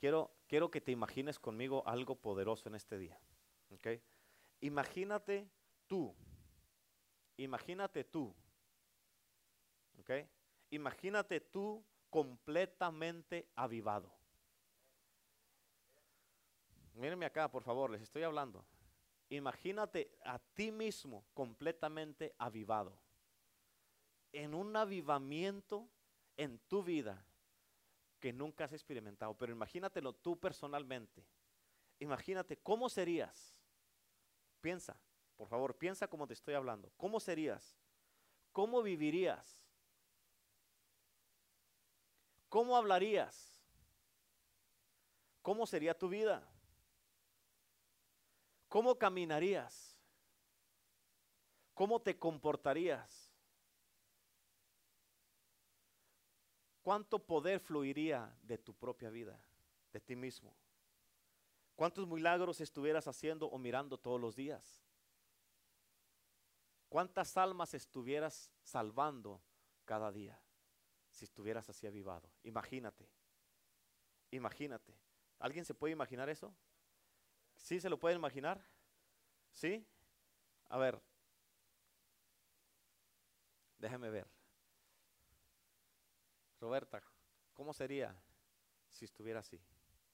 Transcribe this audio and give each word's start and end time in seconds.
quiero, 0.00 0.34
quiero 0.48 0.70
que 0.70 0.80
te 0.80 0.90
imagines 0.90 1.38
conmigo 1.38 1.86
algo 1.86 2.16
poderoso 2.16 2.68
en 2.68 2.74
este 2.74 2.98
día. 2.98 3.20
Imagínate 4.60 5.48
tú, 5.86 6.16
imagínate 7.36 8.04
tú, 8.04 8.34
¿ok? 9.98 10.10
Imagínate 10.70 11.40
tú 11.40 11.84
completamente 12.08 13.48
avivado. 13.54 14.12
Mírenme 16.94 17.26
acá, 17.26 17.50
por 17.50 17.62
favor, 17.62 17.90
les 17.90 18.02
estoy 18.02 18.22
hablando. 18.24 18.66
Imagínate 19.28 20.18
a 20.24 20.38
ti 20.38 20.72
mismo 20.72 21.24
completamente 21.34 22.34
avivado. 22.36 23.00
En 24.32 24.54
un 24.54 24.74
avivamiento 24.76 25.88
en 26.36 26.58
tu 26.68 26.82
vida 26.82 27.24
que 28.20 28.32
nunca 28.32 28.64
has 28.64 28.72
experimentado. 28.72 29.34
Pero 29.34 29.52
imagínatelo 29.52 30.12
tú 30.12 30.38
personalmente. 30.38 31.26
Imagínate 31.98 32.56
cómo 32.58 32.88
serías. 32.88 33.56
Piensa, 34.60 35.00
por 35.36 35.48
favor, 35.48 35.76
piensa 35.76 36.06
como 36.06 36.26
te 36.26 36.34
estoy 36.34 36.54
hablando. 36.54 36.92
¿Cómo 36.96 37.18
serías? 37.18 37.76
¿Cómo 38.52 38.82
vivirías? 38.82 39.66
¿Cómo 42.48 42.76
hablarías? 42.76 43.60
¿Cómo 45.42 45.66
sería 45.66 45.96
tu 45.96 46.08
vida? 46.08 46.46
¿Cómo 48.68 48.96
caminarías? 48.98 49.98
¿Cómo 51.74 52.00
te 52.00 52.18
comportarías? 52.18 53.29
¿Cuánto 56.82 57.18
poder 57.18 57.60
fluiría 57.60 58.34
de 58.42 58.58
tu 58.58 58.74
propia 58.74 59.10
vida, 59.10 59.38
de 59.92 60.00
ti 60.00 60.16
mismo? 60.16 60.54
¿Cuántos 61.76 62.06
milagros 62.06 62.60
estuvieras 62.60 63.06
haciendo 63.06 63.46
o 63.46 63.58
mirando 63.58 63.98
todos 63.98 64.20
los 64.20 64.36
días? 64.36 64.82
¿Cuántas 66.88 67.36
almas 67.36 67.74
estuvieras 67.74 68.50
salvando 68.62 69.40
cada 69.84 70.10
día 70.10 70.38
si 71.10 71.24
estuvieras 71.24 71.68
así 71.70 71.86
avivado? 71.86 72.30
Imagínate, 72.42 73.08
imagínate. 74.30 74.94
¿Alguien 75.38 75.64
se 75.64 75.74
puede 75.74 75.92
imaginar 75.92 76.28
eso? 76.28 76.54
¿Sí 77.56 77.80
se 77.80 77.88
lo 77.88 77.98
pueden 77.98 78.18
imaginar? 78.18 78.62
¿Sí? 79.52 79.86
A 80.68 80.78
ver, 80.78 81.00
déjame 83.78 84.10
ver. 84.10 84.39
Roberta, 86.60 87.02
¿cómo 87.54 87.72
sería 87.72 88.14
si 88.88 89.06
estuviera 89.06 89.40
así? 89.40 89.58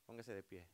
Póngase 0.06 0.32
de 0.32 0.44
pie. 0.44 0.68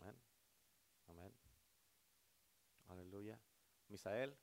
Amén. 0.00 0.16
Amén. 1.08 1.32
Aleluya. 2.88 3.38
Misael. 3.88 4.34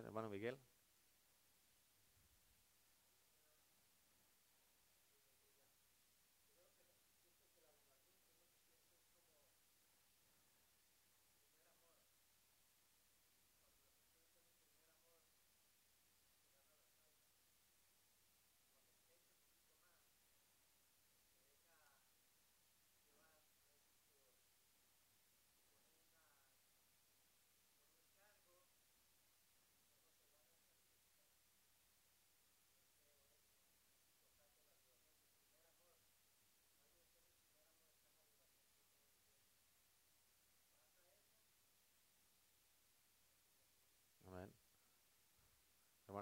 Amén, 0.00 0.06
hermano 0.06 0.30
Miguel. 0.30 0.56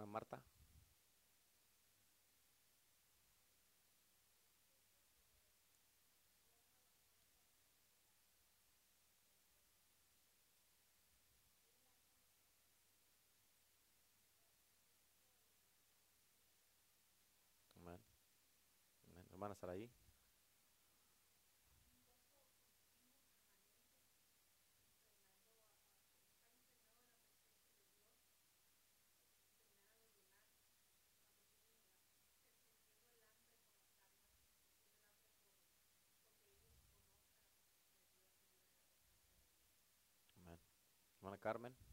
Marta. 0.09 0.43
Amén. 17.77 17.99
Amén. 19.07 19.27
Hermana. 19.33 20.08
Carmen. 41.49 41.88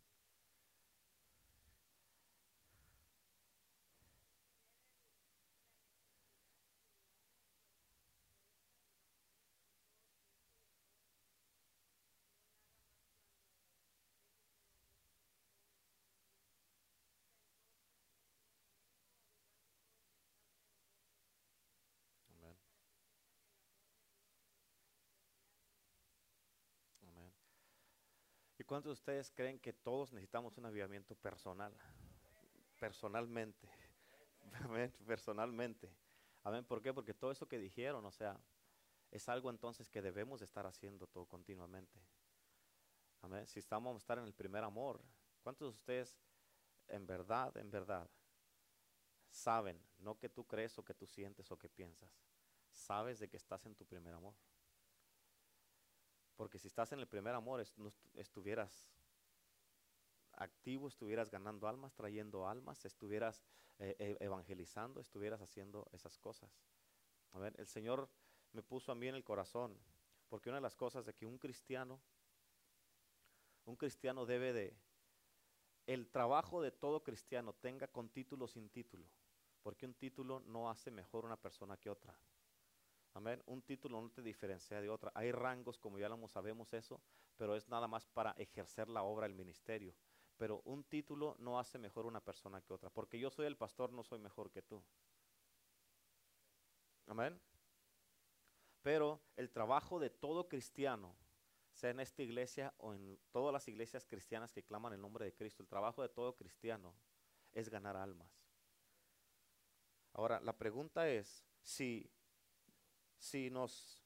Cuántos 28.65 28.89
de 28.89 28.93
ustedes 28.93 29.31
creen 29.31 29.59
que 29.59 29.73
todos 29.73 30.11
necesitamos 30.11 30.57
un 30.57 30.65
avivamiento 30.65 31.15
personal? 31.15 31.73
Personalmente. 32.79 33.69
Amén, 34.63 34.93
personalmente. 35.05 35.89
Amén, 36.43 36.63
¿por 36.63 36.81
qué? 36.81 36.93
Porque 36.93 37.13
todo 37.13 37.31
eso 37.31 37.47
que 37.47 37.57
dijeron, 37.57 38.05
o 38.05 38.11
sea, 38.11 38.39
es 39.11 39.29
algo 39.29 39.49
entonces 39.49 39.89
que 39.89 40.01
debemos 40.01 40.39
de 40.39 40.45
estar 40.45 40.65
haciendo 40.65 41.07
todo 41.07 41.25
continuamente. 41.25 41.99
Amén. 43.21 43.47
Si 43.47 43.59
estamos 43.59 43.95
a 43.95 43.97
estar 43.97 44.17
en 44.17 44.25
el 44.25 44.33
primer 44.33 44.63
amor, 44.63 45.01
¿cuántos 45.41 45.67
de 45.67 45.77
ustedes 45.77 46.19
en 46.87 47.07
verdad, 47.07 47.55
en 47.57 47.71
verdad, 47.71 48.09
saben, 49.29 49.81
no 49.97 50.17
que 50.19 50.29
tú 50.29 50.45
crees 50.45 50.77
o 50.77 50.85
que 50.85 50.93
tú 50.93 51.07
sientes 51.07 51.51
o 51.51 51.57
que 51.57 51.69
piensas, 51.69 52.11
sabes 52.71 53.19
de 53.19 53.27
que 53.27 53.37
estás 53.37 53.65
en 53.65 53.75
tu 53.75 53.85
primer 53.85 54.13
amor? 54.13 54.35
Porque 56.35 56.59
si 56.59 56.67
estás 56.67 56.91
en 56.91 56.99
el 56.99 57.07
primer 57.07 57.33
amor, 57.33 57.63
no 57.77 57.87
est- 57.87 58.05
estuvieras 58.15 58.89
activo, 60.33 60.87
estuvieras 60.87 61.29
ganando 61.29 61.67
almas, 61.67 61.93
trayendo 61.93 62.47
almas, 62.47 62.85
estuvieras 62.85 63.41
eh, 63.79 63.95
eh, 63.99 64.17
evangelizando, 64.19 64.99
estuvieras 64.99 65.41
haciendo 65.41 65.87
esas 65.93 66.17
cosas. 66.17 66.49
A 67.31 67.39
ver, 67.39 67.53
el 67.59 67.67
Señor 67.67 68.09
me 68.53 68.61
puso 68.63 68.91
a 68.91 68.95
mí 68.95 69.07
en 69.07 69.15
el 69.15 69.23
corazón, 69.23 69.77
porque 70.29 70.49
una 70.49 70.57
de 70.57 70.61
las 70.63 70.75
cosas 70.75 71.05
de 71.05 71.13
que 71.13 71.25
un 71.25 71.37
cristiano, 71.37 71.99
un 73.65 73.75
cristiano 73.75 74.25
debe 74.25 74.53
de, 74.53 74.73
el 75.87 76.07
trabajo 76.09 76.61
de 76.61 76.71
todo 76.71 77.03
cristiano, 77.03 77.53
tenga 77.53 77.87
con 77.87 78.09
título 78.09 78.45
o 78.45 78.47
sin 78.47 78.69
título, 78.69 79.05
porque 79.63 79.85
un 79.85 79.93
título 79.93 80.39
no 80.41 80.69
hace 80.69 80.91
mejor 80.91 81.25
una 81.25 81.37
persona 81.41 81.77
que 81.77 81.89
otra. 81.89 82.13
Amén. 83.15 83.41
Un 83.45 83.61
título 83.61 84.01
no 84.01 84.09
te 84.09 84.21
diferencia 84.21 84.81
de 84.81 84.89
otra. 84.89 85.09
Hay 85.15 85.31
rangos, 85.31 85.79
como 85.79 85.97
ya 85.97 86.09
lo 86.09 86.27
sabemos 86.27 86.73
eso, 86.73 87.01
pero 87.37 87.55
es 87.55 87.69
nada 87.69 87.87
más 87.87 88.05
para 88.05 88.31
ejercer 88.31 88.89
la 88.89 89.03
obra, 89.03 89.25
el 89.25 89.33
ministerio. 89.33 89.95
Pero 90.35 90.61
un 90.65 90.83
título 90.83 91.37
no 91.39 91.57
hace 91.57 91.79
mejor 91.79 92.05
una 92.05 92.19
persona 92.19 92.61
que 92.61 92.73
otra. 92.73 92.89
Porque 92.89 93.17
yo 93.17 93.29
soy 93.29 93.45
el 93.45 93.55
pastor, 93.55 93.93
no 93.93 94.03
soy 94.03 94.19
mejor 94.19 94.51
que 94.51 94.61
tú. 94.61 94.83
Amén. 97.07 97.39
Pero 98.81 99.21
el 99.37 99.49
trabajo 99.49 99.97
de 99.97 100.09
todo 100.09 100.49
cristiano, 100.49 101.15
sea 101.71 101.91
en 101.91 102.01
esta 102.01 102.21
iglesia 102.21 102.73
o 102.77 102.93
en 102.93 103.17
todas 103.31 103.53
las 103.53 103.67
iglesias 103.69 104.05
cristianas 104.05 104.51
que 104.51 104.63
claman 104.63 104.91
el 104.91 104.99
nombre 104.99 105.23
de 105.23 105.33
Cristo, 105.33 105.63
el 105.63 105.69
trabajo 105.69 106.01
de 106.01 106.09
todo 106.09 106.35
cristiano 106.35 106.93
es 107.53 107.69
ganar 107.69 107.95
almas. 107.95 108.29
Ahora, 110.11 110.41
la 110.41 110.57
pregunta 110.57 111.09
es 111.09 111.45
si, 111.61 112.11
si 113.25 113.49
nos, 113.49 113.99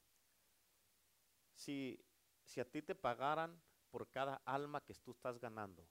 si, 1.54 2.02
si 2.42 2.58
a 2.60 2.64
ti 2.64 2.80
te 2.80 2.94
pagaran 2.94 3.60
por 3.90 4.08
cada 4.08 4.36
alma 4.46 4.80
que 4.80 4.94
tú 4.94 5.10
estás 5.10 5.38
ganando, 5.38 5.86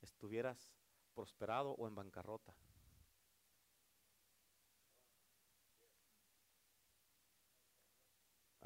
estuvieras 0.00 0.74
prosperado 1.14 1.72
o 1.72 1.86
en 1.86 1.94
bancarrota. 1.94 2.54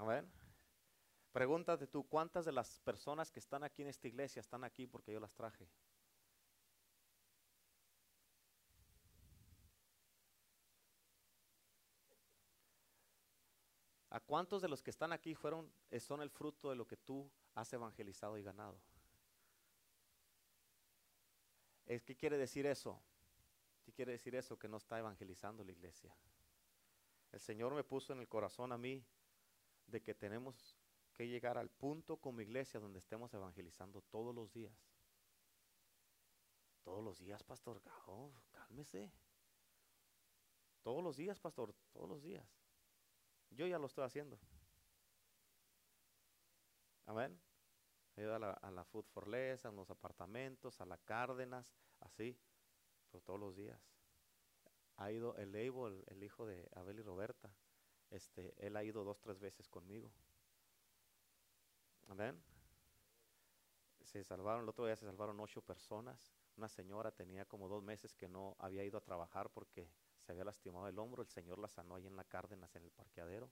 ver, 0.06 0.24
Pregúntate 1.32 1.86
tú, 1.86 2.08
¿cuántas 2.08 2.44
de 2.44 2.52
las 2.52 2.80
personas 2.80 3.30
que 3.30 3.38
están 3.38 3.62
aquí 3.62 3.82
en 3.82 3.88
esta 3.88 4.08
iglesia 4.08 4.40
están 4.40 4.64
aquí 4.64 4.86
porque 4.86 5.12
yo 5.12 5.20
las 5.20 5.34
traje? 5.34 5.68
¿A 14.22 14.26
cuántos 14.26 14.62
de 14.62 14.68
los 14.68 14.82
que 14.82 14.90
están 14.90 15.12
aquí 15.12 15.34
fueron, 15.34 15.70
son 15.98 16.22
el 16.22 16.30
fruto 16.30 16.70
de 16.70 16.76
lo 16.76 16.86
que 16.86 16.96
tú 16.96 17.30
has 17.54 17.72
evangelizado 17.72 18.38
y 18.38 18.42
ganado? 18.42 18.80
¿Qué 21.86 22.16
quiere 22.16 22.38
decir 22.38 22.66
eso? 22.66 23.00
¿Qué 23.84 23.92
quiere 23.92 24.12
decir 24.12 24.36
eso? 24.36 24.56
Que 24.56 24.68
no 24.68 24.76
está 24.76 24.98
evangelizando 24.98 25.64
la 25.64 25.72
iglesia. 25.72 26.14
El 27.32 27.40
Señor 27.40 27.74
me 27.74 27.82
puso 27.82 28.12
en 28.12 28.20
el 28.20 28.28
corazón 28.28 28.70
a 28.70 28.78
mí 28.78 29.04
de 29.86 30.00
que 30.00 30.14
tenemos 30.14 30.76
que 31.14 31.26
llegar 31.26 31.58
al 31.58 31.68
punto 31.68 32.16
como 32.16 32.40
iglesia 32.40 32.78
donde 32.78 33.00
estemos 33.00 33.34
evangelizando 33.34 34.00
todos 34.02 34.34
los 34.34 34.52
días. 34.52 34.72
Todos 36.84 37.04
los 37.04 37.18
días, 37.18 37.42
pastor. 37.42 37.82
Oh, 38.06 38.30
cálmese. 38.52 39.10
Todos 40.82 41.02
los 41.02 41.16
días, 41.16 41.38
pastor. 41.38 41.74
Todos 41.92 42.08
los 42.08 42.22
días. 42.22 42.59
Yo 43.50 43.66
ya 43.66 43.78
lo 43.78 43.86
estoy 43.86 44.04
haciendo. 44.04 44.38
Amén. 47.06 47.38
Ayuda 48.16 48.36
a 48.36 48.38
la, 48.38 48.52
a 48.52 48.70
la 48.70 48.84
Food 48.84 49.06
for 49.06 49.28
Less, 49.28 49.64
a 49.64 49.72
los 49.72 49.90
apartamentos, 49.90 50.80
a 50.80 50.84
la 50.84 50.98
Cárdenas, 50.98 51.74
así, 52.00 52.38
pero 53.10 53.22
todos 53.22 53.40
los 53.40 53.56
días. 53.56 53.80
Ha 54.96 55.10
ido 55.10 55.34
el 55.36 55.48
Abel, 55.54 56.04
el, 56.08 56.22
hijo 56.22 56.46
de 56.46 56.68
Abel 56.74 56.98
y 56.98 57.02
Roberta, 57.02 57.50
este, 58.10 58.54
él 58.58 58.76
ha 58.76 58.84
ido 58.84 59.02
dos, 59.04 59.20
tres 59.20 59.38
veces 59.38 59.68
conmigo. 59.68 60.12
Amén. 62.08 62.42
Se 64.02 64.24
salvaron, 64.24 64.64
el 64.64 64.68
otro 64.68 64.84
día 64.84 64.96
se 64.96 65.06
salvaron 65.06 65.38
ocho 65.40 65.62
personas. 65.62 66.34
Una 66.56 66.68
señora 66.68 67.12
tenía 67.12 67.44
como 67.44 67.68
dos 67.68 67.82
meses 67.82 68.14
que 68.14 68.28
no 68.28 68.56
había 68.58 68.84
ido 68.84 68.98
a 68.98 69.00
trabajar 69.00 69.48
porque 69.50 69.88
se 70.20 70.32
había 70.32 70.44
lastimado 70.44 70.88
el 70.88 70.98
hombro. 70.98 71.22
El 71.22 71.28
Señor 71.28 71.58
la 71.58 71.68
sanó 71.68 71.96
ahí 71.96 72.06
en 72.06 72.16
la 72.16 72.24
Cárdenas, 72.24 72.74
en 72.76 72.84
el 72.84 72.90
parqueadero. 72.90 73.50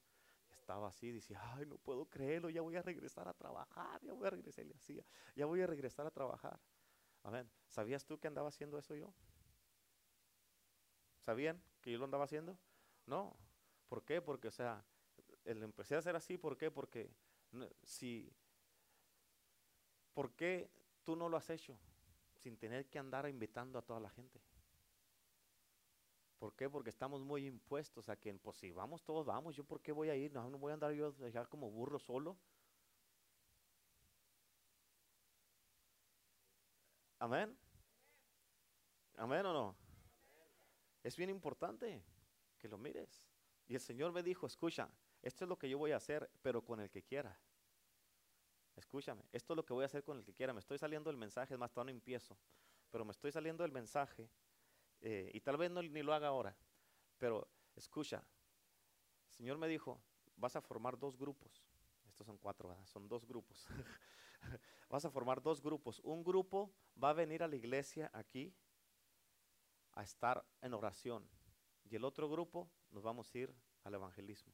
Estaba 0.50 0.88
así, 0.88 1.10
decía, 1.10 1.40
ay, 1.54 1.66
no 1.66 1.78
puedo 1.78 2.06
creerlo, 2.06 2.50
ya 2.50 2.60
voy 2.60 2.76
a 2.76 2.82
regresar 2.82 3.26
a 3.26 3.32
trabajar, 3.32 4.02
ya 4.02 4.12
voy 4.12 4.26
a 4.26 4.30
regresar, 4.30 4.66
ya 5.34 5.46
voy 5.46 5.62
a 5.62 5.66
regresar 5.66 6.06
a 6.06 6.10
trabajar. 6.10 6.60
Amén. 7.22 7.50
¿Sabías 7.68 8.04
tú 8.04 8.18
que 8.18 8.28
andaba 8.28 8.48
haciendo 8.48 8.78
eso 8.78 8.94
yo? 8.94 9.14
¿Sabían 11.20 11.62
que 11.80 11.90
yo 11.90 11.98
lo 11.98 12.04
andaba 12.04 12.24
haciendo? 12.24 12.58
No. 13.06 13.36
¿Por 13.88 14.04
qué? 14.04 14.20
Porque, 14.20 14.48
o 14.48 14.50
sea, 14.50 14.84
el 15.44 15.62
empecé 15.62 15.94
a 15.94 15.98
hacer 15.98 16.16
así, 16.16 16.36
¿por 16.36 16.56
qué? 16.58 16.70
Porque 16.70 17.10
si, 17.82 18.30
¿por 20.12 20.32
qué 20.32 20.70
tú 21.04 21.16
no 21.16 21.28
lo 21.28 21.36
has 21.36 21.48
hecho 21.50 21.78
sin 22.36 22.58
tener 22.58 22.88
que 22.88 22.98
andar 22.98 23.28
invitando 23.28 23.78
a 23.78 23.82
toda 23.82 24.00
la 24.00 24.10
gente? 24.10 24.40
¿Por 26.38 26.54
qué? 26.54 26.70
Porque 26.70 26.90
estamos 26.90 27.22
muy 27.22 27.46
impuestos 27.46 28.08
a 28.08 28.16
que, 28.16 28.32
pues 28.34 28.58
si 28.58 28.70
vamos 28.70 29.02
todos, 29.02 29.26
vamos, 29.26 29.56
¿yo 29.56 29.64
por 29.64 29.80
qué 29.80 29.90
voy 29.90 30.08
a 30.08 30.14
ir? 30.14 30.32
No, 30.32 30.48
no 30.48 30.58
voy 30.58 30.70
a 30.70 30.74
andar 30.74 30.92
yo 30.92 31.08
a 31.08 31.10
dejar 31.24 31.48
como 31.48 31.70
burro 31.70 31.98
solo. 31.98 32.38
Amén. 37.18 37.58
Amén 39.16 39.44
o 39.46 39.52
no. 39.52 39.76
Es 41.02 41.16
bien 41.16 41.30
importante 41.30 42.04
que 42.56 42.68
lo 42.68 42.78
mires. 42.78 43.24
Y 43.66 43.74
el 43.74 43.80
Señor 43.80 44.12
me 44.12 44.22
dijo, 44.22 44.46
escucha, 44.46 44.88
esto 45.22 45.44
es 45.44 45.48
lo 45.48 45.58
que 45.58 45.68
yo 45.68 45.78
voy 45.78 45.90
a 45.90 45.96
hacer, 45.96 46.30
pero 46.40 46.62
con 46.64 46.80
el 46.80 46.88
que 46.88 47.02
quiera. 47.02 47.36
Escúchame, 48.76 49.24
esto 49.32 49.54
es 49.54 49.56
lo 49.56 49.64
que 49.64 49.72
voy 49.72 49.82
a 49.82 49.86
hacer 49.86 50.04
con 50.04 50.18
el 50.18 50.24
que 50.24 50.32
quiera. 50.32 50.52
Me 50.52 50.60
estoy 50.60 50.78
saliendo 50.78 51.10
del 51.10 51.16
mensaje, 51.16 51.54
es 51.54 51.58
más, 51.58 51.72
todavía 51.72 51.94
no 51.94 51.98
empiezo, 51.98 52.38
pero 52.90 53.04
me 53.04 53.10
estoy 53.10 53.32
saliendo 53.32 53.64
del 53.64 53.72
mensaje 53.72 54.30
eh, 55.00 55.30
y 55.32 55.40
tal 55.40 55.56
vez 55.56 55.70
no, 55.70 55.82
ni 55.82 56.02
lo 56.02 56.12
haga 56.12 56.28
ahora, 56.28 56.56
pero 57.18 57.48
escucha, 57.76 58.24
el 59.28 59.32
Señor 59.32 59.58
me 59.58 59.68
dijo, 59.68 60.02
vas 60.36 60.56
a 60.56 60.60
formar 60.60 60.98
dos 60.98 61.16
grupos. 61.16 61.64
Estos 62.08 62.26
son 62.26 62.38
cuatro, 62.38 62.76
son 62.84 63.08
dos 63.08 63.26
grupos. 63.26 63.66
vas 64.88 65.04
a 65.04 65.10
formar 65.10 65.42
dos 65.42 65.62
grupos. 65.62 66.00
Un 66.00 66.24
grupo 66.24 66.72
va 67.02 67.10
a 67.10 67.12
venir 67.12 67.42
a 67.42 67.48
la 67.48 67.56
iglesia 67.56 68.10
aquí 68.12 68.54
a 69.92 70.02
estar 70.02 70.44
en 70.60 70.74
oración 70.74 71.28
y 71.84 71.96
el 71.96 72.04
otro 72.04 72.28
grupo 72.28 72.70
nos 72.90 73.02
vamos 73.02 73.34
a 73.34 73.38
ir 73.38 73.54
al 73.84 73.94
evangelismo. 73.94 74.52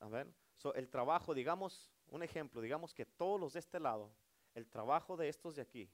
Amén. 0.00 0.34
So, 0.56 0.74
el 0.74 0.88
trabajo, 0.88 1.34
digamos, 1.34 1.90
un 2.08 2.22
ejemplo, 2.22 2.60
digamos 2.60 2.94
que 2.94 3.04
todos 3.04 3.40
los 3.40 3.52
de 3.52 3.60
este 3.60 3.80
lado, 3.80 4.12
el 4.54 4.68
trabajo 4.68 5.16
de 5.16 5.28
estos 5.28 5.56
de 5.56 5.62
aquí, 5.62 5.90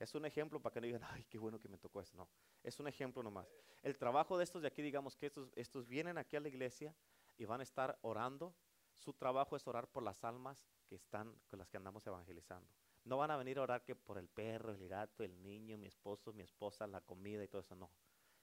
es 0.00 0.14
un 0.14 0.24
ejemplo 0.24 0.60
para 0.60 0.72
que 0.72 0.80
no 0.80 0.86
digan, 0.86 1.04
ay, 1.04 1.24
qué 1.28 1.38
bueno 1.38 1.60
que 1.60 1.68
me 1.68 1.76
tocó 1.76 2.00
eso. 2.00 2.16
No, 2.16 2.26
es 2.62 2.80
un 2.80 2.88
ejemplo 2.88 3.22
nomás. 3.22 3.54
El 3.82 3.98
trabajo 3.98 4.38
de 4.38 4.44
estos 4.44 4.62
de 4.62 4.68
aquí, 4.68 4.80
digamos 4.80 5.14
que 5.14 5.26
estos, 5.26 5.52
estos 5.54 5.86
vienen 5.86 6.16
aquí 6.16 6.36
a 6.36 6.40
la 6.40 6.48
iglesia 6.48 6.96
y 7.36 7.44
van 7.44 7.60
a 7.60 7.62
estar 7.62 7.98
orando. 8.00 8.54
Su 8.94 9.12
trabajo 9.12 9.56
es 9.56 9.66
orar 9.66 9.88
por 9.88 10.02
las 10.02 10.24
almas 10.24 10.66
que 10.86 10.94
están, 10.94 11.38
con 11.48 11.58
las 11.58 11.68
que 11.68 11.76
andamos 11.76 12.06
evangelizando. 12.06 12.66
No 13.04 13.18
van 13.18 13.30
a 13.30 13.36
venir 13.36 13.58
a 13.58 13.62
orar 13.62 13.84
que 13.84 13.94
por 13.94 14.16
el 14.16 14.28
perro, 14.28 14.72
el 14.72 14.88
gato, 14.88 15.22
el 15.22 15.42
niño, 15.42 15.76
mi 15.76 15.86
esposo, 15.86 16.32
mi 16.32 16.42
esposa, 16.42 16.86
la 16.86 17.02
comida 17.02 17.44
y 17.44 17.48
todo 17.48 17.60
eso. 17.60 17.76
No. 17.76 17.90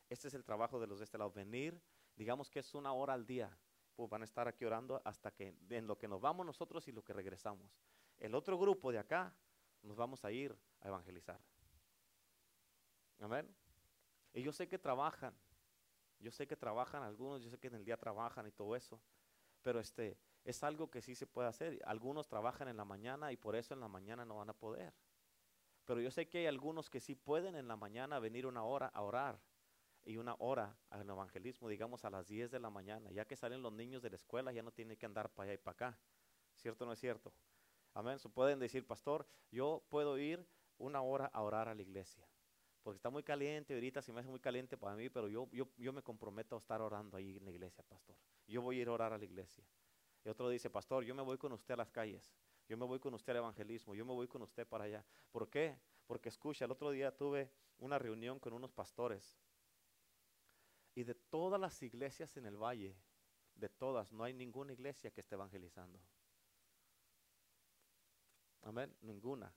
Este 0.10 0.28
es 0.28 0.36
el 0.36 0.44
trabajo 0.44 0.80
de 0.80 0.86
los 0.86 1.00
de 1.00 1.06
este 1.06 1.18
lado. 1.18 1.32
Venir, 1.32 1.82
digamos 2.16 2.52
que 2.52 2.60
es 2.60 2.76
una 2.76 2.94
hora 2.94 3.14
al 3.14 3.26
día. 3.26 3.58
Pues 3.96 4.10
van 4.12 4.22
a 4.22 4.26
estar 4.26 4.48
aquí 4.48 4.64
orando 4.64 5.02
hasta 5.04 5.32
que 5.32 5.56
en 5.72 5.88
lo 5.88 5.98
que 5.98 6.08
nos 6.08 6.22
vamos 6.22 6.46
nosotros 6.46 6.88
y 6.88 6.92
lo 6.92 7.04
que 7.04 7.14
regresamos. 7.14 7.80
El 8.20 8.36
otro 8.36 8.60
grupo 8.60 8.92
de 8.92 9.00
acá 9.00 9.36
nos 9.82 9.98
vamos 9.98 10.24
a 10.24 10.32
ir 10.32 10.56
evangelizar. 10.88 11.40
Amén. 13.20 13.48
Y 14.34 14.44
yo 14.44 14.52
sé 14.52 14.68
que 14.68 14.78
trabajan, 14.78 15.36
yo 16.20 16.32
sé 16.32 16.48
que 16.48 16.56
trabajan 16.56 17.04
algunos, 17.04 17.42
yo 17.42 17.50
sé 17.50 17.58
que 17.58 17.68
en 17.68 17.76
el 17.76 17.86
día 17.86 17.98
trabajan 17.98 18.48
y 18.48 18.52
todo 18.52 18.76
eso, 18.76 19.02
pero 19.62 19.80
este 19.80 20.18
es 20.44 20.64
algo 20.64 20.90
que 20.90 21.02
sí 21.02 21.16
se 21.16 21.28
puede 21.28 21.48
hacer. 21.48 21.82
Algunos 21.86 22.28
trabajan 22.28 22.68
en 22.68 22.78
la 22.78 22.86
mañana 22.86 23.32
y 23.32 23.38
por 23.38 23.56
eso 23.56 23.74
en 23.74 23.80
la 23.80 23.88
mañana 23.88 24.26
no 24.26 24.38
van 24.38 24.50
a 24.50 24.54
poder. 24.54 24.94
Pero 25.86 26.02
yo 26.02 26.12
sé 26.12 26.28
que 26.28 26.40
hay 26.40 26.46
algunos 26.46 26.90
que 26.90 27.00
sí 27.00 27.16
pueden 27.16 27.56
en 27.56 27.68
la 27.68 27.76
mañana 27.76 28.20
venir 28.20 28.46
una 28.46 28.64
hora 28.64 28.88
a 28.88 29.02
orar 29.02 29.40
y 30.04 30.18
una 30.18 30.36
hora 30.40 30.78
al 30.90 31.10
evangelismo, 31.10 31.68
digamos 31.68 32.06
a 32.06 32.10
las 32.10 32.28
10 32.28 32.52
de 32.52 32.60
la 32.60 32.70
mañana, 32.70 33.12
ya 33.12 33.26
que 33.26 33.36
salen 33.36 33.62
los 33.62 33.74
niños 33.74 34.02
de 34.02 34.10
la 34.10 34.16
escuela, 34.16 34.52
ya 34.52 34.64
no 34.64 34.72
tienen 34.72 34.98
que 34.98 35.06
andar 35.06 35.30
para 35.30 35.50
allá 35.50 35.54
y 35.56 35.64
para 35.64 35.74
acá. 35.74 36.00
¿Cierto 36.56 36.86
o 36.86 36.88
no 36.88 36.94
es 36.94 37.00
cierto? 37.00 37.34
Amén. 37.94 38.20
Se 38.20 38.30
pueden 38.30 38.60
decir, 38.60 38.86
pastor, 38.86 39.28
yo 39.52 39.84
puedo 39.90 40.18
ir 40.18 40.48
una 40.78 41.02
hora 41.02 41.26
a 41.28 41.42
orar 41.42 41.68
a 41.68 41.76
la 41.76 41.82
iglesia. 41.82 42.28
Porque 42.84 42.98
está 42.98 43.10
muy 43.10 43.24
caliente, 43.24 43.74
ahorita 43.74 44.02
se 44.02 44.14
me 44.14 44.22
hace 44.22 44.30
muy 44.30 44.40
caliente 44.40 44.78
para 44.78 44.96
mí, 44.96 45.10
pero 45.10 45.28
yo, 45.28 45.50
yo, 45.52 45.68
yo 45.78 45.92
me 45.92 46.02
comprometo 46.02 46.56
a 46.56 46.60
estar 46.60 46.82
orando 46.82 47.18
ahí 47.18 47.38
en 47.38 47.44
la 47.44 47.52
iglesia, 47.52 47.84
pastor. 47.84 48.16
Yo 48.48 48.62
voy 48.62 48.80
a 48.80 48.82
ir 48.84 48.88
a 48.88 48.94
orar 48.94 49.12
a 49.12 49.18
la 49.18 49.26
iglesia. 49.26 49.64
Y 50.24 50.30
otro 50.30 50.50
dice, 50.50 50.70
pastor, 50.70 51.04
yo 51.04 51.14
me 51.14 51.22
voy 51.22 51.38
con 51.38 51.52
usted 51.52 51.74
a 51.74 51.78
las 51.78 51.92
calles. 51.92 52.34
Yo 52.68 52.78
me 52.78 52.86
voy 52.86 53.00
con 53.00 53.14
usted 53.14 53.32
al 53.32 53.38
evangelismo. 53.38 53.96
Yo 53.96 54.06
me 54.06 54.14
voy 54.14 54.28
con 54.28 54.42
usted 54.42 54.68
para 54.68 54.86
allá. 54.86 55.06
¿Por 55.32 55.50
qué? 55.50 55.78
Porque 56.06 56.30
escucha, 56.30 56.66
el 56.66 56.72
otro 56.72 56.92
día 56.92 57.16
tuve 57.16 57.52
una 57.80 58.00
reunión 58.00 58.40
con 58.40 58.54
unos 58.54 58.72
pastores. 58.72 59.38
Y 60.96 61.04
de 61.04 61.14
todas 61.14 61.60
las 61.60 61.82
iglesias 61.84 62.38
en 62.38 62.46
el 62.46 62.58
valle, 62.58 62.96
de 63.56 63.70
todas, 63.70 64.12
no 64.12 64.24
hay 64.24 64.34
ninguna 64.34 64.74
iglesia 64.74 65.12
que 65.12 65.22
esté 65.22 65.36
evangelizando. 65.36 66.00
Amén, 68.62 68.96
ninguna. 69.02 69.54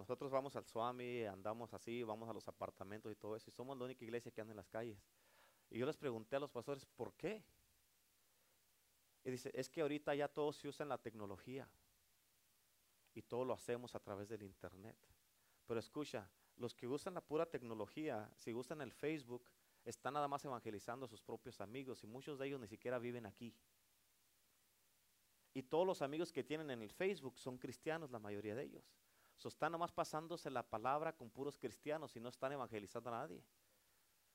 Nosotros 0.00 0.30
vamos 0.30 0.56
al 0.56 0.64
Swami, 0.64 1.24
andamos 1.24 1.74
así, 1.74 2.02
vamos 2.02 2.26
a 2.30 2.32
los 2.32 2.48
apartamentos 2.48 3.12
y 3.12 3.16
todo 3.16 3.36
eso, 3.36 3.50
y 3.50 3.52
somos 3.52 3.76
la 3.76 3.84
única 3.84 4.02
iglesia 4.02 4.32
que 4.32 4.40
anda 4.40 4.52
en 4.52 4.56
las 4.56 4.70
calles. 4.70 4.98
Y 5.68 5.78
yo 5.78 5.84
les 5.84 5.98
pregunté 5.98 6.36
a 6.36 6.40
los 6.40 6.50
pastores, 6.50 6.86
¿por 6.86 7.12
qué? 7.12 7.44
Y 9.22 9.30
dice, 9.30 9.50
es 9.52 9.68
que 9.68 9.82
ahorita 9.82 10.14
ya 10.14 10.26
todo 10.26 10.54
se 10.54 10.68
usa 10.68 10.84
en 10.84 10.88
la 10.88 10.96
tecnología. 10.96 11.68
Y 13.12 13.20
todo 13.20 13.44
lo 13.44 13.52
hacemos 13.52 13.94
a 13.94 14.00
través 14.00 14.30
del 14.30 14.42
Internet. 14.42 14.96
Pero 15.66 15.78
escucha, 15.78 16.26
los 16.56 16.74
que 16.74 16.88
usan 16.88 17.12
la 17.12 17.20
pura 17.20 17.44
tecnología, 17.44 18.30
si 18.36 18.54
usan 18.54 18.80
el 18.80 18.92
Facebook, 18.92 19.50
están 19.84 20.14
nada 20.14 20.28
más 20.28 20.42
evangelizando 20.46 21.04
a 21.04 21.08
sus 21.10 21.20
propios 21.20 21.60
amigos 21.60 22.02
y 22.04 22.06
muchos 22.06 22.38
de 22.38 22.46
ellos 22.46 22.58
ni 22.58 22.68
siquiera 22.68 22.98
viven 22.98 23.26
aquí. 23.26 23.54
Y 25.52 25.62
todos 25.62 25.86
los 25.86 26.00
amigos 26.00 26.32
que 26.32 26.42
tienen 26.42 26.70
en 26.70 26.80
el 26.80 26.90
Facebook 26.90 27.38
son 27.38 27.58
cristianos, 27.58 28.10
la 28.10 28.18
mayoría 28.18 28.54
de 28.54 28.62
ellos. 28.62 28.94
So, 29.40 29.48
están 29.48 29.72
nomás 29.72 29.90
pasándose 29.90 30.50
la 30.50 30.62
palabra 30.62 31.14
con 31.16 31.30
puros 31.30 31.56
cristianos 31.56 32.14
y 32.14 32.20
no 32.20 32.28
están 32.28 32.52
evangelizando 32.52 33.08
a 33.08 33.20
nadie. 33.20 33.42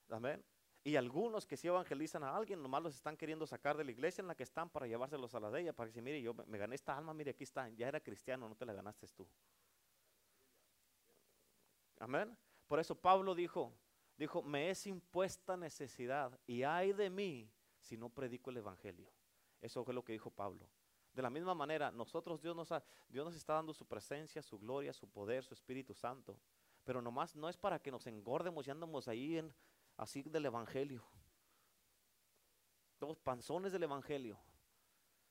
Amén. 0.09 0.43
Y 0.83 0.95
algunos 0.95 1.45
que 1.45 1.57
sí 1.57 1.67
evangelizan 1.67 2.23
a 2.23 2.35
alguien, 2.35 2.59
nomás 2.59 2.81
los 2.81 2.95
están 2.95 3.15
queriendo 3.15 3.45
sacar 3.45 3.77
de 3.77 3.83
la 3.83 3.91
iglesia 3.91 4.23
en 4.23 4.27
la 4.27 4.33
que 4.33 4.41
están 4.41 4.67
para 4.67 4.87
llevárselos 4.87 5.35
a 5.35 5.39
la 5.39 5.51
de 5.51 5.61
ella, 5.61 5.73
para 5.73 5.89
decir, 5.89 6.01
mire, 6.01 6.23
yo 6.23 6.33
me 6.33 6.57
gané 6.57 6.73
esta 6.73 6.97
alma, 6.97 7.13
mire, 7.13 7.31
aquí 7.31 7.43
está, 7.43 7.69
ya 7.69 7.87
era 7.87 7.99
cristiano, 7.99 8.49
no 8.49 8.55
te 8.55 8.65
la 8.65 8.73
ganaste 8.73 9.05
tú. 9.09 9.27
Amén. 11.99 12.35
Por 12.67 12.79
eso 12.79 12.95
Pablo 12.95 13.35
dijo, 13.35 13.71
dijo, 14.17 14.41
me 14.41 14.71
es 14.71 14.87
impuesta 14.87 15.55
necesidad 15.55 16.39
y 16.47 16.63
hay 16.63 16.93
de 16.93 17.11
mí 17.11 17.51
si 17.79 17.95
no 17.95 18.09
predico 18.09 18.49
el 18.49 18.57
evangelio. 18.57 19.11
Eso 19.61 19.83
fue 19.83 19.93
lo 19.93 20.03
que 20.03 20.13
dijo 20.13 20.31
Pablo. 20.31 20.67
De 21.15 21.21
la 21.21 21.29
misma 21.29 21.55
manera, 21.55 21.91
nosotros 21.91 22.41
Dios 22.41 22.53
nos, 22.53 22.67
Dios 23.07 23.25
nos 23.25 23.35
está 23.35 23.53
dando 23.53 23.73
su 23.73 23.85
presencia, 23.85 24.41
su 24.41 24.59
gloria, 24.59 24.91
su 24.91 25.07
poder, 25.07 25.45
su 25.45 25.53
Espíritu 25.53 25.93
Santo. 25.93 26.37
Pero 26.83 27.01
nomás 27.01 27.37
no 27.37 27.47
es 27.47 27.55
para 27.55 27.79
que 27.79 27.89
nos 27.89 28.05
engordemos 28.05 28.67
y 28.67 28.71
andamos 28.71 29.07
ahí 29.07 29.37
en, 29.37 29.53
así 29.95 30.23
del 30.23 30.45
Evangelio. 30.45 31.05
Los 32.99 33.17
panzones 33.17 33.71
del 33.71 33.83
Evangelio. 33.83 34.37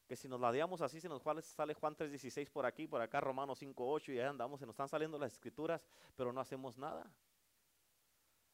Que 0.08 0.16
si 0.16 0.26
nos 0.26 0.40
ladeamos 0.40 0.80
así, 0.80 1.02
se 1.02 1.08
nos 1.08 1.22
sale 1.22 1.74
Juan 1.74 1.94
3.16 1.94 2.50
por 2.50 2.64
aquí, 2.64 2.86
por 2.86 3.02
acá 3.02 3.20
Romanos 3.20 3.60
5.8 3.60 4.14
y 4.14 4.18
ahí 4.18 4.26
andamos, 4.26 4.60
se 4.60 4.66
nos 4.66 4.72
están 4.72 4.88
saliendo 4.88 5.18
las 5.18 5.34
escrituras, 5.34 5.86
pero 6.16 6.32
no 6.32 6.40
hacemos 6.40 6.78
nada. 6.78 7.10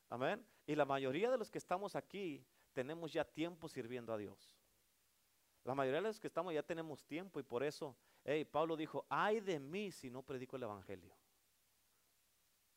Amén. 0.08 0.44
Y 0.66 0.74
la 0.74 0.84
mayoría 0.84 1.30
de 1.30 1.38
los 1.38 1.48
que 1.48 1.58
estamos 1.58 1.94
aquí 1.94 2.44
tenemos 2.72 3.12
ya 3.12 3.24
tiempo 3.24 3.68
sirviendo 3.68 4.12
a 4.12 4.16
Dios. 4.16 4.52
La 5.64 5.74
mayoría 5.74 6.00
de 6.00 6.08
los 6.08 6.20
que 6.20 6.26
estamos 6.26 6.54
ya 6.54 6.62
tenemos 6.62 7.04
tiempo 7.04 7.38
y 7.38 7.42
por 7.42 7.62
eso, 7.62 7.96
hey, 8.24 8.44
Pablo 8.44 8.76
dijo, 8.76 9.04
ay 9.08 9.40
de 9.40 9.58
mí 9.58 9.90
si 9.90 10.10
no 10.10 10.22
predico 10.22 10.56
el 10.56 10.62
Evangelio. 10.62 11.14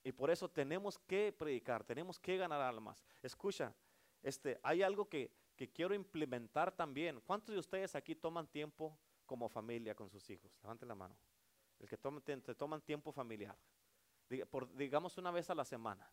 Y 0.04 0.12
por 0.12 0.30
eso 0.30 0.50
tenemos 0.50 1.00
que 1.00 1.32
predicar, 1.32 1.84
tenemos 1.84 2.20
que 2.20 2.36
ganar 2.36 2.62
almas. 2.62 3.06
Escucha, 3.22 3.74
este, 4.22 4.60
hay 4.62 4.84
algo 4.84 5.08
que, 5.08 5.32
que 5.56 5.70
quiero 5.70 5.94
implementar 5.94 6.72
también. 6.72 7.22
¿Cuántos 7.22 7.54
de 7.54 7.60
ustedes 7.60 7.96
aquí 7.96 8.16
toman 8.16 8.48
tiempo 8.48 8.98
como 9.26 9.48
familia 9.48 9.96
con 9.96 10.10
sus 10.10 10.30
hijos? 10.30 10.52
Levanten 10.62 10.90
la 10.90 10.96
mano. 10.96 11.16
El 11.80 11.88
que 11.88 11.98
toman, 11.98 12.22
te, 12.22 12.38
toman 12.56 12.82
tiempo 12.82 13.12
familiar. 13.12 13.58
digamos 14.76 15.18
una 15.18 15.32
vez 15.32 15.50
a 15.50 15.56
la 15.56 15.64
semana. 15.64 16.10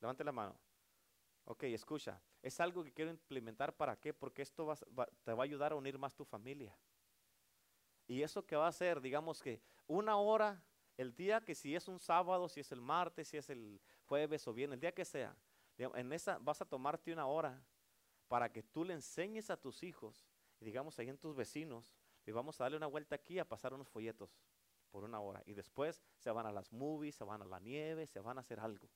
Levante 0.00 0.24
la 0.24 0.32
mano. 0.32 0.56
Ok, 1.50 1.62
escucha, 1.62 2.20
es 2.42 2.60
algo 2.60 2.84
que 2.84 2.92
quiero 2.92 3.10
implementar 3.10 3.74
para 3.74 3.96
qué, 3.96 4.12
porque 4.12 4.42
esto 4.42 4.70
te 5.24 5.32
va 5.32 5.42
a 5.42 5.44
ayudar 5.44 5.72
a 5.72 5.76
unir 5.76 5.98
más 5.98 6.14
tu 6.14 6.22
familia. 6.22 6.76
Y 8.06 8.22
eso 8.22 8.44
que 8.44 8.54
va 8.54 8.66
a 8.66 8.68
hacer, 8.68 9.00
digamos 9.00 9.40
que 9.40 9.62
una 9.86 10.18
hora, 10.18 10.62
el 10.98 11.16
día 11.16 11.40
que 11.40 11.54
si 11.54 11.74
es 11.74 11.88
un 11.88 12.00
sábado, 12.00 12.50
si 12.50 12.60
es 12.60 12.70
el 12.70 12.82
martes, 12.82 13.28
si 13.28 13.38
es 13.38 13.48
el 13.48 13.80
jueves 14.04 14.46
o 14.46 14.52
bien, 14.52 14.74
el 14.74 14.80
día 14.80 14.92
que 14.92 15.06
sea, 15.06 15.34
en 15.78 16.12
esa 16.12 16.36
vas 16.36 16.60
a 16.60 16.66
tomarte 16.66 17.14
una 17.14 17.26
hora 17.26 17.64
para 18.28 18.52
que 18.52 18.62
tú 18.62 18.84
le 18.84 18.92
enseñes 18.92 19.48
a 19.48 19.56
tus 19.56 19.82
hijos, 19.82 20.28
y 20.60 20.66
digamos 20.66 20.98
ahí 20.98 21.08
en 21.08 21.16
tus 21.16 21.34
vecinos, 21.34 21.94
y 22.26 22.30
vamos 22.30 22.60
a 22.60 22.64
darle 22.64 22.76
una 22.76 22.88
vuelta 22.88 23.14
aquí 23.14 23.38
a 23.38 23.48
pasar 23.48 23.72
unos 23.72 23.88
folletos 23.88 24.38
por 24.90 25.02
una 25.02 25.18
hora. 25.18 25.42
Y 25.46 25.54
después 25.54 26.02
se 26.18 26.30
van 26.30 26.44
a 26.44 26.52
las 26.52 26.74
movies, 26.74 27.14
se 27.14 27.24
van 27.24 27.40
a 27.40 27.46
la 27.46 27.58
nieve, 27.58 28.06
se 28.06 28.20
van 28.20 28.36
a 28.36 28.42
hacer 28.42 28.60
algo 28.60 28.90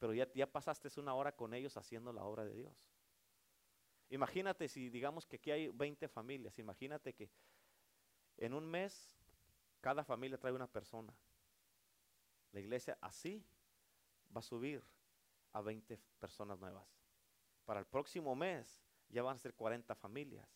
pero 0.00 0.14
ya, 0.14 0.26
ya 0.32 0.50
pasaste 0.50 0.88
una 0.98 1.14
hora 1.14 1.36
con 1.36 1.54
ellos 1.54 1.76
haciendo 1.76 2.12
la 2.12 2.24
obra 2.24 2.44
de 2.44 2.54
Dios. 2.54 2.88
Imagínate 4.08 4.66
si 4.66 4.88
digamos 4.88 5.26
que 5.26 5.36
aquí 5.36 5.52
hay 5.52 5.68
20 5.68 6.08
familias, 6.08 6.58
imagínate 6.58 7.14
que 7.14 7.30
en 8.38 8.54
un 8.54 8.66
mes 8.66 9.16
cada 9.80 10.02
familia 10.02 10.38
trae 10.38 10.52
una 10.52 10.66
persona. 10.66 11.14
La 12.52 12.60
iglesia 12.60 12.98
así 13.00 13.44
va 14.34 14.40
a 14.40 14.42
subir 14.42 14.82
a 15.52 15.60
20 15.60 16.00
personas 16.18 16.58
nuevas. 16.58 16.88
Para 17.66 17.80
el 17.80 17.86
próximo 17.86 18.34
mes 18.34 18.82
ya 19.10 19.22
van 19.22 19.36
a 19.36 19.38
ser 19.38 19.54
40 19.54 19.94
familias. 19.94 20.48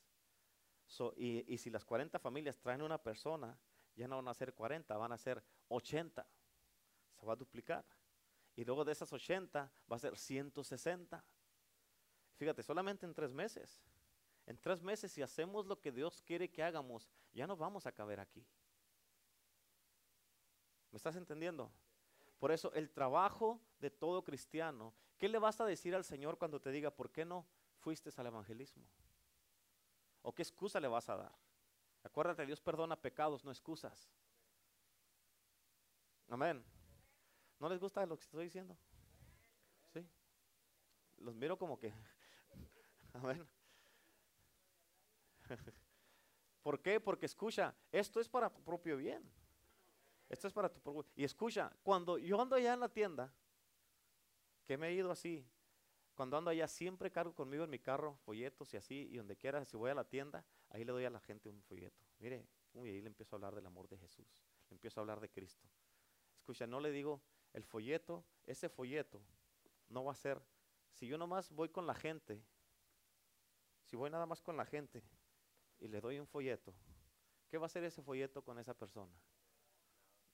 y, 1.17 1.53
y, 1.53 1.59
si 1.59 1.71
las 1.71 1.85
40 1.85 2.19
familias 2.19 2.59
traen 2.59 2.83
una 2.83 2.99
persona, 2.99 3.59
ya 3.95 4.09
no 4.09 4.17
van 4.17 4.29
a 4.29 4.35
ser 4.35 4.55
40, 4.55 4.97
van 4.97 5.13
a 5.13 5.19
ser 5.19 5.43
80. 5.69 6.27
Se 7.15 7.27
va 7.27 7.35
a 7.35 7.37
duplicar. 7.37 7.85
Y 8.57 8.65
luego 8.65 8.85
de 8.85 8.93
esas 8.93 9.13
80 9.13 9.71
va 9.91 9.97
a 9.97 9.99
ser 9.99 10.17
160. 10.17 11.25
Fíjate, 12.37 12.63
solamente 12.63 13.07
en 13.07 13.15
tres 13.15 13.33
meses. 13.33 13.83
En 14.47 14.59
tres 14.59 14.83
meses, 14.83 15.11
si 15.13 15.23
hacemos 15.23 15.67
lo 15.67 15.81
que 15.81 15.91
Dios 15.91 16.23
quiere 16.23 16.51
que 16.51 16.63
hagamos, 16.63 17.09
ya 17.33 17.47
no 17.47 17.57
vamos 17.57 17.87
a 17.87 17.93
caber 17.93 18.21
aquí. 18.21 18.47
¿Me 20.91 20.97
estás 20.97 21.17
entendiendo? 21.17 21.73
Por 22.39 22.53
eso 22.53 22.73
el 22.75 22.91
trabajo 22.91 23.61
de 23.81 23.91
todo 23.91 24.23
cristiano, 24.23 24.95
¿qué 25.19 25.29
le 25.29 25.39
vas 25.39 25.61
a 25.61 25.65
decir 25.65 25.95
al 25.95 26.05
Señor 26.05 26.39
cuando 26.39 26.61
te 26.61 26.71
diga, 26.71 26.91
¿por 26.91 27.11
qué 27.11 27.25
no 27.25 27.47
fuiste 27.79 28.11
al 28.17 28.27
evangelismo? 28.27 28.87
¿O 30.23 30.35
qué 30.35 30.43
excusa 30.43 30.79
le 30.79 30.89
vas 30.89 31.09
a 31.09 31.17
dar? 31.17 31.35
Acuérdate, 32.03 32.45
Dios 32.45 32.61
perdona 32.61 32.97
pecados, 32.97 33.45
no 33.45 33.51
excusas. 33.51 34.11
Amén. 36.29 36.65
¿No 37.59 37.69
les 37.69 37.81
gusta 37.81 38.05
lo 38.07 38.17
que 38.17 38.25
estoy 38.25 38.45
diciendo? 38.45 38.77
Sí. 39.93 40.07
Los 41.19 41.35
miro 41.35 41.57
como 41.57 41.79
que. 41.79 41.93
Amén. 43.15 43.47
¿Por 46.63 46.81
qué? 46.81 47.01
Porque 47.01 47.27
escucha, 47.27 47.75
esto 47.93 48.21
es 48.21 48.29
para 48.29 48.51
tu 48.51 48.63
propio 48.63 48.97
bien. 48.97 49.31
Esto 50.29 50.49
es 50.49 50.55
para 50.55 50.73
tu 50.73 50.81
propio 50.81 51.05
Y 51.15 51.25
escucha, 51.25 51.71
cuando 51.83 52.19
yo 52.19 52.41
ando 52.41 52.57
allá 52.57 52.73
en 52.73 52.81
la 52.81 52.89
tienda, 52.89 53.33
que 54.65 54.79
me 54.79 54.89
he 54.89 54.95
ido 54.95 55.11
así, 55.11 55.47
cuando 56.15 56.37
ando 56.37 56.51
allá 56.51 56.67
siempre 56.67 57.11
cargo 57.11 57.35
conmigo 57.35 57.65
en 57.65 57.71
mi 57.71 57.79
carro 57.79 58.17
folletos 58.25 58.73
y 58.73 58.77
así, 58.77 59.09
y 59.11 59.17
donde 59.17 59.37
quiera, 59.37 59.65
si 59.65 59.77
voy 59.77 59.91
a 59.91 59.95
la 59.95 60.05
tienda, 60.05 60.45
ahí 60.71 60.85
le 60.85 60.93
doy 60.93 61.05
a 61.05 61.11
la 61.11 61.21
gente 61.21 61.49
un 61.49 61.63
folleto. 61.63 62.05
Mire, 62.19 62.47
y 62.73 62.79
ahí 62.79 63.01
le 63.01 63.09
empiezo 63.09 63.35
a 63.35 63.37
hablar 63.37 63.55
del 63.55 63.67
amor 63.67 63.89
de 63.89 63.99
Jesús, 63.99 64.45
le 64.71 64.75
empiezo 64.75 65.01
a 65.01 65.03
hablar 65.03 65.21
de 65.21 65.29
Cristo. 65.29 65.69
Escucha, 66.39 66.67
no 66.67 66.81
le 66.81 66.91
digo, 66.91 67.21
el 67.55 67.65
folleto, 67.65 68.25
ese 68.45 68.69
folleto 68.69 69.21
no 69.89 70.05
va 70.05 70.13
a 70.13 70.17
ser, 70.17 70.41
si 70.93 71.07
yo 71.07 71.17
nomás 71.17 71.51
voy 71.51 71.69
con 71.69 71.87
la 71.87 71.95
gente, 71.95 72.43
si 73.85 73.97
voy 73.97 74.11
nada 74.11 74.27
más 74.27 74.43
con 74.43 74.57
la 74.57 74.67
gente 74.67 75.03
y 75.81 75.89
le 75.89 76.01
doy 76.01 76.19
un 76.19 76.27
folleto, 76.27 76.75
¿qué 77.49 77.57
va 77.57 77.65
a 77.65 77.67
hacer 77.67 77.85
ese 77.85 78.03
folleto 78.03 78.43
con 78.43 78.59
esa 78.59 78.75
persona? 78.75 79.13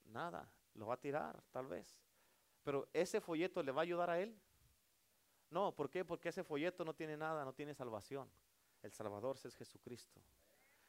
Nada, 0.04 0.50
lo 0.74 0.86
va 0.86 0.94
a 0.94 1.00
tirar 1.00 1.42
tal 1.50 1.66
vez. 1.66 2.00
Pero 2.62 2.88
ese 2.92 3.20
folleto 3.20 3.62
le 3.62 3.72
va 3.72 3.82
a 3.82 3.84
ayudar 3.84 4.10
a 4.10 4.20
él. 4.20 4.38
No, 5.50 5.74
¿por 5.74 5.90
qué? 5.90 6.04
Porque 6.04 6.28
ese 6.28 6.44
folleto 6.44 6.84
no 6.84 6.94
tiene 6.94 7.16
nada, 7.16 7.44
no 7.44 7.52
tiene 7.52 7.74
salvación. 7.74 8.30
El 8.82 8.92
Salvador 8.92 9.36
es 9.42 9.54
Jesucristo. 9.54 10.20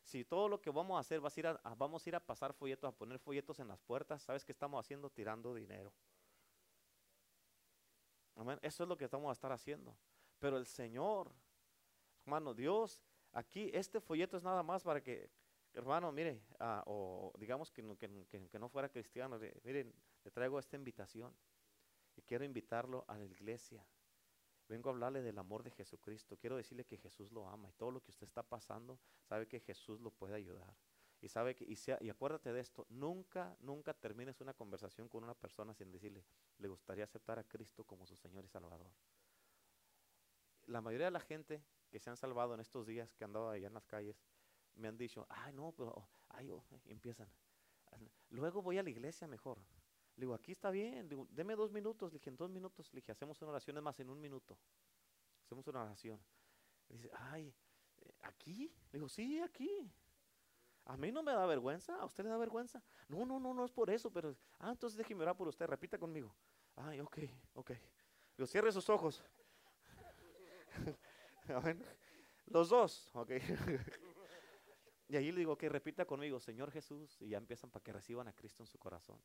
Si 0.03 0.23
todo 0.25 0.49
lo 0.49 0.61
que 0.61 0.69
vamos 0.69 0.97
a 0.97 0.99
hacer 0.99 1.23
va 1.23 1.29
a 1.29 1.39
ir 1.39 1.47
a, 1.47 1.59
vamos 1.75 2.05
a 2.05 2.09
ir 2.09 2.15
a 2.15 2.19
pasar 2.19 2.53
folletos, 2.53 2.87
a 2.87 2.95
poner 2.95 3.19
folletos 3.19 3.59
en 3.59 3.67
las 3.67 3.79
puertas, 3.81 4.21
¿sabes 4.23 4.43
qué 4.43 4.51
estamos 4.51 4.83
haciendo? 4.83 5.09
Tirando 5.09 5.53
dinero. 5.53 5.91
Eso 8.61 8.83
es 8.83 8.89
lo 8.89 8.97
que 8.97 9.05
estamos 9.05 9.29
a 9.29 9.33
estar 9.33 9.51
haciendo. 9.51 9.95
Pero 10.39 10.57
el 10.57 10.65
Señor, 10.65 11.31
hermano, 12.25 12.53
Dios, 12.53 13.01
aquí 13.31 13.69
este 13.73 13.99
folleto 13.99 14.37
es 14.37 14.43
nada 14.43 14.63
más 14.63 14.83
para 14.83 15.01
que, 15.01 15.29
hermano, 15.73 16.11
mire, 16.11 16.41
ah, 16.59 16.83
o 16.87 17.31
digamos 17.37 17.71
que 17.71 17.81
no, 17.81 17.97
que, 17.97 18.59
no 18.59 18.69
fuera 18.69 18.89
cristiano, 18.89 19.39
miren, 19.63 19.93
le 20.23 20.31
traigo 20.31 20.59
esta 20.59 20.75
invitación 20.75 21.35
y 22.15 22.21
quiero 22.21 22.43
invitarlo 22.43 23.05
a 23.07 23.17
la 23.17 23.25
iglesia. 23.25 23.85
Vengo 24.67 24.89
a 24.89 24.93
hablarle 24.93 25.21
del 25.21 25.37
amor 25.37 25.63
de 25.63 25.71
Jesucristo. 25.71 26.37
Quiero 26.37 26.55
decirle 26.55 26.85
que 26.85 26.97
Jesús 26.97 27.31
lo 27.31 27.47
ama 27.47 27.69
y 27.69 27.73
todo 27.73 27.91
lo 27.91 28.01
que 28.01 28.11
usted 28.11 28.25
está 28.25 28.41
pasando, 28.41 28.99
sabe 29.23 29.47
que 29.47 29.59
Jesús 29.59 29.99
lo 29.99 30.11
puede 30.11 30.35
ayudar. 30.35 30.73
Y 31.21 31.29
sabe 31.29 31.55
que, 31.55 31.63
y, 31.65 31.75
sea, 31.75 31.97
y 32.01 32.09
acuérdate 32.09 32.51
de 32.51 32.59
esto, 32.59 32.87
nunca, 32.89 33.55
nunca 33.59 33.93
termines 33.93 34.41
una 34.41 34.53
conversación 34.53 35.07
con 35.07 35.23
una 35.23 35.35
persona 35.35 35.73
sin 35.73 35.91
decirle, 35.91 36.25
le 36.57 36.67
gustaría 36.67 37.03
aceptar 37.03 37.37
a 37.37 37.43
Cristo 37.43 37.83
como 37.83 38.07
su 38.07 38.15
Señor 38.15 38.43
y 38.43 38.47
Salvador. 38.47 38.91
La 40.65 40.81
mayoría 40.81 41.07
de 41.07 41.11
la 41.11 41.19
gente 41.19 41.63
que 41.89 41.99
se 41.99 42.09
han 42.09 42.17
salvado 42.17 42.55
en 42.55 42.59
estos 42.59 42.87
días, 42.87 43.13
que 43.13 43.23
han 43.23 43.29
andado 43.29 43.49
allá 43.49 43.67
en 43.67 43.73
las 43.73 43.85
calles, 43.85 44.23
me 44.75 44.87
han 44.87 44.97
dicho, 44.97 45.27
ay 45.29 45.53
no, 45.53 45.71
pero, 45.73 46.07
ay, 46.29 46.49
oh", 46.49 46.63
empiezan. 46.85 47.29
Luego 48.29 48.61
voy 48.61 48.77
a 48.77 48.83
la 48.83 48.89
iglesia 48.89 49.27
mejor. 49.27 49.59
Le 50.15 50.21
digo, 50.21 50.33
aquí 50.33 50.53
está 50.53 50.71
bien, 50.71 51.07
digo, 51.07 51.27
deme 51.29 51.55
dos 51.55 51.71
minutos. 51.71 52.11
Le 52.11 52.19
dije, 52.19 52.29
en 52.29 52.37
dos 52.37 52.49
minutos, 52.49 52.91
le 52.93 53.01
dije, 53.01 53.11
hacemos 53.11 53.41
una 53.41 53.51
oración, 53.51 53.77
es 53.77 53.83
más, 53.83 53.99
en 53.99 54.09
un 54.09 54.19
minuto. 54.19 54.57
Hacemos 55.43 55.67
una 55.67 55.83
oración. 55.83 56.19
dice, 56.89 57.11
ay, 57.13 57.53
¿Aquí? 58.21 58.73
Le 58.91 58.99
digo, 58.99 59.09
sí, 59.09 59.39
aquí. 59.39 59.91
A 60.85 60.97
mí 60.97 61.11
no 61.11 61.21
me 61.23 61.31
da 61.31 61.45
vergüenza, 61.45 61.95
¿a 61.95 62.05
usted 62.05 62.23
le 62.23 62.29
da 62.29 62.37
vergüenza? 62.37 62.81
No, 63.07 63.25
no, 63.25 63.39
no, 63.39 63.53
no 63.53 63.65
es 63.65 63.71
por 63.71 63.89
eso, 63.89 64.11
pero... 64.11 64.35
Ah, 64.59 64.71
entonces 64.71 64.97
déjeme 64.97 65.21
orar 65.23 65.35
por 65.35 65.47
usted, 65.47 65.67
repita 65.67 65.97
conmigo. 65.97 66.35
Ay, 66.75 66.99
ok, 66.99 67.19
ok. 67.53 67.71
Digo, 68.37 68.47
cierre 68.47 68.71
sus 68.71 68.89
ojos. 68.89 69.23
Los 72.47 72.69
dos, 72.69 73.09
ok. 73.13 73.31
y 75.07 75.15
ahí 75.15 75.31
le 75.31 75.39
digo, 75.39 75.57
que 75.57 75.69
repita 75.69 76.05
conmigo, 76.05 76.39
Señor 76.39 76.71
Jesús, 76.71 77.21
y 77.21 77.29
ya 77.29 77.37
empiezan 77.37 77.69
para 77.69 77.83
que 77.83 77.93
reciban 77.93 78.27
a 78.27 78.33
Cristo 78.33 78.63
en 78.63 78.67
su 78.67 78.79
corazón. 78.79 79.21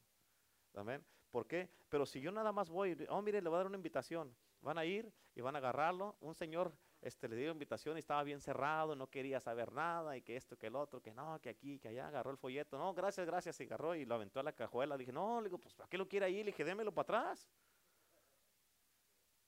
Amén. 0.74 1.04
¿Por 1.30 1.46
qué? 1.46 1.70
Pero 1.88 2.04
si 2.04 2.20
yo 2.20 2.30
nada 2.30 2.52
más 2.52 2.68
voy, 2.68 2.96
oh, 3.08 3.22
mire, 3.22 3.40
le 3.40 3.48
voy 3.48 3.56
a 3.56 3.58
dar 3.58 3.66
una 3.66 3.76
invitación. 3.76 4.36
Van 4.60 4.78
a 4.78 4.84
ir 4.84 5.12
y 5.34 5.40
van 5.40 5.54
a 5.54 5.58
agarrarlo. 5.58 6.16
Un 6.20 6.34
señor 6.34 6.72
este, 7.06 7.28
le 7.28 7.36
dio 7.36 7.52
invitación 7.52 7.96
y 7.96 8.00
estaba 8.00 8.24
bien 8.24 8.40
cerrado, 8.40 8.96
no 8.96 9.08
quería 9.08 9.38
saber 9.38 9.72
nada, 9.72 10.16
y 10.16 10.22
que 10.22 10.36
esto, 10.36 10.58
que 10.58 10.66
el 10.66 10.74
otro, 10.74 11.00
que 11.00 11.14
no, 11.14 11.40
que 11.40 11.50
aquí, 11.50 11.78
que 11.78 11.88
allá, 11.88 12.08
agarró 12.08 12.32
el 12.32 12.36
folleto. 12.36 12.76
No, 12.78 12.92
gracias, 12.94 13.24
gracias, 13.24 13.60
y 13.60 13.64
agarró 13.64 13.94
y 13.94 14.04
lo 14.04 14.16
aventó 14.16 14.40
a 14.40 14.42
la 14.42 14.52
cajuela. 14.52 14.96
Le 14.96 15.02
dije, 15.02 15.12
no, 15.12 15.40
le 15.40 15.48
digo, 15.48 15.58
pues 15.58 15.72
¿para 15.72 15.88
qué 15.88 15.98
lo 15.98 16.08
quiere 16.08 16.26
ahí? 16.26 16.38
Le 16.38 16.46
dije, 16.46 16.64
démelo 16.64 16.92
para 16.92 17.20
atrás. 17.20 17.48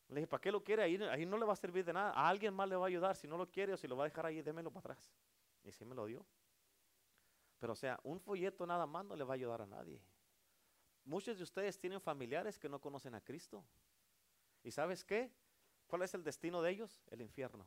Le 0.09 0.21
dije, 0.21 0.27
¿para 0.29 0.41
qué 0.41 0.53
lo 0.53 0.63
quiere 0.63 0.85
ahí? 0.85 0.97
Ahí 1.03 1.27
no 1.27 1.37
le 1.37 1.45
va 1.45 1.53
a 1.53 1.57
servir 1.57 1.85
de 1.85 1.93
nada. 1.93 2.13
A 2.13 2.29
alguien 2.29 2.55
más 2.55 2.69
le 2.69 2.77
va 2.77 2.85
a 2.85 2.89
ayudar. 2.89 3.17
Si 3.17 3.27
no 3.27 3.37
lo 3.37 3.51
quiere 3.51 3.73
o 3.73 3.77
si 3.77 3.89
lo 3.89 3.97
va 3.97 4.05
a 4.05 4.09
dejar 4.09 4.25
ahí, 4.25 4.41
démelo 4.41 4.71
para 4.71 4.93
atrás. 4.93 5.13
Y 5.65 5.73
sí 5.73 5.85
me 5.85 5.95
lo 5.95 6.07
dio. 6.07 6.25
Pero 7.59 7.73
o 7.73 7.77
sea, 7.77 7.99
un 8.05 8.21
folleto 8.21 8.65
nada 8.67 8.87
más 8.87 9.05
no 9.05 9.17
le 9.17 9.25
va 9.25 9.35
a 9.35 9.35
ayudar 9.35 9.63
a 9.63 9.67
nadie. 9.67 10.01
Muchos 11.05 11.37
de 11.37 11.43
ustedes 11.43 11.79
tienen 11.79 12.01
familiares 12.01 12.59
que 12.59 12.69
no 12.69 12.81
conocen 12.81 13.17
a 13.17 13.21
Cristo. 13.21 13.65
¿Y 14.63 14.71
sabes 14.71 15.05
qué? 15.05 15.31
¿Cuál 15.89 16.03
es 16.03 16.15
el 16.15 16.23
destino 16.23 16.63
de 16.63 16.71
ellos? 16.71 17.03
El 17.11 17.23
infierno. 17.23 17.67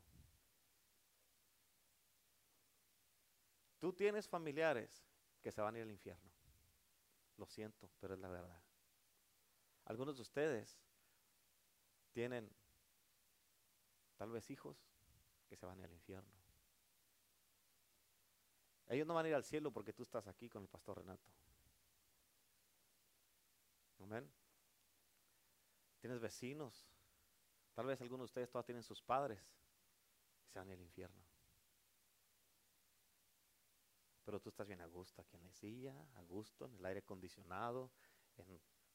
Tú 3.80 3.92
tienes 3.94 4.30
familiares 4.30 5.04
que 5.42 5.52
se 5.52 5.60
van 5.60 5.74
a 5.74 5.80
ir 5.80 5.84
al 5.84 5.92
infierno. 5.92 6.32
Lo 7.38 7.48
siento, 7.48 7.90
pero 8.00 8.14
es 8.14 8.20
la 8.20 8.30
verdad. 8.30 8.62
Algunos 9.86 10.18
de 10.18 10.22
ustedes 10.22 10.80
tienen 12.12 12.48
tal 14.18 14.30
vez 14.30 14.52
hijos 14.52 14.78
que 15.50 15.58
se 15.58 15.66
van 15.66 15.78
a 15.78 15.80
ir 15.80 15.86
al 15.86 15.94
infierno. 15.94 16.32
Ellos 18.88 19.08
no 19.08 19.16
van 19.16 19.26
a 19.26 19.30
ir 19.30 19.36
al 19.36 19.44
cielo 19.44 19.72
porque 19.72 19.94
tú 19.94 20.04
estás 20.04 20.28
aquí 20.28 20.48
con 20.48 20.62
el 20.62 20.70
pastor 20.70 21.00
Renato. 21.00 21.32
Amén. 24.00 24.32
Tienes 26.02 26.20
vecinos. 26.20 26.88
Tal 27.74 27.86
vez 27.86 28.02
algunos 28.02 28.26
de 28.26 28.32
ustedes 28.32 28.50
todavía 28.50 28.66
tienen 28.66 28.84
sus 28.84 29.02
padres 29.02 29.40
que 30.44 30.50
se 30.50 30.60
van 30.60 30.70
al 30.70 30.82
infierno. 30.82 31.24
Pero 34.24 34.40
tú 34.40 34.50
estás 34.50 34.68
bien 34.68 34.82
a 34.82 34.86
gusto 34.86 35.22
aquí 35.22 35.36
en 35.36 35.44
la 35.44 35.52
silla, 35.52 35.96
a 36.16 36.22
gusto, 36.22 36.66
en 36.66 36.76
el 36.76 36.86
aire 36.86 37.00
acondicionado, 37.00 37.92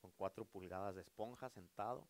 con 0.01 0.11
cuatro 0.13 0.45
pulgadas 0.45 0.95
de 0.95 1.03
esponja 1.03 1.49
sentado 1.49 2.09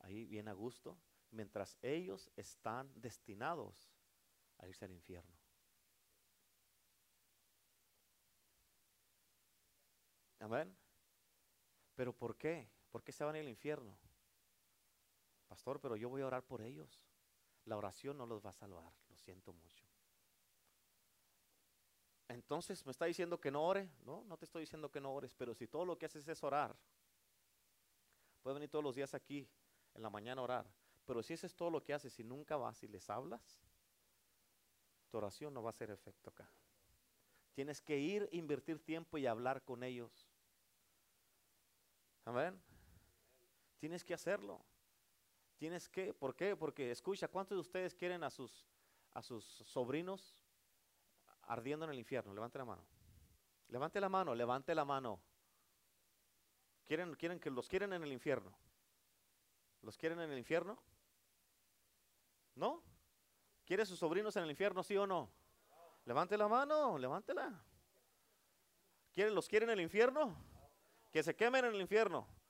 ahí 0.00 0.24
bien 0.26 0.48
a 0.48 0.52
gusto, 0.52 0.98
mientras 1.30 1.78
ellos 1.82 2.30
están 2.36 2.92
destinados 3.00 3.90
a 4.58 4.66
irse 4.66 4.84
al 4.84 4.92
infierno. 4.92 5.36
Amén. 10.40 10.76
Pero 11.94 12.12
¿por 12.12 12.36
qué? 12.36 12.68
¿Por 12.90 13.04
qué 13.04 13.12
se 13.12 13.22
van 13.22 13.36
al 13.36 13.48
infierno? 13.48 13.96
Pastor, 15.52 15.78
pero 15.80 15.96
yo 15.96 16.08
voy 16.08 16.22
a 16.22 16.26
orar 16.26 16.42
por 16.42 16.62
ellos. 16.62 17.04
La 17.66 17.76
oración 17.76 18.16
no 18.16 18.24
los 18.24 18.42
va 18.42 18.48
a 18.48 18.54
salvar, 18.54 18.90
lo 19.10 19.18
siento 19.18 19.52
mucho. 19.52 19.84
Entonces, 22.26 22.86
¿me 22.86 22.90
está 22.90 23.04
diciendo 23.04 23.38
que 23.38 23.50
no 23.50 23.62
ore? 23.62 23.90
No, 24.06 24.24
no 24.24 24.38
te 24.38 24.46
estoy 24.46 24.62
diciendo 24.62 24.90
que 24.90 24.98
no 24.98 25.12
ores, 25.12 25.34
pero 25.34 25.52
si 25.54 25.68
todo 25.68 25.84
lo 25.84 25.98
que 25.98 26.06
haces 26.06 26.26
es 26.26 26.42
orar, 26.42 26.74
puedes 28.42 28.54
venir 28.54 28.70
todos 28.70 28.82
los 28.82 28.94
días 28.94 29.12
aquí 29.12 29.46
en 29.92 30.00
la 30.00 30.08
mañana 30.08 30.40
a 30.40 30.44
orar, 30.44 30.66
pero 31.04 31.22
si 31.22 31.34
ese 31.34 31.48
es 31.48 31.54
todo 31.54 31.68
lo 31.68 31.84
que 31.84 31.92
haces 31.92 32.18
y 32.18 32.24
nunca 32.24 32.56
vas 32.56 32.82
y 32.82 32.88
les 32.88 33.10
hablas, 33.10 33.60
tu 35.10 35.18
oración 35.18 35.52
no 35.52 35.62
va 35.62 35.68
a 35.68 35.76
hacer 35.76 35.90
efecto 35.90 36.30
acá. 36.30 36.48
Tienes 37.52 37.82
que 37.82 37.98
ir, 37.98 38.26
invertir 38.32 38.82
tiempo 38.82 39.18
y 39.18 39.26
hablar 39.26 39.62
con 39.64 39.82
ellos. 39.82 40.30
Amén. 42.24 42.58
Tienes 43.78 44.02
que 44.02 44.14
hacerlo. 44.14 44.64
Tienes 45.62 45.88
que, 45.88 46.12
¿por 46.12 46.34
qué? 46.34 46.56
Porque 46.56 46.90
escucha, 46.90 47.28
¿cuántos 47.28 47.54
de 47.54 47.60
ustedes 47.60 47.94
quieren 47.94 48.24
a 48.24 48.30
sus 48.30 48.66
a 49.12 49.22
sus 49.22 49.44
sobrinos 49.44 50.36
ardiendo 51.42 51.84
en 51.84 51.92
el 51.92 52.00
infierno? 52.00 52.34
Levante 52.34 52.58
la 52.58 52.64
mano. 52.64 52.84
Levante 53.68 54.00
la 54.00 54.08
mano, 54.08 54.34
levante 54.34 54.74
la 54.74 54.84
mano. 54.84 55.20
¿Quieren, 56.84 57.14
quieren 57.14 57.38
que 57.38 57.48
los 57.48 57.68
quieren 57.68 57.92
en 57.92 58.02
el 58.02 58.10
infierno? 58.10 58.52
¿Los 59.82 59.96
quieren 59.96 60.18
en 60.18 60.32
el 60.32 60.38
infierno? 60.38 60.82
¿No? 62.56 62.82
¿Quiere 63.64 63.86
sus 63.86 64.00
sobrinos 64.00 64.34
en 64.34 64.42
el 64.42 64.50
infierno, 64.50 64.82
sí 64.82 64.96
o 64.96 65.06
no? 65.06 65.30
Levante 66.06 66.36
la 66.36 66.48
mano, 66.48 66.98
levántela. 66.98 67.64
¿Quieren, 69.12 69.32
¿Los 69.32 69.46
quieren 69.46 69.70
en 69.70 69.78
el 69.78 69.84
infierno? 69.84 70.34
Que 71.12 71.22
se 71.22 71.36
quemen 71.36 71.66
en 71.66 71.74
el 71.76 71.80
infierno. 71.80 72.41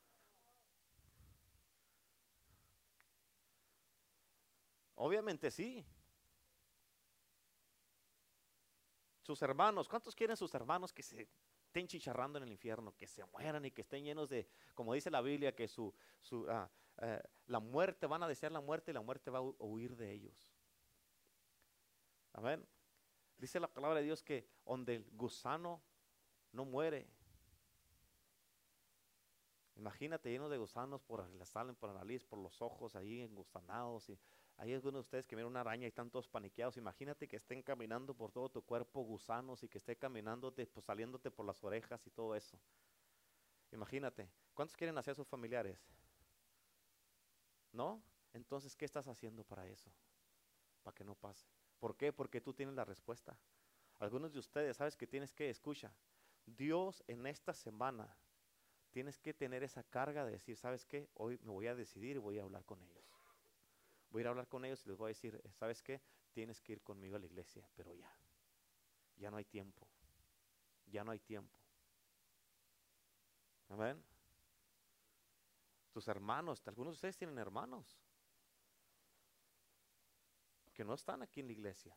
Obviamente 5.04 5.50
sí. 5.50 5.84
Sus 9.20 9.42
hermanos, 9.42 9.88
¿cuántos 9.88 10.14
quieren 10.14 10.36
sus 10.36 10.54
hermanos 10.54 10.92
que 10.92 11.02
se 11.02 11.28
estén 11.66 11.88
chicharrando 11.88 12.38
en 12.38 12.44
el 12.44 12.52
infierno, 12.52 12.94
que 12.96 13.08
se 13.08 13.24
mueran 13.24 13.64
y 13.64 13.72
que 13.72 13.80
estén 13.80 14.04
llenos 14.04 14.28
de, 14.28 14.48
como 14.74 14.94
dice 14.94 15.10
la 15.10 15.20
Biblia, 15.20 15.56
que 15.56 15.66
su, 15.66 15.92
su 16.20 16.48
ah, 16.48 16.70
eh, 16.98 17.20
la 17.46 17.58
muerte, 17.58 18.06
van 18.06 18.22
a 18.22 18.28
desear 18.28 18.52
la 18.52 18.60
muerte 18.60 18.92
y 18.92 18.94
la 18.94 19.00
muerte 19.00 19.32
va 19.32 19.38
a 19.38 19.42
huir 19.42 19.96
de 19.96 20.12
ellos. 20.12 20.54
Amén. 22.34 22.64
Dice 23.38 23.58
la 23.58 23.66
palabra 23.66 23.98
de 23.98 24.04
Dios 24.04 24.22
que 24.22 24.46
donde 24.64 24.94
el 24.94 25.10
gusano 25.10 25.82
no 26.52 26.64
muere. 26.64 27.08
Imagínate 29.74 30.30
lleno 30.30 30.48
de 30.48 30.58
gusanos 30.58 31.02
por 31.02 31.28
la 31.28 31.44
salen 31.44 31.74
por 31.74 31.90
la 31.90 31.98
nariz, 31.98 32.24
por 32.24 32.38
los 32.38 32.62
ojos, 32.62 32.94
ahí 32.94 33.20
engusanados. 33.20 34.08
Y 34.08 34.18
hay 34.56 34.74
algunos 34.74 34.94
de 34.94 35.00
ustedes 35.00 35.26
que 35.26 35.34
miran 35.36 35.50
una 35.50 35.60
araña 35.60 35.84
y 35.84 35.88
están 35.88 36.10
todos 36.10 36.28
paniqueados. 36.28 36.76
Imagínate 36.76 37.26
que 37.26 37.36
estén 37.36 37.62
caminando 37.62 38.14
por 38.14 38.30
todo 38.30 38.48
tu 38.48 38.62
cuerpo 38.62 39.02
gusanos 39.02 39.62
y 39.62 39.68
que 39.68 39.78
esté 39.78 39.96
caminándote, 39.96 40.66
pues, 40.66 40.86
saliéndote 40.86 41.30
por 41.30 41.46
las 41.46 41.62
orejas 41.64 42.06
y 42.06 42.10
todo 42.10 42.34
eso. 42.34 42.58
Imagínate, 43.72 44.30
¿cuántos 44.54 44.76
quieren 44.76 44.96
hacer 44.98 45.14
sus 45.14 45.26
familiares? 45.26 45.78
¿No? 47.72 48.02
Entonces, 48.34 48.76
¿qué 48.76 48.84
estás 48.84 49.08
haciendo 49.08 49.44
para 49.44 49.66
eso? 49.66 49.90
Para 50.82 50.94
que 50.94 51.04
no 51.04 51.14
pase. 51.14 51.46
¿Por 51.78 51.96
qué? 51.96 52.12
Porque 52.12 52.40
tú 52.40 52.52
tienes 52.54 52.74
la 52.74 52.84
respuesta. 52.84 53.38
Algunos 53.98 54.32
de 54.32 54.38
ustedes, 54.38 54.76
¿sabes 54.76 54.96
que 54.96 55.06
tienes 55.06 55.32
que 55.32 55.48
escuchar? 55.48 55.92
Dios 56.46 57.02
en 57.06 57.26
esta 57.26 57.54
semana 57.54 58.16
tienes 58.90 59.18
que 59.18 59.32
tener 59.32 59.62
esa 59.62 59.82
carga 59.82 60.24
de 60.24 60.32
decir, 60.32 60.56
¿sabes 60.56 60.84
qué? 60.84 61.08
Hoy 61.14 61.38
me 61.42 61.50
voy 61.50 61.66
a 61.66 61.74
decidir 61.74 62.16
y 62.16 62.18
voy 62.18 62.38
a 62.38 62.42
hablar 62.42 62.64
con 62.64 62.82
ellos. 62.82 63.11
Voy 64.12 64.20
a 64.20 64.22
ir 64.22 64.26
a 64.28 64.30
hablar 64.30 64.46
con 64.46 64.64
ellos 64.64 64.84
y 64.84 64.88
les 64.88 64.96
voy 64.96 65.06
a 65.06 65.08
decir, 65.08 65.42
¿sabes 65.54 65.82
qué? 65.82 66.00
Tienes 66.30 66.60
que 66.60 66.74
ir 66.74 66.82
conmigo 66.82 67.16
a 67.16 67.18
la 67.18 67.26
iglesia, 67.26 67.68
pero 67.74 67.92
ya. 67.92 68.14
Ya 69.16 69.30
no 69.30 69.38
hay 69.38 69.44
tiempo. 69.44 69.88
Ya 70.86 71.02
no 71.02 71.10
hay 71.10 71.18
tiempo. 71.18 71.58
Amén 73.68 74.04
tus 75.92 76.08
hermanos, 76.08 76.62
algunos 76.66 76.94
de 76.94 76.96
ustedes 76.96 77.16
tienen 77.16 77.38
hermanos 77.38 77.98
que 80.72 80.84
no 80.84 80.94
están 80.94 81.22
aquí 81.22 81.40
en 81.40 81.46
la 81.46 81.52
iglesia. 81.52 81.96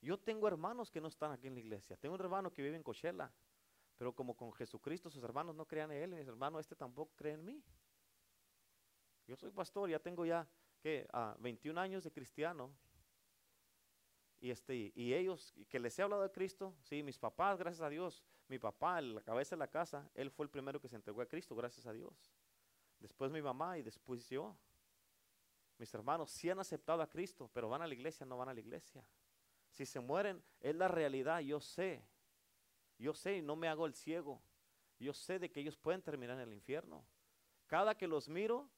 Yo 0.00 0.18
tengo 0.18 0.46
hermanos 0.48 0.90
que 0.90 1.00
no 1.00 1.08
están 1.08 1.32
aquí 1.32 1.46
en 1.46 1.54
la 1.54 1.60
iglesia. 1.60 1.96
Tengo 1.96 2.16
un 2.16 2.20
hermano 2.20 2.52
que 2.52 2.62
vive 2.62 2.76
en 2.76 2.82
Cochela, 2.82 3.32
pero 3.96 4.12
como 4.12 4.36
con 4.36 4.52
Jesucristo 4.52 5.08
sus 5.08 5.22
hermanos 5.22 5.54
no 5.54 5.66
crean 5.66 5.90
en 5.92 6.02
él, 6.02 6.14
mis 6.14 6.26
hermanos 6.26 6.60
este 6.60 6.76
tampoco 6.76 7.14
cree 7.14 7.34
en 7.34 7.44
mí. 7.44 7.64
Yo 9.26 9.36
soy 9.36 9.50
pastor, 9.50 9.88
ya 9.88 9.98
tengo 9.98 10.26
ya 10.26 10.48
que 10.78 11.06
21 11.38 11.80
años 11.80 12.04
de 12.04 12.10
cristiano. 12.10 12.70
Y, 14.40 14.50
este, 14.50 14.92
y 14.94 15.14
ellos, 15.14 15.52
que 15.68 15.80
les 15.80 15.98
he 15.98 16.02
hablado 16.02 16.22
de 16.22 16.30
Cristo, 16.30 16.74
sí, 16.82 17.02
mis 17.02 17.18
papás, 17.18 17.58
gracias 17.58 17.82
a 17.82 17.88
Dios, 17.88 18.22
mi 18.46 18.58
papá, 18.58 19.00
la 19.00 19.20
cabeza 19.20 19.56
de 19.56 19.60
la 19.60 19.68
casa, 19.68 20.08
él 20.14 20.30
fue 20.30 20.44
el 20.44 20.50
primero 20.50 20.80
que 20.80 20.88
se 20.88 20.94
entregó 20.94 21.20
a 21.22 21.26
Cristo, 21.26 21.56
gracias 21.56 21.86
a 21.86 21.92
Dios 21.92 22.32
después 23.00 23.30
mi 23.30 23.42
mamá 23.42 23.78
y 23.78 23.82
después 23.82 24.28
yo. 24.28 24.56
Mis 25.78 25.92
hermanos 25.94 26.30
sí 26.30 26.50
han 26.50 26.58
aceptado 26.58 27.02
a 27.02 27.08
Cristo, 27.08 27.48
pero 27.52 27.68
van 27.68 27.82
a 27.82 27.86
la 27.86 27.94
iglesia, 27.94 28.26
no 28.26 28.36
van 28.36 28.48
a 28.48 28.54
la 28.54 28.60
iglesia. 28.60 29.04
Si 29.70 29.86
se 29.86 30.00
mueren, 30.00 30.42
es 30.60 30.74
la 30.74 30.88
realidad, 30.88 31.40
yo 31.40 31.60
sé. 31.60 32.02
Yo 32.98 33.14
sé 33.14 33.36
y 33.36 33.42
no 33.42 33.54
me 33.54 33.68
hago 33.68 33.86
el 33.86 33.94
ciego. 33.94 34.42
Yo 34.98 35.12
sé 35.12 35.38
de 35.38 35.50
que 35.50 35.60
ellos 35.60 35.76
pueden 35.76 36.02
terminar 36.02 36.36
en 36.36 36.48
el 36.48 36.52
infierno. 36.52 37.04
Cada 37.68 37.96
que 37.96 38.08
los 38.08 38.28
miro, 38.28 38.68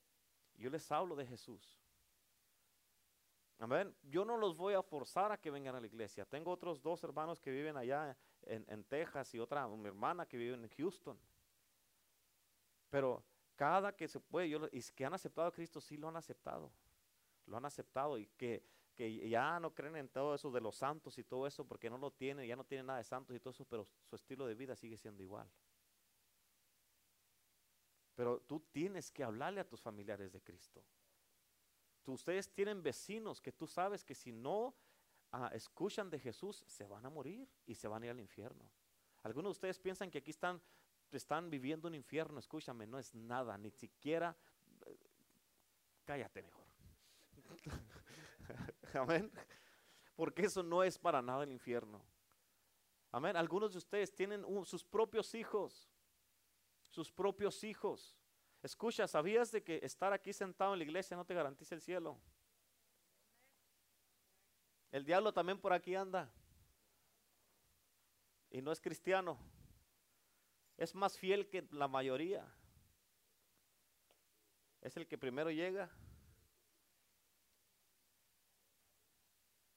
yo 0.57 0.69
les 0.69 0.91
hablo 0.93 1.17
de 1.17 1.27
Jesús. 1.27 1.80
Amén. 3.61 3.95
Yo 4.05 4.25
no 4.25 4.39
los 4.39 4.57
voy 4.57 4.73
a 4.73 4.83
forzar 4.83 5.33
a 5.33 5.39
que 5.39 5.51
vengan 5.51 5.75
a 5.75 5.81
la 5.81 5.87
iglesia. 5.87 6.25
Tengo 6.25 6.51
otros 6.51 6.81
dos 6.81 7.05
hermanos 7.05 7.39
que 7.39 7.51
viven 7.51 7.77
allá 7.77 8.17
en, 8.47 8.85
Texas 8.85 9.35
y 9.35 9.39
otra, 9.39 9.69
mi 9.69 9.87
hermana 9.87 10.25
que 10.25 10.39
vive 10.39 10.55
en 10.55 10.67
Houston. 10.71 11.21
Pero 12.89 13.23
cada 13.57 13.95
que 13.95 14.09
se 14.09 14.19
puede, 14.19 14.49
yo, 14.49 14.67
y 14.73 14.81
que 14.95 15.05
han 15.05 15.13
aceptado 15.13 15.47
a 15.47 15.53
Cristo, 15.53 15.79
sí 15.79 15.99
lo 15.99 16.09
han 16.09 16.17
aceptado. 16.17 16.73
Lo 17.45 17.59
han 17.59 17.67
aceptado 17.67 18.17
y 18.17 18.29
que, 18.29 18.65
que 18.95 19.29
ya 19.29 19.61
no 19.61 19.75
creen 19.75 19.97
en 19.97 20.09
todo 20.09 20.35
eso 20.35 20.51
de 20.51 20.63
los 20.63 20.77
santos 20.77 21.19
y 21.19 21.25
todo 21.25 21.47
eso 21.47 21.67
porque 21.67 21.91
no 21.91 21.99
lo 21.99 22.11
tienen, 22.11 22.49
ya 22.49 22.57
no 22.57 22.65
tienen 22.65 22.87
nada 22.87 23.01
de 23.01 23.05
santos 23.05 23.37
y 23.37 23.41
todo 23.41 23.51
eso, 23.51 23.67
pero 23.67 23.85
su 23.85 24.17
estilo 24.17 24.47
de 24.47 24.55
vida 24.55 24.75
sigue 24.75 24.97
siendo 24.97 25.23
igual. 25.23 25.47
Pero 28.15 28.41
tú 28.41 28.61
tienes 28.73 29.11
que 29.11 29.23
hablarle 29.23 29.61
a 29.61 29.69
tus 29.69 29.83
familiares 29.83 30.33
de 30.33 30.41
Cristo. 30.41 30.83
Tú, 32.03 32.13
ustedes 32.13 32.51
tienen 32.53 32.83
vecinos 32.83 33.41
que 33.41 33.53
tú 33.53 33.67
sabes 33.67 34.05
que 34.05 34.15
si 34.15 34.33
no 34.33 34.75
ah, 35.33 35.51
escuchan 35.53 36.11
de 36.11 36.19
Jesús, 36.19 36.65
se 36.67 36.87
van 36.87 37.05
a 37.07 37.11
morir 37.11 37.49
y 37.67 37.75
se 37.75 37.89
van 37.89 38.03
a 38.03 38.07
ir 38.07 38.11
al 38.13 38.21
infierno. 38.21 38.71
Algunos 39.23 39.51
de 39.51 39.53
ustedes 39.53 39.79
piensan 39.79 40.11
que 40.11 40.19
aquí 40.19 40.31
están, 40.31 40.61
están 41.13 41.51
viviendo 41.51 41.89
un 41.89 41.95
infierno, 41.95 42.39
escúchame, 42.39 42.87
no 42.87 42.99
es 42.99 43.15
nada, 43.15 43.59
ni 43.59 43.71
siquiera, 43.71 44.37
eh, 44.87 44.99
cállate 46.05 46.43
mejor. 46.43 46.67
Amén. 48.95 49.31
Porque 50.17 50.43
eso 50.43 50.63
no 50.63 50.83
es 50.83 50.99
para 50.99 51.23
nada 51.23 51.45
el 51.45 51.53
infierno. 51.53 52.05
Amén. 53.13 53.37
Algunos 53.37 53.73
de 53.73 53.79
ustedes 53.79 54.15
tienen 54.15 54.45
sus 54.65 54.85
propios 54.85 55.35
hijos, 55.35 55.91
sus 56.83 57.11
propios 57.11 57.65
hijos. 57.65 58.20
Escucha, 58.63 59.09
¿sabías 59.09 59.51
de 59.53 59.63
que 59.63 59.81
estar 59.83 60.13
aquí 60.13 60.33
sentado 60.33 60.75
en 60.75 60.81
la 60.81 60.85
iglesia 60.85 61.17
no 61.17 61.25
te 61.25 61.35
garantiza 61.35 61.75
el 61.75 61.81
cielo? 61.81 62.19
El 64.91 65.05
diablo 65.05 65.33
también 65.33 65.59
por 65.59 65.73
aquí 65.73 65.95
anda. 65.95 66.31
Y 68.51 68.61
no 68.61 68.73
es 68.73 68.81
cristiano. 68.81 69.39
Es 70.77 70.95
más 70.95 71.17
fiel 71.17 71.49
que 71.49 71.67
la 71.71 71.89
mayoría. 71.89 72.47
Es 74.81 74.97
el 74.97 75.07
que 75.07 75.17
primero 75.17 75.51
llega. 75.51 75.91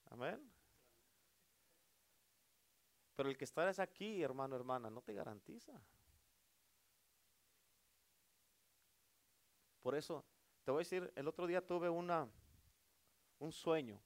Amén. 0.09 0.51
Pero 3.15 3.29
el 3.29 3.37
que 3.37 3.45
estarás 3.45 3.79
aquí, 3.79 4.23
hermano, 4.23 4.55
hermana, 4.55 4.89
no 4.89 5.01
te 5.01 5.13
garantiza. 5.13 5.73
Por 9.83 9.95
eso, 9.95 10.25
te 10.63 10.71
voy 10.71 10.79
a 10.79 10.85
decir, 10.85 11.11
el 11.15 11.27
otro 11.27 11.45
día 11.45 11.61
tuve 11.65 11.89
una, 11.89 12.27
un 13.39 13.51
sueño. 13.51 14.01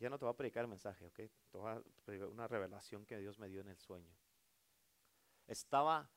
Ya 0.00 0.10
no 0.10 0.18
te 0.18 0.24
voy 0.24 0.34
a 0.34 0.36
predicar 0.36 0.62
el 0.62 0.68
mensaje, 0.68 1.06
¿ok? 1.06 1.14
Te 1.14 1.58
voy 1.58 1.70
a 1.70 1.82
predicar 2.04 2.28
una 2.28 2.48
revelación 2.48 3.06
que 3.06 3.16
Dios 3.18 3.38
me 3.38 3.48
dio 3.48 3.60
en 3.60 3.68
el 3.68 3.78
sueño. 3.78 4.12
Estaba, 5.46 6.10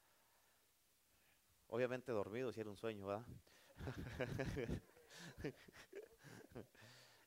obviamente 1.67 2.11
dormido, 2.11 2.51
si 2.51 2.59
era 2.59 2.71
un 2.71 2.77
sueño, 2.77 3.05
¿verdad? 3.05 3.25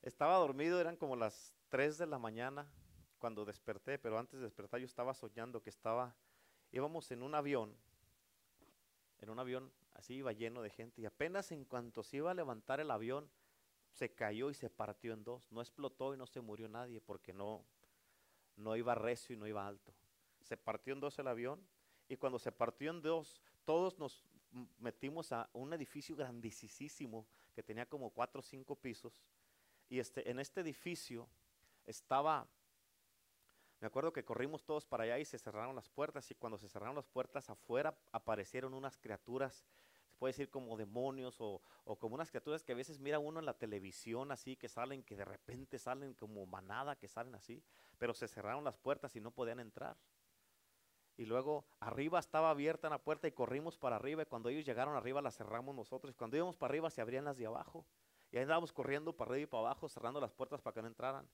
estaba 0.01 0.35
dormido, 0.37 0.81
eran 0.81 0.97
como 0.97 1.15
las 1.15 1.53
3 1.69 1.97
de 1.97 2.07
la 2.07 2.19
mañana 2.19 2.69
cuando 3.17 3.45
desperté, 3.45 3.97
pero 3.97 4.19
antes 4.19 4.39
de 4.39 4.45
despertar 4.45 4.81
yo 4.81 4.85
estaba 4.87 5.13
soñando 5.13 5.61
que 5.61 5.69
estaba, 5.69 6.15
íbamos 6.71 7.11
en 7.11 7.23
un 7.23 7.33
avión, 7.33 7.77
en 9.19 9.29
un 9.29 9.39
avión 9.39 9.71
Así 9.97 10.15
iba 10.15 10.31
lleno 10.31 10.61
de 10.61 10.69
gente 10.69 11.01
y 11.01 11.05
apenas 11.05 11.51
en 11.51 11.65
cuanto 11.65 12.03
se 12.03 12.17
iba 12.17 12.31
a 12.31 12.35
levantar 12.35 12.79
el 12.79 12.91
avión, 12.91 13.29
se 13.91 14.13
cayó 14.13 14.51
y 14.51 14.53
se 14.53 14.69
partió 14.69 15.11
en 15.13 15.23
dos. 15.23 15.51
No 15.51 15.59
explotó 15.59 16.13
y 16.13 16.17
no 16.17 16.27
se 16.27 16.39
murió 16.39 16.69
nadie 16.69 17.01
porque 17.01 17.33
no, 17.33 17.65
no 18.55 18.75
iba 18.75 18.93
recio 18.93 19.35
y 19.35 19.39
no 19.39 19.47
iba 19.47 19.67
alto. 19.67 19.93
Se 20.43 20.55
partió 20.55 20.93
en 20.93 20.99
dos 20.99 21.17
el 21.17 21.27
avión 21.27 21.67
y 22.07 22.15
cuando 22.15 22.37
se 22.37 22.51
partió 22.51 22.91
en 22.91 23.01
dos, 23.01 23.41
todos 23.65 23.97
nos 23.97 24.23
metimos 24.77 25.31
a 25.31 25.49
un 25.53 25.73
edificio 25.73 26.15
grandísimo 26.15 27.25
que 27.53 27.63
tenía 27.63 27.87
como 27.87 28.11
cuatro 28.11 28.39
o 28.39 28.43
cinco 28.43 28.75
pisos. 28.75 29.23
Y 29.89 29.99
este, 29.99 30.29
en 30.29 30.39
este 30.39 30.61
edificio 30.61 31.27
estaba 31.87 32.47
me 33.79 33.87
acuerdo 33.87 34.11
que 34.11 34.25
corrimos 34.25 34.63
todos 34.63 34.85
para 34.85 35.03
allá 35.03 35.19
y 35.19 35.25
se 35.25 35.37
cerraron 35.37 35.75
las 35.75 35.89
puertas 35.89 36.29
y 36.31 36.35
cuando 36.35 36.57
se 36.57 36.67
cerraron 36.67 36.95
las 36.95 37.05
puertas 37.05 37.49
afuera 37.49 37.95
aparecieron 38.11 38.73
unas 38.73 38.97
criaturas, 38.97 39.63
puede 40.17 40.33
decir 40.33 40.49
como 40.49 40.77
demonios 40.77 41.37
o, 41.39 41.61
como 41.99 42.15
unas 42.15 42.29
criaturas 42.29 42.63
que 42.63 42.73
a 42.73 42.75
veces 42.75 42.99
mira 42.99 43.19
uno 43.19 43.39
en 43.39 43.45
la 43.45 43.57
televisión 43.57 44.31
así, 44.31 44.55
que 44.55 44.69
salen, 44.69 45.03
que 45.03 45.15
de 45.15 45.25
repente 45.25 45.79
salen 45.79 46.13
como 46.13 46.45
manada, 46.45 46.95
que 46.95 47.07
salen 47.07 47.35
así, 47.35 47.63
pero 47.97 48.13
se 48.13 48.27
cerraron 48.27 48.63
las 48.63 48.77
puertas 48.77 49.15
y 49.15 49.21
no 49.21 49.31
podían 49.31 49.59
entrar. 49.59 49.97
Y 51.15 51.25
luego 51.25 51.65
arriba 51.79 52.19
estaba 52.19 52.51
abierta 52.51 52.89
la 52.89 53.01
puerta 53.01 53.27
y 53.27 53.31
corrimos 53.31 53.77
para 53.77 53.95
arriba 53.95 54.21
y 54.21 54.25
cuando 54.25 54.49
ellos 54.49 54.65
llegaron 54.65 54.95
arriba 54.95 55.21
la 55.21 55.31
cerramos 55.31 55.73
nosotros. 55.75 56.13
Y 56.13 56.15
cuando 56.15 56.37
íbamos 56.37 56.57
para 56.57 56.71
arriba 56.71 56.89
se 56.91 57.01
abrían 57.01 57.25
las 57.25 57.37
de 57.37 57.47
abajo. 57.47 57.87
Y 58.31 58.37
ahí 58.37 58.43
andábamos 58.43 58.71
corriendo 58.71 59.15
para 59.15 59.31
arriba 59.31 59.43
y 59.43 59.47
para 59.47 59.61
abajo 59.61 59.89
cerrando 59.89 60.21
las 60.21 60.31
puertas 60.31 60.61
para 60.61 60.75
que 60.75 60.81
no 60.81 60.87
entraran. 60.87 61.27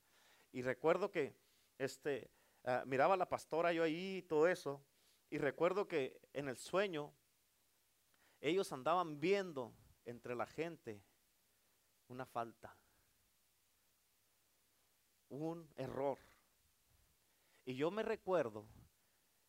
Y 0.52 0.62
recuerdo 0.62 1.10
que 1.10 1.36
este, 1.78 2.30
ah, 2.64 2.84
miraba 2.86 3.14
a 3.14 3.16
la 3.16 3.28
pastora 3.28 3.72
yo 3.72 3.82
ahí 3.82 4.18
y 4.18 4.22
todo 4.22 4.48
eso, 4.48 4.82
y 5.30 5.38
recuerdo 5.38 5.88
que 5.88 6.20
en 6.32 6.48
el 6.48 6.56
sueño 6.56 7.12
ellos 8.50 8.70
andaban 8.72 9.20
viendo 9.20 9.72
entre 10.04 10.34
la 10.34 10.46
gente 10.46 11.02
una 12.08 12.26
falta, 12.26 12.76
un 15.30 15.66
error. 15.76 16.18
Y 17.64 17.74
yo 17.74 17.90
me 17.90 18.02
recuerdo 18.02 18.66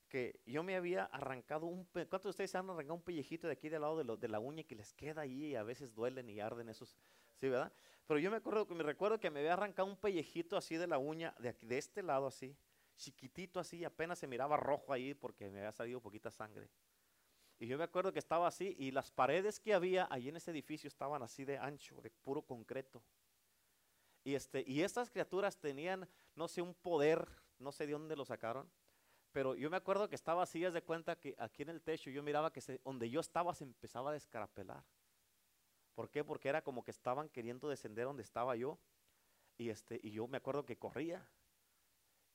que 0.07 0.39
yo 0.45 0.63
me 0.63 0.77
había 0.77 1.03
arrancado 1.05 1.65
un... 1.65 1.83
¿Cuántos 1.83 2.23
de 2.23 2.29
ustedes 2.29 2.51
se 2.51 2.57
han 2.57 2.69
arrancado 2.69 2.93
un 2.93 3.01
pellejito 3.01 3.47
de 3.47 3.53
aquí 3.53 3.67
del 3.67 3.81
lado 3.81 4.01
de, 4.15 4.27
la 4.29 4.39
uña 4.39 4.63
que 4.63 4.75
les 4.75 4.93
queda 4.93 5.23
ahí 5.23 5.47
y 5.47 5.55
a 5.55 5.63
veces 5.63 5.93
duelen 5.93 6.29
y 6.29 6.39
arden 6.39 6.69
esos 6.69 6.95
¿sí, 7.35 7.49
verdad? 7.49 7.73
Pero 8.07 8.17
yo 8.19 8.31
me 8.31 8.37
acuerdo 8.37 8.65
que 8.65 8.75
me 8.75 8.83
recuerdo 8.83 9.19
que 9.19 9.29
me 9.29 9.39
había 9.41 9.53
arrancado 9.53 9.89
un 9.89 9.97
pellejito 9.97 10.55
así 10.55 10.77
de 10.77 10.87
la 10.87 10.99
uña, 10.99 11.35
de, 11.39 11.49
aquí, 11.49 11.65
de 11.65 11.77
este 11.77 12.01
lado 12.01 12.27
así, 12.27 12.55
chiquitito 12.95 13.59
así, 13.59 13.83
apenas 13.83 14.19
se 14.19 14.27
miraba 14.27 14.55
rojo 14.55 14.93
ahí 14.93 15.13
porque 15.13 15.49
me 15.49 15.59
había 15.59 15.73
salido 15.73 15.99
poquita 15.99 16.31
sangre. 16.31 16.69
Y 17.59 17.67
yo 17.67 17.77
me 17.77 17.85
acuerdo 17.85 18.11
que 18.11 18.19
estaba 18.19 18.47
así 18.47 18.75
y 18.77 18.91
las 18.91 19.11
paredes 19.11 19.59
que 19.59 19.73
había 19.73 20.07
ahí 20.09 20.29
en 20.29 20.35
ese 20.35 20.51
edificio 20.51 20.87
estaban 20.87 21.23
así 21.23 21.45
de 21.45 21.57
ancho, 21.57 22.01
de 22.01 22.09
puro 22.09 22.41
concreto. 22.41 23.01
Y, 24.23 24.35
este, 24.35 24.63
y 24.67 24.81
estas 24.81 25.09
criaturas 25.09 25.57
tenían, 25.57 26.09
no 26.35 26.47
sé, 26.47 26.61
un 26.61 26.73
poder, 26.73 27.27
no 27.59 27.71
sé 27.71 27.85
de 27.85 27.93
dónde 27.93 28.15
lo 28.15 28.25
sacaron, 28.25 28.69
pero 29.31 29.53
yo 29.53 29.69
me 29.69 29.77
acuerdo 29.77 30.09
que 30.09 30.15
estaba 30.15 30.43
así, 30.43 30.63
es 30.63 30.73
de 30.73 30.81
cuenta 30.81 31.17
que 31.17 31.35
aquí 31.37 31.61
en 31.61 31.69
el 31.69 31.81
techo 31.81 32.09
yo 32.09 32.23
miraba 32.23 32.51
que 32.51 32.79
donde 32.83 33.09
yo 33.09 33.19
estaba 33.19 33.53
se 33.53 33.65
empezaba 33.65 34.09
a 34.09 34.13
descarapelar. 34.13 34.83
¿Por 35.93 36.09
qué? 36.09 36.23
Porque 36.23 36.49
era 36.49 36.61
como 36.61 36.83
que 36.83 36.91
estaban 36.91 37.29
queriendo 37.29 37.69
descender 37.69 38.05
donde 38.05 38.23
estaba 38.23 38.55
yo. 38.55 38.79
Y, 39.57 39.69
este, 39.69 39.99
y 40.03 40.11
yo 40.11 40.27
me 40.27 40.37
acuerdo 40.37 40.65
que 40.65 40.77
corría. 40.77 41.25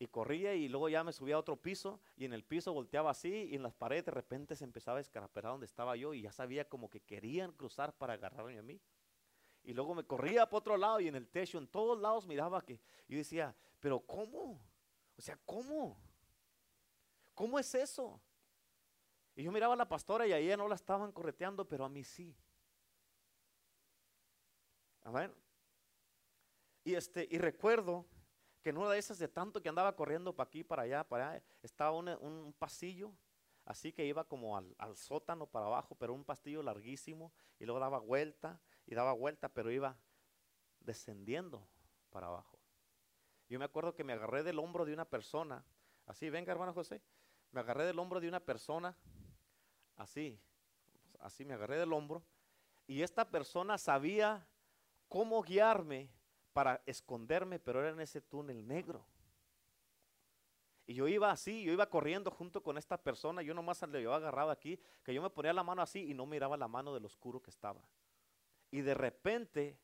Y 0.01 0.07
corría 0.07 0.55
y 0.55 0.67
luego 0.67 0.89
ya 0.89 1.05
me 1.05 1.13
subía 1.13 1.35
a 1.35 1.39
otro 1.39 1.61
piso 1.61 2.01
y 2.17 2.25
en 2.25 2.33
el 2.33 2.43
piso 2.43 2.73
volteaba 2.73 3.11
así 3.11 3.49
y 3.51 3.57
en 3.57 3.63
las 3.63 3.75
paredes 3.75 4.07
de 4.07 4.13
repente 4.13 4.57
se 4.57 4.65
empezaba 4.65 4.97
a 4.97 5.03
escarapelar 5.03 5.53
donde 5.53 5.67
estaba 5.67 5.95
yo 5.95 6.15
y 6.15 6.23
ya 6.23 6.33
sabía 6.33 6.67
como 6.67 6.89
que 6.89 7.01
querían 7.01 7.53
cruzar 7.53 7.93
para 7.93 8.15
agarrarme 8.15 8.59
a 8.59 8.63
mí. 8.63 8.81
Y 9.63 9.75
luego 9.75 9.95
me 9.95 10.03
corría 10.05 10.47
para 10.47 10.57
otro 10.57 10.79
lado 10.79 11.01
y 11.01 11.09
en 11.09 11.17
el 11.17 11.29
techo, 11.29 11.59
en 11.59 11.69
todos 11.69 12.01
lados 12.01 12.27
miraba 12.27 12.65
que 12.65 12.81
yo 13.09 13.19
decía, 13.19 13.55
pero 13.79 14.01
¿cómo? 14.01 14.59
O 15.19 15.21
sea, 15.21 15.39
¿cómo? 15.45 16.01
¿Cómo 17.35 17.59
es 17.59 17.75
eso? 17.75 18.19
Y 19.37 19.43
yo 19.43 19.53
miraba 19.53 19.75
a 19.75 19.77
la 19.77 19.87
pastora 19.87 20.27
y 20.27 20.33
a 20.33 20.39
ella 20.39 20.57
no 20.57 20.67
la 20.67 20.77
estaban 20.77 21.13
correteando, 21.13 21.69
pero 21.69 21.85
a 21.85 21.91
mí 21.91 22.05
sí. 22.05 22.35
Amén. 25.03 25.31
Y, 26.85 26.95
este, 26.95 27.29
y 27.31 27.37
recuerdo 27.37 28.07
que 28.63 28.71
en 28.71 28.79
una 28.79 28.91
de 28.91 28.99
esas 28.99 29.19
de 29.19 29.29
tanto 29.29 29.63
que 29.63 29.69
andaba 29.69 29.95
corriendo 29.97 30.35
para 30.35 30.49
aquí, 30.49 30.63
para 30.63 30.83
allá, 30.83 31.05
para 31.05 31.31
allá, 31.31 31.43
estaba 31.63 31.93
un, 31.93 32.55
pasillo, 32.59 33.13
así 33.65 33.93
que 33.93 34.05
iba 34.05 34.25
como 34.25 34.57
al, 34.57 34.97
sótano 34.97 35.47
para 35.47 35.67
abajo, 35.67 35.95
pero 35.95 36.13
un 36.13 36.25
pasillo 36.25 36.63
larguísimo, 36.63 37.33
y 37.59 37.65
luego 37.65 37.81
daba 37.81 37.99
vuelta 37.99 38.61
y 38.87 38.95
daba 38.95 39.13
vuelta, 39.13 39.49
pero 39.49 39.71
iba 39.71 39.97
descendiendo 40.81 41.67
para 42.11 42.27
abajo. 42.27 42.59
Yo 43.49 43.59
me 43.59 43.65
acuerdo 43.65 43.95
que 43.95 44.05
me 44.05 44.13
agarré 44.13 44.43
del 44.43 44.59
hombro 44.59 44.85
de 44.85 44.93
una 44.93 45.05
persona, 45.05 45.65
así, 46.07 46.29
venga 46.31 46.53
hermano 46.53 46.75
José, 46.75 47.03
me 47.53 47.61
agarré 47.61 47.85
del 47.85 47.99
hombro 47.99 48.21
de 48.21 48.29
una 48.29 48.41
persona, 48.41 48.97
así, 49.97 50.39
así 51.19 51.45
me 51.45 51.55
agarré 51.55 51.79
del 51.79 51.93
hombro, 51.93 52.23
y 52.87 53.03
esta 53.03 53.31
persona 53.31 53.79
sabía 53.79 54.47
cómo 55.09 55.43
guiarme 55.43 56.11
para 56.53 56.83
esconderme, 56.87 57.59
pero 57.59 57.81
era 57.81 57.91
en 57.91 58.01
ese 58.01 58.21
túnel 58.21 58.67
negro. 58.67 59.05
Y 60.87 60.95
yo 60.95 61.07
iba 61.07 61.31
así, 61.31 61.63
yo 61.63 61.73
iba 61.73 61.89
corriendo 61.89 62.31
junto 62.31 62.63
con 62.63 62.77
esta 62.77 63.01
persona, 63.01 63.43
yo 63.43 63.55
nomás 63.55 63.81
le 63.83 63.99
había 63.99 64.15
agarrado 64.15 64.51
aquí, 64.51 64.81
que 65.05 65.15
yo 65.15 65.23
me 65.23 65.31
ponía 65.31 65.53
la 65.53 65.63
mano 65.63 65.83
así 65.83 66.11
y 66.11 66.15
no 66.15 66.27
miraba 66.27 66.57
la 66.57 66.67
mano 66.67 66.93
del 66.93 67.05
oscuro 67.05 67.41
que 67.41 67.51
estaba. 67.51 67.81
Y 68.73 68.81
de 68.81 68.95
repente, 68.95 69.79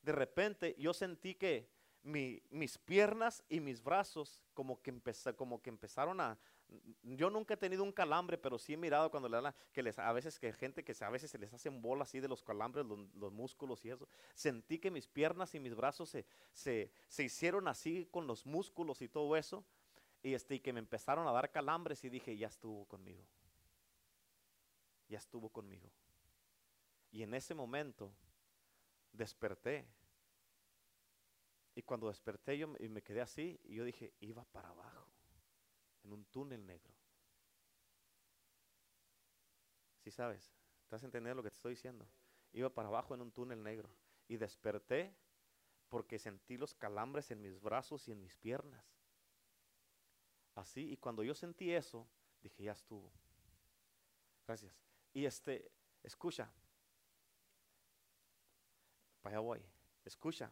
de 0.00 0.12
repente 0.12 0.74
yo 0.78 0.94
sentí 0.94 1.34
que 1.34 1.70
mis 2.02 2.78
piernas 2.78 3.44
y 3.48 3.60
mis 3.60 3.82
brazos 3.82 4.42
como 4.54 4.80
que 4.80 4.90
empezaron 4.90 6.20
a... 6.20 6.38
Yo 7.02 7.30
nunca 7.30 7.54
he 7.54 7.56
tenido 7.56 7.82
un 7.82 7.92
calambre, 7.92 8.36
pero 8.36 8.58
sí 8.58 8.74
he 8.74 8.76
mirado 8.76 9.10
cuando 9.10 9.28
le 9.28 9.40
dan 9.40 9.54
que 9.72 9.82
les, 9.82 9.98
a 9.98 10.12
veces 10.12 10.38
que 10.38 10.52
gente 10.52 10.84
que 10.84 10.94
a 11.02 11.08
veces 11.08 11.30
se 11.30 11.38
les 11.38 11.52
hacen 11.52 11.80
bolas 11.80 12.08
así 12.08 12.20
de 12.20 12.28
los 12.28 12.42
calambres, 12.42 12.84
los, 12.86 13.32
músculos 13.32 13.84
y 13.84 13.90
eso. 13.90 14.08
Sentí 14.34 14.78
que 14.78 14.90
mis 14.90 15.06
piernas 15.06 15.54
y 15.54 15.60
mis 15.60 15.74
brazos 15.74 16.10
se, 16.10 16.26
se, 16.52 17.22
hicieron 17.22 17.68
así 17.68 18.06
con 18.10 18.26
los 18.26 18.44
músculos 18.44 19.00
y 19.00 19.08
todo 19.08 19.36
eso. 19.36 19.64
Y, 20.22 20.34
este, 20.34 20.56
y 20.56 20.60
que 20.60 20.72
me 20.72 20.80
empezaron 20.80 21.26
a 21.26 21.32
dar 21.32 21.50
calambres 21.50 22.04
y 22.04 22.10
dije, 22.10 22.36
ya 22.36 22.48
estuvo 22.48 22.84
conmigo. 22.86 23.24
Ya 25.08 25.18
estuvo 25.18 25.48
conmigo. 25.48 25.90
Y 27.10 27.22
en 27.22 27.32
ese 27.32 27.54
momento 27.54 28.12
desperté 29.12 29.86
y 31.78 31.82
cuando 31.82 32.08
desperté 32.08 32.58
yo 32.58 32.74
y 32.80 32.88
me 32.88 33.02
quedé 33.02 33.20
así, 33.20 33.60
y 33.62 33.76
yo 33.76 33.84
dije, 33.84 34.12
iba 34.18 34.42
para 34.46 34.70
abajo, 34.70 35.06
en 36.08 36.14
un 36.14 36.24
túnel 36.26 36.64
negro. 36.66 36.94
¿Sí 40.02 40.10
sabes? 40.10 40.50
¿Estás 40.82 41.02
entendiendo 41.04 41.36
lo 41.36 41.42
que 41.42 41.50
te 41.50 41.56
estoy 41.56 41.72
diciendo? 41.72 42.08
Iba 42.52 42.70
para 42.70 42.88
abajo 42.88 43.14
en 43.14 43.20
un 43.20 43.30
túnel 43.30 43.62
negro. 43.62 43.90
Y 44.26 44.36
desperté 44.36 45.14
porque 45.88 46.18
sentí 46.18 46.56
los 46.56 46.74
calambres 46.74 47.30
en 47.30 47.42
mis 47.42 47.60
brazos 47.60 48.08
y 48.08 48.12
en 48.12 48.20
mis 48.20 48.36
piernas. 48.36 48.84
Así, 50.54 50.90
y 50.90 50.96
cuando 50.96 51.22
yo 51.22 51.34
sentí 51.34 51.72
eso, 51.72 52.08
dije, 52.42 52.64
ya 52.64 52.72
estuvo. 52.72 53.12
Gracias. 54.46 54.74
Y 55.12 55.26
este, 55.26 55.70
escucha. 56.02 56.50
Para 59.20 59.36
allá 59.36 59.40
voy. 59.40 59.62
Escucha 60.04 60.50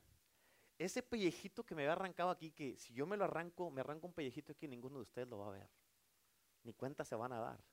ese 0.79 1.03
pellejito 1.03 1.65
que 1.65 1.75
me 1.75 1.83
había 1.83 1.93
arrancado 1.93 2.31
aquí, 2.31 2.51
que 2.51 2.77
si 2.77 2.93
yo 2.93 3.07
me 3.07 3.17
lo 3.17 3.25
arranco, 3.25 3.71
me 3.71 3.81
arranco 3.81 4.07
un 4.07 4.13
pellejito 4.13 4.53
aquí, 4.53 4.69
ninguno 4.69 4.97
de 4.97 5.03
ustedes 5.03 5.29
lo 5.29 5.39
va 5.39 5.49
a 5.49 5.53
ver. 5.53 5.71
Ni 6.65 6.75
cuenta 6.75 7.05
se 7.05 7.15
van 7.15 7.33
a 7.33 7.41
dar. 7.41 7.65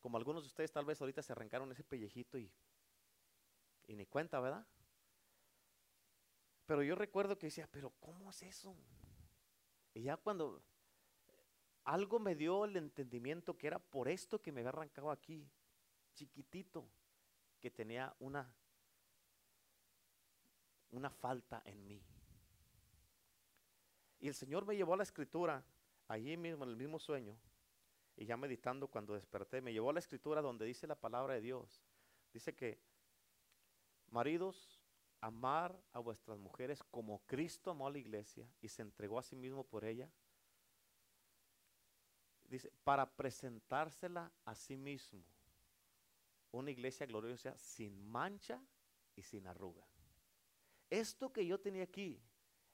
Como 0.00 0.16
algunos 0.16 0.42
de 0.42 0.48
ustedes 0.48 0.72
tal 0.72 0.84
vez 0.84 1.00
ahorita 1.00 1.22
se 1.22 1.32
arrancaron 1.32 1.70
ese 1.70 1.84
pellejito 1.84 2.38
y, 2.38 2.50
y 3.86 3.94
ni 3.94 4.06
cuenta, 4.06 4.40
¿verdad? 4.40 4.66
Pero 6.66 6.82
yo 6.82 6.94
recuerdo 6.94 7.38
que 7.38 7.46
decía, 7.46 7.68
pero 7.70 7.90
¿cómo 8.00 8.30
es 8.30 8.42
eso? 8.42 8.76
Y 9.94 10.02
ya 10.02 10.16
cuando 10.16 10.62
algo 11.84 12.18
me 12.18 12.34
dio 12.34 12.64
el 12.64 12.76
entendimiento 12.76 13.56
que 13.56 13.68
era 13.68 13.78
por 13.78 14.08
esto 14.08 14.42
que 14.42 14.52
me 14.52 14.60
había 14.60 14.70
arrancado 14.70 15.10
aquí, 15.10 15.50
chiquitito, 16.14 16.90
que 17.60 17.70
tenía 17.70 18.14
una, 18.18 18.54
una 20.90 21.10
falta 21.10 21.62
en 21.64 21.86
mí. 21.86 22.04
Y 24.20 24.28
el 24.28 24.34
Señor 24.34 24.66
me 24.66 24.76
llevó 24.76 24.94
a 24.94 24.96
la 24.96 25.02
escritura, 25.02 25.64
allí 26.08 26.36
mismo, 26.36 26.64
en 26.64 26.70
el 26.70 26.76
mismo 26.76 26.98
sueño, 26.98 27.36
y 28.16 28.26
ya 28.26 28.36
meditando 28.36 28.88
cuando 28.88 29.14
desperté, 29.14 29.60
me 29.60 29.72
llevó 29.72 29.90
a 29.90 29.92
la 29.92 30.00
escritura 30.00 30.42
donde 30.42 30.66
dice 30.66 30.86
la 30.86 30.96
palabra 30.96 31.34
de 31.34 31.40
Dios. 31.40 31.80
Dice 32.32 32.54
que, 32.54 32.80
maridos, 34.10 34.80
amar 35.20 35.80
a 35.92 36.00
vuestras 36.00 36.38
mujeres 36.38 36.82
como 36.90 37.20
Cristo 37.26 37.70
amó 37.70 37.86
a 37.86 37.90
la 37.90 37.98
iglesia 37.98 38.48
y 38.60 38.68
se 38.68 38.82
entregó 38.82 39.18
a 39.18 39.22
sí 39.22 39.36
mismo 39.36 39.64
por 39.64 39.84
ella. 39.84 40.10
Dice, 42.48 42.72
para 42.82 43.08
presentársela 43.08 44.32
a 44.44 44.54
sí 44.54 44.76
mismo, 44.76 45.22
una 46.50 46.70
iglesia 46.70 47.06
gloriosa 47.06 47.56
sin 47.58 48.10
mancha 48.10 48.60
y 49.14 49.22
sin 49.22 49.46
arruga. 49.46 49.86
Esto 50.88 51.32
que 51.32 51.46
yo 51.46 51.60
tenía 51.60 51.84
aquí, 51.84 52.20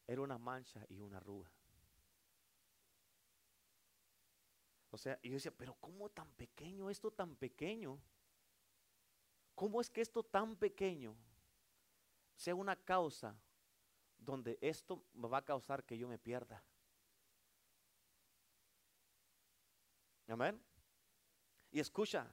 era 0.07 0.21
una 0.21 0.39
mancha 0.39 0.85
y 0.89 0.99
una 0.99 1.17
arruga. 1.19 1.51
O 4.91 4.97
sea, 4.97 5.19
y 5.23 5.29
yo 5.29 5.35
decía, 5.35 5.53
pero 5.57 5.75
¿cómo 5.81 6.09
tan 6.09 6.31
pequeño, 6.35 6.89
esto 6.89 7.11
tan 7.11 7.35
pequeño? 7.35 8.01
¿Cómo 9.55 9.81
es 9.81 9.91
que 9.91 10.01
esto 10.01 10.23
tan 10.23 10.57
pequeño 10.57 11.17
sea 12.37 12.55
una 12.55 12.77
causa 12.77 13.37
donde 14.19 14.59
esto 14.61 15.05
me 15.15 15.29
va 15.29 15.39
a 15.39 15.45
causar 15.45 15.85
que 15.85 15.99
yo 15.99 16.09
me 16.09 16.19
pierda? 16.19 16.65
Amén. 20.29 20.63
Y 21.71 21.81
escucha, 21.81 22.31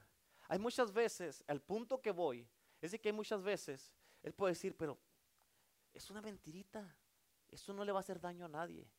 hay 0.48 0.58
muchas 0.58 0.92
veces, 0.92 1.44
el 1.48 1.60
punto 1.60 2.00
que 2.00 2.10
voy, 2.12 2.48
es 2.80 2.92
de 2.92 3.00
que 3.00 3.08
hay 3.08 3.12
muchas 3.12 3.42
veces, 3.42 3.92
él 4.22 4.32
puede 4.32 4.52
decir, 4.52 4.76
pero 4.76 4.98
es 5.92 6.08
una 6.10 6.22
mentirita. 6.22 6.96
Eso 7.52 7.72
no 7.72 7.84
le 7.84 7.92
va 7.92 7.98
a 7.98 8.00
hacer 8.00 8.18
daño 8.18 8.46
a 8.46 8.48
nadie. 8.48 8.90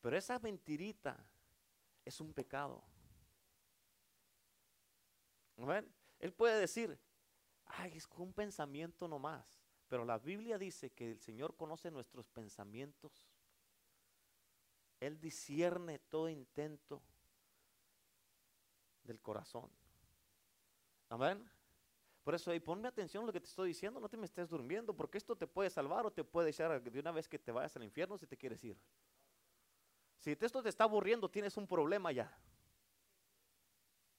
Pero 0.00 0.16
esa 0.16 0.38
mentirita 0.40 1.24
es 2.04 2.20
un 2.20 2.32
pecado. 2.32 2.82
Él 6.18 6.32
puede 6.32 6.58
decir, 6.58 6.98
ay, 7.66 7.96
es 7.96 8.08
un 8.16 8.32
pensamiento 8.32 9.06
nomás. 9.06 9.60
Pero 9.88 10.04
la 10.04 10.18
Biblia 10.18 10.58
dice 10.58 10.90
que 10.90 11.12
el 11.12 11.20
Señor 11.20 11.56
conoce 11.56 11.90
nuestros 11.90 12.26
pensamientos. 12.28 13.26
Él 15.00 15.20
discierne 15.20 15.98
todo 15.98 16.28
intento 16.28 17.02
del 19.04 19.20
corazón. 19.20 19.70
Amén. 21.10 21.50
Por 22.24 22.34
eso, 22.34 22.52
ponme 22.64 22.88
atención 22.88 23.24
a 23.24 23.26
lo 23.26 23.32
que 23.32 23.40
te 23.40 23.46
estoy 23.46 23.68
diciendo, 23.68 24.00
no 24.00 24.08
te 24.08 24.16
me 24.16 24.26
estés 24.26 24.48
durmiendo, 24.48 24.94
porque 24.94 25.18
esto 25.18 25.36
te 25.36 25.46
puede 25.46 25.70
salvar 25.70 26.04
o 26.04 26.10
te 26.10 26.24
puede 26.24 26.50
echar 26.50 26.82
de 26.82 27.00
una 27.00 27.12
vez 27.12 27.28
que 27.28 27.38
te 27.38 27.52
vayas 27.52 27.74
al 27.76 27.84
infierno 27.84 28.18
si 28.18 28.26
te 28.26 28.36
quieres 28.36 28.62
ir. 28.64 28.78
Si 30.18 30.36
esto 30.38 30.62
te 30.62 30.68
está 30.68 30.84
aburriendo, 30.84 31.30
tienes 31.30 31.56
un 31.56 31.66
problema 31.66 32.12
ya. 32.12 32.36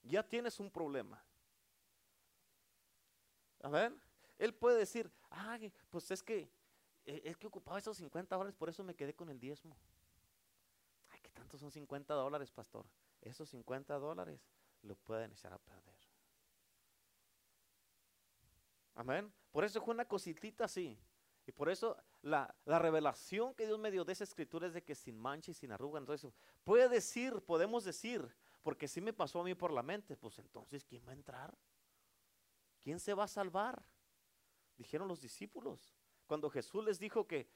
Ya 0.02 0.22
tienes 0.26 0.58
un 0.58 0.70
problema. 0.70 1.22
A 3.62 3.68
ver, 3.68 3.94
él 4.38 4.54
puede 4.54 4.78
decir, 4.78 5.10
ay, 5.28 5.72
pues 5.90 6.10
es 6.10 6.22
que 6.22 6.50
eh, 7.04 7.22
es 7.24 7.36
que 7.36 7.46
ocupaba 7.46 7.78
esos 7.78 7.96
50 7.96 8.36
dólares, 8.36 8.54
por 8.56 8.68
eso 8.68 8.82
me 8.84 8.94
quedé 8.94 9.14
con 9.14 9.28
el 9.28 9.38
diezmo. 9.38 9.76
Ay, 11.10 11.20
¿qué 11.22 11.30
tanto 11.30 11.58
son 11.58 11.70
50 11.70 12.14
dólares, 12.14 12.50
pastor? 12.50 12.86
Esos 13.20 13.48
50 13.50 13.98
dólares 13.98 14.40
lo 14.82 14.96
pueden 14.96 15.32
echar 15.32 15.52
a 15.52 15.58
perder. 15.58 15.99
Amén. 19.00 19.32
Por 19.50 19.64
eso 19.64 19.80
fue 19.80 19.94
una 19.94 20.04
cositita 20.04 20.64
así. 20.64 21.00
Y 21.46 21.52
por 21.52 21.70
eso 21.70 21.96
la, 22.20 22.54
revelación 22.66 23.54
que 23.54 23.64
Dios 23.64 23.78
me 23.78 23.90
dio 23.90 24.04
de 24.04 24.12
esa 24.12 24.24
escritura 24.24 24.66
es 24.66 24.74
de 24.74 24.84
que 24.84 24.94
sin 24.94 25.16
mancha 25.16 25.52
y 25.52 25.54
sin 25.54 25.72
arruga. 25.72 25.98
Entonces, 25.98 26.30
puede 26.64 26.86
decir, 26.86 27.40
podemos 27.40 27.82
decir, 27.82 28.36
porque 28.60 28.86
si 28.86 29.00
me 29.00 29.14
pasó 29.14 29.40
a 29.40 29.44
mí 29.44 29.54
por 29.54 29.72
la 29.72 29.82
mente, 29.82 30.18
pues 30.18 30.38
entonces, 30.38 30.84
¿quién 30.84 31.02
va 31.08 31.12
a 31.12 31.14
entrar? 31.14 31.56
¿Quién 32.78 33.00
se 33.00 33.14
va 33.14 33.24
a 33.24 33.28
salvar? 33.28 33.82
Dijeron 34.76 35.08
los 35.08 35.22
discípulos. 35.22 35.96
Cuando 36.26 36.50
Jesús 36.50 36.84
les 36.84 36.98
dijo 36.98 37.26
que 37.26 37.48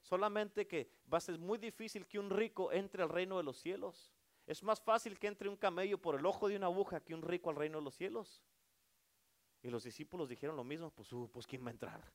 solamente 0.00 0.66
que 0.66 0.90
va 1.10 1.18
a 1.18 1.20
ser 1.20 1.38
muy 1.38 1.58
difícil 1.58 2.08
que 2.08 2.18
un 2.18 2.28
rico 2.28 2.72
entre 2.72 3.04
al 3.04 3.08
reino 3.08 3.36
de 3.36 3.44
los 3.44 3.56
cielos. 3.56 4.12
Es 4.48 4.64
más 4.64 4.80
fácil 4.80 5.16
que 5.16 5.28
entre 5.28 5.48
un 5.48 5.56
camello 5.56 5.96
por 5.96 6.16
el 6.16 6.26
ojo 6.26 6.48
de 6.48 6.56
una 6.56 6.66
aguja 6.66 6.98
que 6.98 7.14
un 7.14 7.22
rico 7.22 7.50
al 7.50 7.56
reino 7.56 7.78
de 7.78 7.84
los 7.84 7.94
cielos. 7.94 8.42
Y 9.62 9.70
los 9.70 9.84
discípulos 9.84 10.28
dijeron 10.28 10.56
lo 10.56 10.64
mismo, 10.64 10.90
pues, 10.90 11.12
uh, 11.12 11.30
pues 11.30 11.46
¿quién 11.46 11.64
va 11.64 11.68
a 11.68 11.72
entrar? 11.72 12.12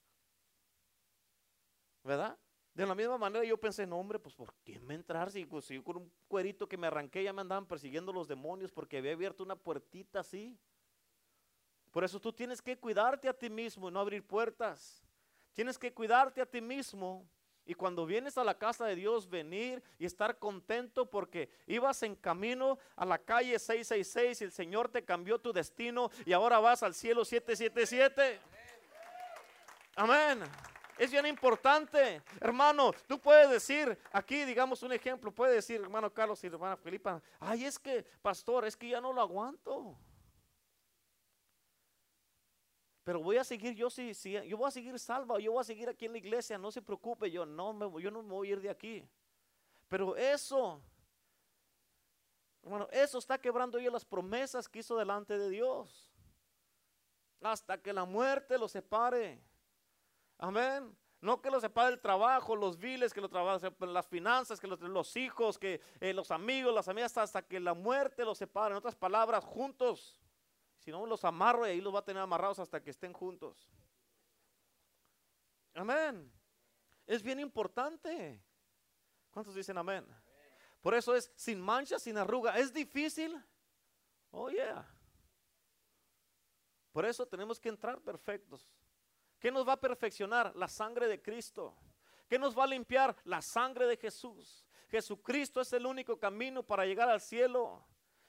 ¿Verdad? 2.04 2.38
De 2.74 2.86
la 2.86 2.94
misma 2.94 3.18
manera 3.18 3.44
yo 3.44 3.58
pensé, 3.58 3.88
no 3.88 3.98
hombre, 3.98 4.20
pues 4.20 4.36
¿por 4.36 4.54
quién 4.64 4.88
va 4.88 4.92
a 4.92 4.96
entrar? 4.96 5.32
Si, 5.32 5.46
pues, 5.46 5.68
yo 5.70 5.84
con 5.84 5.98
un 5.98 6.12
cuerito 6.28 6.68
que 6.68 6.78
me 6.78 6.88
arranqué 6.88 7.24
ya 7.24 7.34
me 7.34 7.42
andaban 7.42 7.66
persiguiendo 7.66 8.14
los 8.14 8.28
demonios 8.28 8.72
porque 8.72 8.98
había 8.98 9.14
abierto 9.14 9.44
una 9.44 9.56
puertita 9.56 10.20
así. 10.20 10.60
Por 11.92 12.04
eso 12.04 12.20
tú 12.20 12.32
tienes 12.32 12.62
que 12.62 12.78
cuidarte 12.78 13.28
a 13.28 13.34
ti 13.34 13.50
mismo 13.50 13.90
y 13.90 13.92
no 13.92 14.00
abrir 14.00 14.26
puertas. 14.26 15.02
Tienes 15.54 15.80
que 15.80 15.92
cuidarte 15.92 16.42
a 16.42 16.46
ti 16.46 16.62
mismo 16.62 17.28
y 17.68 17.74
cuando 17.74 18.06
vienes 18.06 18.38
a 18.38 18.46
la 18.46 18.58
casa 18.58 18.86
de 18.86 18.96
Dios, 18.96 19.30
venir 19.30 19.84
y 20.00 20.06
estar 20.06 20.40
contento 20.40 21.06
porque 21.06 21.50
ibas 21.68 22.02
en 22.02 22.16
camino 22.16 22.80
a 22.96 23.06
la 23.06 23.18
calle 23.18 23.60
666 23.60 24.42
y 24.42 24.44
el 24.46 24.52
Señor 24.54 24.88
te 24.88 25.04
cambió 25.04 25.38
tu 25.38 25.52
destino 25.52 26.10
y 26.26 26.32
ahora 26.32 26.60
vas 26.60 26.82
al 26.82 26.94
cielo 26.94 27.26
777. 27.26 28.40
Amén. 29.98 30.44
Es 30.98 31.12
bien 31.12 31.26
importante, 31.26 32.22
hermano. 32.40 32.94
Tú 33.06 33.20
puedes 33.20 33.50
decir, 33.50 33.98
aquí 34.14 34.46
digamos 34.46 34.82
un 34.82 34.94
ejemplo, 34.94 35.30
puede 35.30 35.56
decir, 35.56 35.82
hermano 35.82 36.10
Carlos 36.12 36.42
y 36.44 36.48
hermana 36.48 36.78
Felipa, 36.78 37.22
ay, 37.40 37.66
es 37.66 37.78
que, 37.78 38.04
pastor, 38.22 38.66
es 38.66 38.78
que 38.78 38.90
ya 38.90 39.02
no 39.02 39.12
lo 39.12 39.22
aguanto. 39.22 39.94
Pero 43.08 43.22
voy 43.22 43.38
a 43.38 43.44
seguir, 43.46 43.74
yo 43.74 43.90
sí, 43.90 44.14
sí, 44.14 44.34
yo 44.34 44.58
voy 44.58 44.68
a 44.68 44.72
seguir 44.72 45.00
salva, 45.00 45.40
yo 45.40 45.54
voy 45.54 45.62
a 45.62 45.64
seguir 45.64 45.88
aquí 45.88 46.08
en 46.08 46.12
la 46.12 46.18
iglesia, 46.18 46.58
no 46.58 46.70
se 46.74 46.82
preocupe, 46.82 47.32
yo 47.32 47.46
no 47.46 47.72
me, 47.72 48.02
yo 48.02 48.12
no 48.12 48.22
me 48.22 48.32
voy 48.32 48.50
a 48.50 48.52
ir 48.52 48.62
de 48.62 48.70
aquí. 48.70 49.08
Pero 49.88 50.18
eso, 50.18 50.82
hermano, 52.62 52.86
eso 52.92 53.18
está 53.18 53.38
quebrando 53.38 53.80
yo 53.80 53.90
las 53.92 54.04
promesas 54.04 54.68
que 54.68 54.80
hizo 54.80 54.98
delante 54.98 55.38
de 55.38 55.50
Dios. 55.50 56.12
Hasta 57.42 57.82
que 57.82 57.94
la 57.94 58.04
muerte 58.04 58.58
lo 58.58 58.68
separe. 58.68 59.42
Amén. 60.38 60.94
No 61.22 61.42
que 61.42 61.50
los 61.50 61.62
separe 61.62 61.94
el 61.94 62.02
trabajo, 62.02 62.58
los 62.58 62.78
viles, 62.78 63.14
que 63.14 63.22
los 63.22 63.30
trabaja, 63.30 63.72
las 63.80 64.08
finanzas, 64.08 64.60
que 64.60 64.68
los, 64.68 64.82
los 64.82 65.16
hijos, 65.16 65.58
que 65.58 65.80
eh, 66.02 66.14
los 66.14 66.30
amigos, 66.30 66.76
las 66.76 66.90
amigas, 66.90 67.18
hasta 67.18 67.42
que 67.42 67.62
la 67.62 67.74
muerte 67.74 68.26
los 68.26 68.38
separe. 68.38 68.74
En 68.74 68.80
otras 68.80 68.96
palabras, 68.96 69.46
juntos. 69.46 70.20
Si 70.88 70.92
no, 70.92 71.06
los 71.06 71.26
amarro 71.26 71.68
y 71.68 71.72
ahí 71.72 71.82
los 71.82 71.94
va 71.94 72.00
a 72.00 72.06
tener 72.06 72.24
amarrados 72.24 72.60
hasta 72.60 72.82
que 72.82 72.92
estén 72.92 73.12
juntos. 73.12 73.68
Amén. 75.74 76.32
Es 77.06 77.22
bien 77.22 77.42
importante. 77.42 78.42
¿Cuántos 79.30 79.54
dicen 79.54 79.78
amén? 79.78 80.08
Por 80.80 80.94
eso 80.94 81.14
es 81.14 81.30
sin 81.36 81.60
mancha, 81.60 82.00
sin 82.00 82.18
arruga. 82.18 82.58
¿Es 82.58 82.72
difícil? 82.72 83.38
Oh, 84.32 84.50
yeah. 84.50 84.90
Por 86.94 87.06
eso 87.06 87.28
tenemos 87.28 87.60
que 87.60 87.68
entrar 87.68 88.00
perfectos. 88.00 88.66
¿Qué 89.40 89.52
nos 89.52 89.68
va 89.68 89.74
a 89.74 89.82
perfeccionar? 89.82 90.56
La 90.56 90.70
sangre 90.70 91.10
de 91.10 91.22
Cristo. 91.22 91.76
¿Qué 92.30 92.40
nos 92.40 92.58
va 92.58 92.64
a 92.64 92.68
limpiar? 92.68 93.14
La 93.26 93.42
sangre 93.42 93.88
de 93.88 93.98
Jesús. 93.98 94.66
Jesucristo 94.88 95.60
es 95.60 95.74
el 95.74 95.86
único 95.86 96.18
camino 96.18 96.64
para 96.64 96.86
llegar 96.86 97.10
al 97.10 97.20
cielo. 97.20 97.86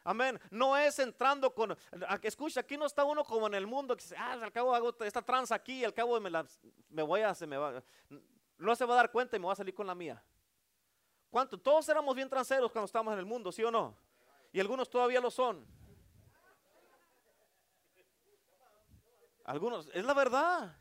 Amén. 0.09 0.41
No 0.51 0.75
es 0.75 0.99
entrando 1.01 1.55
con. 1.55 1.77
Escucha, 2.23 2.61
aquí 2.61 2.79
no 2.79 2.87
está 2.87 3.05
uno 3.05 3.23
como 3.23 3.47
en 3.47 3.53
el 3.53 3.67
mundo 3.67 3.95
que 3.95 4.03
dice, 4.03 4.17
ah, 4.17 4.33
al 4.33 4.51
cabo 4.51 4.75
hago 4.75 4.97
esta 5.05 5.21
tranza 5.21 5.55
aquí 5.55 5.85
al 5.85 5.93
cabo 5.93 6.19
me, 6.19 7.03
voy 7.03 7.21
a. 7.21 7.35
Se 7.35 7.47
me 7.47 7.59
va, 7.59 7.83
no 8.57 8.75
se 8.75 8.87
va 8.87 8.95
a 8.95 8.97
dar 8.97 9.13
cuenta 9.13 9.37
y 9.37 9.39
me 9.39 9.45
voy 9.45 9.53
a 9.53 9.57
salir 9.57 9.75
con 9.75 9.87
la 9.87 9.95
mía. 9.95 10.25
¿Cuánto? 11.29 11.59
Todos 11.59 11.87
éramos 11.91 12.15
bien 12.15 12.27
tranceros 12.27 12.73
cuando 12.73 12.87
estábamos 12.87 13.13
en 13.13 13.19
el 13.19 13.27
mundo, 13.27 13.53
¿sí 13.53 13.63
o 13.63 13.71
no? 13.71 13.99
Y 14.51 14.61
algunos 14.61 14.89
todavía 14.89 15.21
lo 15.21 15.31
son. 15.31 15.67
Algunos, 19.45 19.91
es 19.93 20.05
la 20.07 20.15
verdad. 20.15 20.75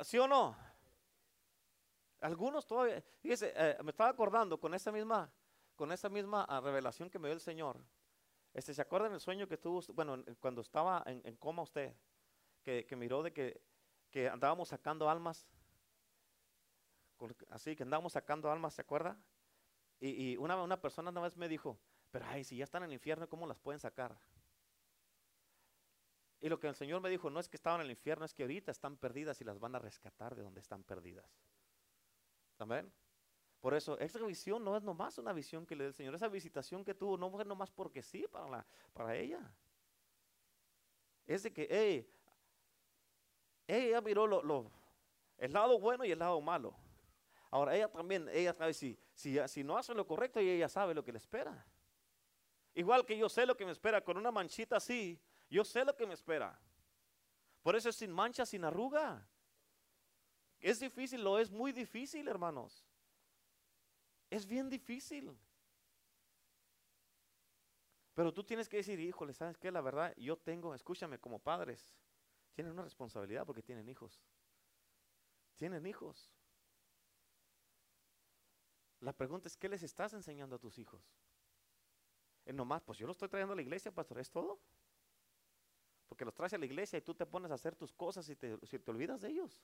¿Sí 0.00 0.16
o 0.16 0.26
no? 0.26 0.56
Algunos 2.22 2.66
todavía, 2.66 3.02
fíjese, 3.20 3.52
eh, 3.54 3.76
me 3.82 3.90
estaba 3.90 4.08
acordando 4.08 4.58
con 4.58 4.72
esa 4.72 4.90
misma, 4.90 5.30
con 5.74 5.92
esa 5.92 6.08
misma 6.08 6.46
ah, 6.48 6.62
revelación 6.62 7.10
que 7.10 7.18
me 7.18 7.28
dio 7.28 7.34
el 7.34 7.42
Señor. 7.42 7.78
Este, 8.56 8.72
¿Se 8.72 8.80
acuerdan 8.80 9.12
el 9.12 9.20
sueño 9.20 9.46
que 9.46 9.58
tuvo, 9.58 9.82
bueno, 9.92 10.24
cuando 10.40 10.62
estaba 10.62 11.04
en, 11.04 11.36
coma 11.36 11.62
usted, 11.62 11.94
que, 12.62 12.86
miró 12.96 13.22
de 13.22 13.30
que, 13.30 13.60
que 14.10 14.30
andábamos 14.30 14.70
sacando 14.70 15.10
almas 15.10 15.46
así 17.50 17.76
que 17.76 17.82
andábamos 17.82 18.14
sacando 18.14 18.50
almas, 18.50 18.72
¿se 18.72 18.80
acuerda? 18.80 19.18
Y, 20.00 20.38
una, 20.38 20.62
una, 20.62 20.80
persona 20.80 21.10
una 21.10 21.20
vez 21.20 21.36
me 21.36 21.48
dijo, 21.48 21.78
pero 22.10 22.24
ay, 22.28 22.44
si 22.44 22.56
ya 22.56 22.64
están 22.64 22.82
en 22.82 22.88
el 22.88 22.94
infierno, 22.94 23.28
¿cómo 23.28 23.46
las 23.46 23.58
pueden 23.58 23.78
sacar? 23.78 24.18
Y 26.40 26.48
lo 26.48 26.58
que 26.58 26.68
el 26.68 26.74
Señor 26.74 27.02
me 27.02 27.10
dijo, 27.10 27.28
no 27.28 27.40
es 27.40 27.50
que 27.50 27.58
estaban 27.58 27.80
en 27.80 27.86
el 27.86 27.90
infierno, 27.90 28.24
es 28.24 28.32
que 28.32 28.42
ahorita 28.42 28.70
están 28.70 28.96
perdidas 28.96 29.38
y 29.42 29.44
las 29.44 29.58
van 29.58 29.74
a 29.74 29.78
rescatar 29.78 30.34
de 30.34 30.42
donde 30.42 30.60
están 30.60 30.82
perdidas. 30.82 31.30
Amén. 32.58 32.90
Por 33.60 33.74
eso, 33.74 33.98
esa 33.98 34.18
visión 34.24 34.62
no 34.62 34.76
es 34.76 34.82
nomás 34.82 35.18
una 35.18 35.32
visión 35.32 35.66
que 35.66 35.74
le 35.74 35.84
dio 35.84 35.88
el 35.88 35.94
Señor, 35.94 36.14
esa 36.14 36.28
visitación 36.28 36.84
que 36.84 36.94
tuvo 36.94 37.16
no 37.16 37.30
fue 37.30 37.44
nomás 37.44 37.70
porque 37.70 38.02
sí 38.02 38.26
para, 38.30 38.48
la, 38.48 38.66
para 38.92 39.16
ella. 39.16 39.40
Es 41.26 41.42
de 41.42 41.52
que, 41.52 41.66
hey, 41.68 42.08
ella 43.66 44.00
miró 44.00 44.24
el 45.38 45.52
lado 45.52 45.78
bueno 45.80 46.04
y 46.04 46.12
el 46.12 46.18
lado 46.18 46.40
malo. 46.40 46.76
Ahora, 47.50 47.74
ella 47.74 47.88
también, 47.88 48.28
ella 48.28 48.52
sabe 48.52 48.74
si, 48.74 48.98
si, 49.14 49.38
si 49.48 49.64
no 49.64 49.76
hace 49.76 49.94
lo 49.94 50.06
correcto 50.06 50.40
y 50.40 50.48
ella 50.48 50.68
sabe 50.68 50.94
lo 50.94 51.02
que 51.02 51.12
le 51.12 51.18
espera. 51.18 51.66
Igual 52.74 53.06
que 53.06 53.16
yo 53.16 53.28
sé 53.28 53.46
lo 53.46 53.56
que 53.56 53.64
me 53.64 53.72
espera 53.72 54.04
con 54.04 54.16
una 54.16 54.30
manchita 54.30 54.76
así, 54.76 55.18
yo 55.48 55.64
sé 55.64 55.84
lo 55.84 55.96
que 55.96 56.06
me 56.06 56.14
espera. 56.14 56.60
Por 57.62 57.74
eso 57.74 57.88
es 57.88 57.96
sin 57.96 58.12
mancha, 58.12 58.44
sin 58.44 58.64
arruga. 58.64 59.26
Es 60.60 60.80
difícil, 60.80 61.22
lo 61.22 61.38
es 61.38 61.50
muy 61.50 61.72
difícil, 61.72 62.28
hermanos. 62.28 62.86
Es 64.30 64.46
bien 64.46 64.68
difícil. 64.68 65.36
Pero 68.14 68.32
tú 68.32 68.42
tienes 68.42 68.68
que 68.68 68.78
decir, 68.78 68.98
híjole, 68.98 69.34
¿sabes 69.34 69.58
qué? 69.58 69.70
La 69.70 69.82
verdad, 69.82 70.14
yo 70.16 70.38
tengo, 70.38 70.74
escúchame, 70.74 71.18
como 71.18 71.38
padres, 71.38 71.94
tienen 72.54 72.72
una 72.72 72.82
responsabilidad 72.82 73.44
porque 73.44 73.62
tienen 73.62 73.88
hijos. 73.88 74.22
Tienen 75.56 75.86
hijos. 75.86 76.30
La 79.00 79.12
pregunta 79.12 79.48
es, 79.48 79.56
¿qué 79.56 79.68
les 79.68 79.82
estás 79.82 80.14
enseñando 80.14 80.56
a 80.56 80.58
tus 80.58 80.78
hijos? 80.78 81.14
Es 82.46 82.54
nomás, 82.54 82.82
pues 82.82 82.98
yo 82.98 83.06
lo 83.06 83.12
estoy 83.12 83.28
trayendo 83.28 83.52
a 83.52 83.56
la 83.56 83.62
iglesia, 83.62 83.92
pastor, 83.92 84.18
¿es 84.18 84.30
todo? 84.30 84.58
Porque 86.08 86.24
los 86.24 86.34
traes 86.34 86.54
a 86.54 86.58
la 86.58 86.64
iglesia 86.64 86.98
y 86.98 87.02
tú 87.02 87.14
te 87.14 87.26
pones 87.26 87.50
a 87.50 87.54
hacer 87.54 87.76
tus 87.76 87.92
cosas 87.92 88.28
y 88.30 88.36
te, 88.36 88.56
si 88.66 88.78
te 88.78 88.90
olvidas 88.90 89.20
de 89.20 89.28
ellos. 89.28 89.62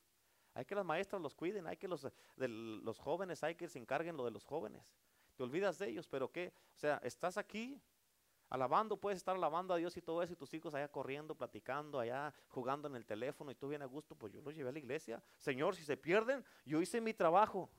Hay 0.54 0.64
que 0.64 0.74
las 0.74 0.84
maestras 0.84 1.20
los 1.22 1.34
cuiden, 1.34 1.66
hay 1.66 1.76
que 1.76 1.88
los, 1.88 2.02
de 2.36 2.48
los 2.48 2.98
jóvenes, 2.98 3.42
hay 3.42 3.54
que 3.54 3.68
se 3.68 3.78
encarguen 3.78 4.16
lo 4.16 4.24
de 4.24 4.30
los 4.30 4.44
jóvenes. 4.44 4.82
Te 5.36 5.42
olvidas 5.42 5.78
de 5.78 5.88
ellos, 5.88 6.06
pero 6.06 6.30
¿qué? 6.30 6.52
O 6.76 6.78
sea, 6.78 7.00
estás 7.02 7.38
aquí 7.38 7.80
alabando, 8.50 8.98
puedes 8.98 9.16
estar 9.16 9.34
alabando 9.34 9.72
a 9.72 9.78
Dios 9.78 9.96
y 9.96 10.02
todo 10.02 10.22
eso, 10.22 10.34
y 10.34 10.36
tus 10.36 10.52
hijos 10.52 10.74
allá 10.74 10.88
corriendo, 10.88 11.34
platicando, 11.34 11.98
allá 11.98 12.34
jugando 12.48 12.86
en 12.86 12.96
el 12.96 13.06
teléfono, 13.06 13.50
y 13.50 13.54
tú 13.54 13.68
vienes 13.68 13.86
a 13.86 13.88
gusto, 13.88 14.14
pues 14.14 14.30
yo 14.34 14.42
los 14.42 14.54
llevé 14.54 14.68
a 14.68 14.72
la 14.72 14.78
iglesia. 14.78 15.22
Señor, 15.38 15.74
si 15.74 15.84
se 15.84 15.96
pierden, 15.96 16.44
yo 16.66 16.82
hice 16.82 17.00
mi 17.00 17.14
trabajo. 17.14 17.70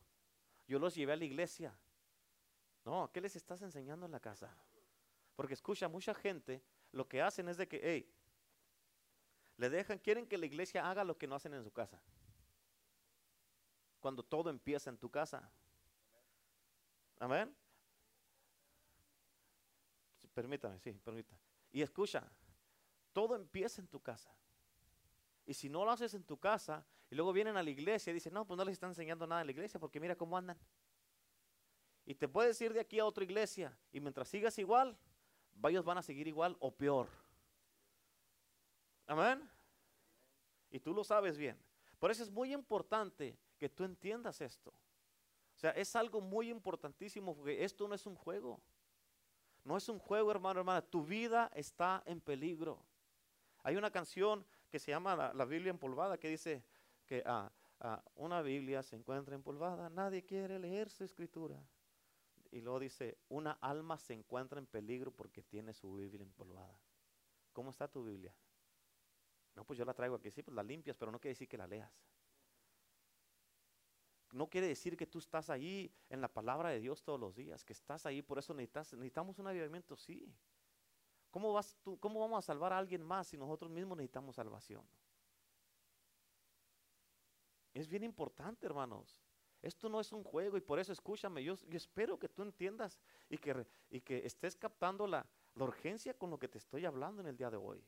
Yo 0.68 0.80
los 0.80 0.96
llevé 0.96 1.14
a 1.14 1.16
la 1.16 1.26
iglesia. 1.26 1.78
No, 2.86 3.12
¿qué 3.14 3.22
les 3.22 3.36
estás 3.36 3.62
enseñando 3.62 4.08
en 4.08 4.12
la 4.12 4.20
casa? 4.20 4.50
Porque 5.36 5.54
escucha, 5.54 5.88
mucha 5.88 6.14
gente 6.14 6.64
lo 6.92 7.08
que 7.08 7.22
hacen 7.22 7.50
es 7.50 7.58
de 7.58 7.68
que, 7.68 7.80
hey, 7.84 8.12
le 9.58 9.70
dejan, 9.70 10.00
quieren 10.00 10.26
que 10.26 10.38
la 10.38 10.46
iglesia 10.46 10.90
haga 10.90 11.04
lo 11.04 11.18
que 11.18 11.28
no 11.28 11.36
hacen 11.36 11.54
en 11.54 11.64
su 11.64 11.72
casa. 11.72 12.02
Cuando 14.04 14.22
todo 14.22 14.50
empieza 14.50 14.90
en 14.90 14.98
tu 14.98 15.10
casa. 15.10 15.50
Amén. 17.20 17.56
permítame, 20.34 20.78
sí, 20.78 20.92
permítame. 20.92 21.40
Y 21.72 21.82
escucha, 21.82 22.30
todo 23.14 23.34
empieza 23.34 23.80
en 23.80 23.88
tu 23.88 24.02
casa. 24.02 24.30
Y 25.46 25.54
si 25.54 25.70
no 25.70 25.86
lo 25.86 25.92
haces 25.92 26.14
en 26.16 26.26
tu 26.26 26.38
casa 26.38 26.86
y 27.10 27.16
luego 27.16 27.32
vienen 27.32 27.56
a 27.56 27.64
la 27.64 27.70
iglesia 27.70 28.12
y 28.12 28.16
dicen, 28.16 28.34
no, 28.34 28.46
pues 28.46 28.58
no 28.58 28.66
les 28.66 28.74
están 28.74 28.90
enseñando 28.90 29.26
nada 29.26 29.40
en 29.40 29.48
la 29.48 29.54
iglesia 29.54 29.80
porque 29.80 30.02
mira 30.02 30.18
cómo 30.18 30.38
andan. 30.38 30.60
Y 32.06 32.14
te 32.14 32.28
puedes 32.28 32.60
ir 32.60 32.74
de 32.74 32.82
aquí 32.82 33.00
a 33.00 33.06
otra 33.06 33.24
iglesia 33.24 33.74
y 33.94 34.02
mientras 34.02 34.28
sigas 34.28 34.60
igual, 34.60 34.98
ellos 35.64 35.86
van 35.86 36.00
a 36.00 36.02
seguir 36.02 36.28
igual 36.28 36.58
o 36.60 36.76
peor. 36.76 37.08
Amén. 39.08 39.50
Y 40.72 40.82
tú 40.82 40.94
lo 40.94 41.06
sabes 41.06 41.38
bien. 41.38 41.58
Por 42.04 42.12
eso 42.12 42.22
es 42.22 42.32
muy 42.32 42.52
importante 42.54 43.40
que 43.58 43.70
tú 43.70 43.86
entiendas 43.86 44.42
esto. 44.42 44.72
O 44.72 45.58
sea, 45.58 45.72
es 45.72 45.96
algo 45.96 46.20
muy 46.20 46.50
importantísimo 46.50 47.34
porque 47.34 47.64
esto 47.64 47.88
no 47.88 47.96
es 47.96 48.06
un 48.06 48.16
juego. 48.16 48.60
No 49.64 49.78
es 49.78 49.88
un 49.88 50.00
juego, 50.00 50.30
hermano, 50.30 50.60
hermana. 50.60 50.82
Tu 50.82 51.02
vida 51.06 51.50
está 51.56 52.04
en 52.06 52.20
peligro. 52.20 52.84
Hay 53.64 53.78
una 53.78 53.90
canción 53.90 54.46
que 54.70 54.80
se 54.80 54.92
llama 54.92 55.32
la, 55.34 55.46
Biblia 55.46 55.70
empolvada, 55.70 56.18
que 56.18 56.28
dice 56.28 56.66
que 57.06 57.24
ah, 57.26 57.50
ah, 57.80 58.04
una 58.16 58.42
Biblia 58.42 58.84
se 58.84 58.98
encuentra 58.98 59.34
empolvada, 59.36 59.90
nadie 59.90 60.26
quiere 60.26 60.60
leer 60.60 60.90
su 60.90 61.06
escritura. 61.06 61.56
Y 62.52 62.60
luego 62.60 62.82
dice, 62.82 63.18
una 63.30 63.54
alma 63.62 63.98
se 63.98 64.14
encuentra 64.14 64.60
en 64.60 64.66
peligro 64.66 65.10
porque 65.10 65.42
tiene 65.42 65.74
su 65.74 65.94
Biblia 65.94 66.24
empolvada. 66.24 66.78
¿Cómo 67.54 67.70
está 67.70 67.88
tu 67.88 68.04
Biblia? 68.04 68.36
No, 69.56 69.64
pues 69.64 69.78
yo 69.78 69.86
la 69.86 69.94
traigo 69.94 70.16
aquí, 70.16 70.32
sí, 70.32 70.42
pues 70.42 70.56
la 70.56 70.64
limpias, 70.64 70.98
pero 70.98 71.12
no 71.12 71.20
quiere 71.20 71.34
decir 71.34 71.48
que 71.48 71.58
la 71.58 71.68
leas. 71.68 71.92
No 74.32 74.50
quiere 74.50 74.68
decir 74.68 74.98
que 74.98 75.06
tú 75.06 75.20
estás 75.20 75.50
ahí 75.52 75.94
en 76.10 76.20
la 76.20 76.28
palabra 76.28 76.70
de 76.70 76.80
Dios 76.80 77.04
todos 77.04 77.20
los 77.20 77.36
días, 77.36 77.64
que 77.64 77.74
estás 77.74 78.06
ahí, 78.08 78.24
por 78.24 78.40
eso 78.40 78.54
necesitamos 78.54 79.38
un 79.38 79.48
avivamiento, 79.48 79.96
sí. 79.96 80.34
¿Cómo, 81.30 81.54
vas 81.54 81.78
tú, 81.84 82.00
¿Cómo 82.00 82.20
vamos 82.20 82.40
a 82.40 82.42
salvar 82.42 82.74
a 82.74 82.80
alguien 82.80 83.04
más 83.04 83.28
si 83.28 83.38
nosotros 83.38 83.70
mismos 83.70 83.98
necesitamos 83.98 84.36
salvación? 84.36 84.84
Es 87.74 87.88
bien 87.88 88.04
importante, 88.04 88.66
hermanos. 88.66 89.22
Esto 89.62 89.88
no 89.88 90.02
es 90.02 90.12
un 90.12 90.24
juego 90.24 90.58
y 90.58 90.62
por 90.62 90.80
eso 90.80 90.92
escúchame, 90.92 91.44
yo, 91.44 91.56
espero 91.72 92.20
que 92.20 92.28
tú 92.28 92.42
entiendas 92.42 93.00
y 93.30 93.38
que, 93.38 93.66
y 93.90 94.02
que 94.02 94.26
estés 94.26 94.58
captando 94.58 95.08
la, 95.08 95.26
la 95.56 95.64
urgencia 95.64 96.14
con 96.14 96.30
lo 96.30 96.38
que 96.38 96.48
te 96.48 96.58
estoy 96.58 96.86
hablando 96.86 97.22
en 97.22 97.28
el 97.28 97.38
día 97.38 97.50
de 97.50 97.58
hoy. 97.58 97.84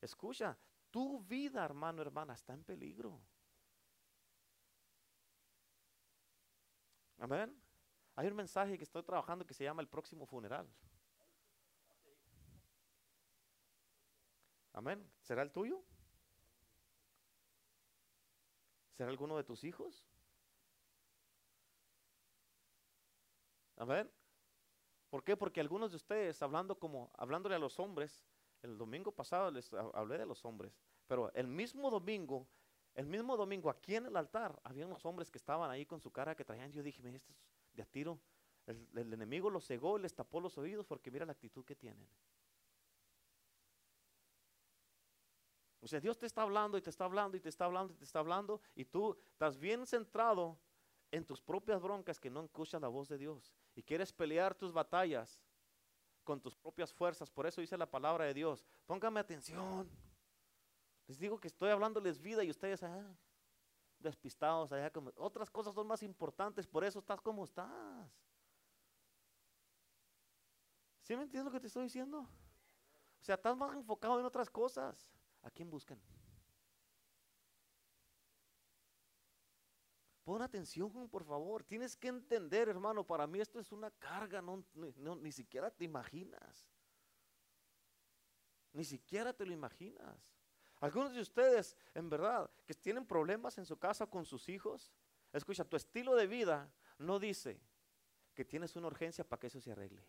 Escucha, 0.00 0.56
tu 0.94 1.18
vida, 1.24 1.64
hermano, 1.64 2.02
hermana, 2.02 2.34
está 2.34 2.52
en 2.52 2.62
peligro. 2.62 3.20
Amén. 7.18 7.52
Hay 8.14 8.28
un 8.28 8.36
mensaje 8.36 8.78
que 8.78 8.84
estoy 8.84 9.02
trabajando 9.02 9.44
que 9.44 9.54
se 9.54 9.64
llama 9.64 9.82
el 9.82 9.88
próximo 9.88 10.24
funeral. 10.24 10.72
Amén. 14.72 15.04
¿Será 15.20 15.42
el 15.42 15.50
tuyo? 15.50 15.82
¿Será 18.92 19.10
alguno 19.10 19.36
de 19.36 19.42
tus 19.42 19.64
hijos? 19.64 20.06
Amén. 23.78 24.08
¿Por 25.10 25.24
qué? 25.24 25.36
Porque 25.36 25.60
algunos 25.60 25.90
de 25.90 25.96
ustedes, 25.96 26.40
hablando 26.40 26.78
como, 26.78 27.10
hablándole 27.18 27.56
a 27.56 27.58
los 27.58 27.80
hombres, 27.80 28.24
el 28.64 28.76
domingo 28.76 29.12
pasado 29.12 29.50
les 29.50 29.72
hablé 29.72 30.18
de 30.18 30.26
los 30.26 30.44
hombres, 30.44 30.76
pero 31.06 31.32
el 31.34 31.46
mismo 31.46 31.90
domingo 31.90 32.48
el 32.94 33.06
mismo 33.06 33.36
domingo, 33.36 33.70
aquí 33.70 33.96
en 33.96 34.06
el 34.06 34.16
altar, 34.16 34.60
había 34.62 34.86
unos 34.86 35.04
hombres 35.04 35.28
que 35.30 35.38
estaban 35.38 35.68
ahí 35.68 35.84
con 35.84 36.00
su 36.00 36.12
cara 36.12 36.36
que 36.36 36.44
traían. 36.44 36.72
Yo 36.72 36.80
dije, 36.82 37.02
mira, 37.02 37.16
estos 37.16 37.36
de 37.72 37.82
a 37.82 37.86
tiro. 37.86 38.20
El, 38.66 38.88
el 38.94 39.12
enemigo 39.12 39.50
los 39.50 39.66
cegó, 39.66 39.98
les 39.98 40.14
tapó 40.14 40.40
los 40.40 40.56
oídos 40.56 40.86
porque 40.86 41.10
mira 41.10 41.26
la 41.26 41.32
actitud 41.32 41.64
que 41.64 41.74
tienen. 41.74 42.08
O 45.80 45.88
sea, 45.88 46.00
Dios 46.00 46.16
te 46.16 46.24
está 46.24 46.42
hablando 46.42 46.78
y 46.78 46.82
te 46.82 46.88
está 46.88 47.04
hablando 47.04 47.36
y 47.36 47.40
te 47.40 47.48
está 47.48 47.66
hablando 47.66 47.92
y 47.92 47.96
te 47.96 48.04
está 48.04 48.20
hablando 48.20 48.60
y 48.74 48.86
tú 48.86 49.18
estás 49.32 49.58
bien 49.58 49.86
centrado 49.86 50.56
en 51.10 51.26
tus 51.26 51.42
propias 51.42 51.82
broncas 51.82 52.18
que 52.18 52.30
no 52.30 52.42
escuchas 52.42 52.80
la 52.80 52.88
voz 52.88 53.08
de 53.08 53.18
Dios 53.18 53.52
y 53.74 53.82
quieres 53.82 54.12
pelear 54.12 54.54
tus 54.54 54.72
batallas 54.72 55.38
con 56.24 56.40
tus 56.40 56.56
propias 56.56 56.92
fuerzas. 56.92 57.30
Por 57.30 57.46
eso 57.46 57.60
dice 57.60 57.76
la 57.76 57.90
palabra 57.90 58.24
de 58.24 58.34
Dios, 58.34 58.64
póngame 58.86 59.20
atención. 59.20 59.88
Les 61.06 61.18
digo 61.18 61.38
que 61.38 61.48
estoy 61.48 61.70
hablándoles 61.70 62.20
vida 62.20 62.42
y 62.42 62.50
ustedes 62.50 62.82
ah, 62.82 63.14
despistados 63.98 64.72
allá 64.72 64.90
como 64.90 65.12
otras 65.16 65.50
cosas 65.50 65.74
son 65.74 65.86
más 65.86 66.02
importantes, 66.02 66.66
por 66.66 66.84
eso 66.84 66.98
estás 66.98 67.20
como 67.20 67.44
estás. 67.44 68.10
¿Sí 71.02 71.14
me 71.14 71.24
entiendes 71.24 71.44
lo 71.44 71.52
que 71.52 71.60
te 71.60 71.66
estoy 71.66 71.84
diciendo? 71.84 72.20
O 72.20 73.24
sea, 73.24 73.34
estás 73.34 73.56
más 73.56 73.74
enfocado 73.76 74.18
en 74.18 74.24
otras 74.24 74.48
cosas. 74.48 75.06
¿A 75.42 75.50
quién 75.50 75.70
buscan? 75.70 76.00
Pon 80.24 80.42
atención, 80.42 81.08
por 81.08 81.24
favor. 81.24 81.62
Tienes 81.62 81.96
que 81.96 82.08
entender, 82.08 82.68
hermano, 82.68 83.06
para 83.06 83.26
mí 83.26 83.40
esto 83.40 83.60
es 83.60 83.70
una 83.72 83.90
carga, 83.90 84.40
no, 84.40 84.64
ni 85.16 85.32
siquiera 85.32 85.70
te 85.70 85.84
imaginas. 85.84 86.66
Ni 88.72 88.84
siquiera 88.84 89.32
te 89.32 89.46
lo 89.46 89.52
imaginas. 89.52 90.18
Algunos 90.80 91.12
de 91.12 91.20
ustedes, 91.20 91.76
en 91.94 92.08
verdad, 92.10 92.50
que 92.66 92.74
tienen 92.74 93.06
problemas 93.06 93.58
en 93.58 93.66
su 93.66 93.78
casa 93.78 94.06
con 94.06 94.24
sus 94.24 94.48
hijos, 94.48 94.92
escucha, 95.32 95.64
tu 95.64 95.76
estilo 95.76 96.16
de 96.16 96.26
vida 96.26 96.72
no 96.98 97.18
dice 97.18 97.60
que 98.34 98.44
tienes 98.44 98.74
una 98.76 98.88
urgencia 98.88 99.28
para 99.28 99.40
que 99.40 99.46
eso 99.46 99.60
se 99.60 99.70
arregle. 99.70 100.04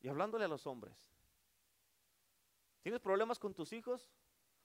Y 0.00 0.08
hablándole 0.08 0.44
a 0.44 0.48
los 0.48 0.66
hombres, 0.66 1.12
¿Tienes 2.88 3.00
problemas 3.00 3.38
con 3.38 3.52
tus 3.52 3.72
hijos? 3.74 4.10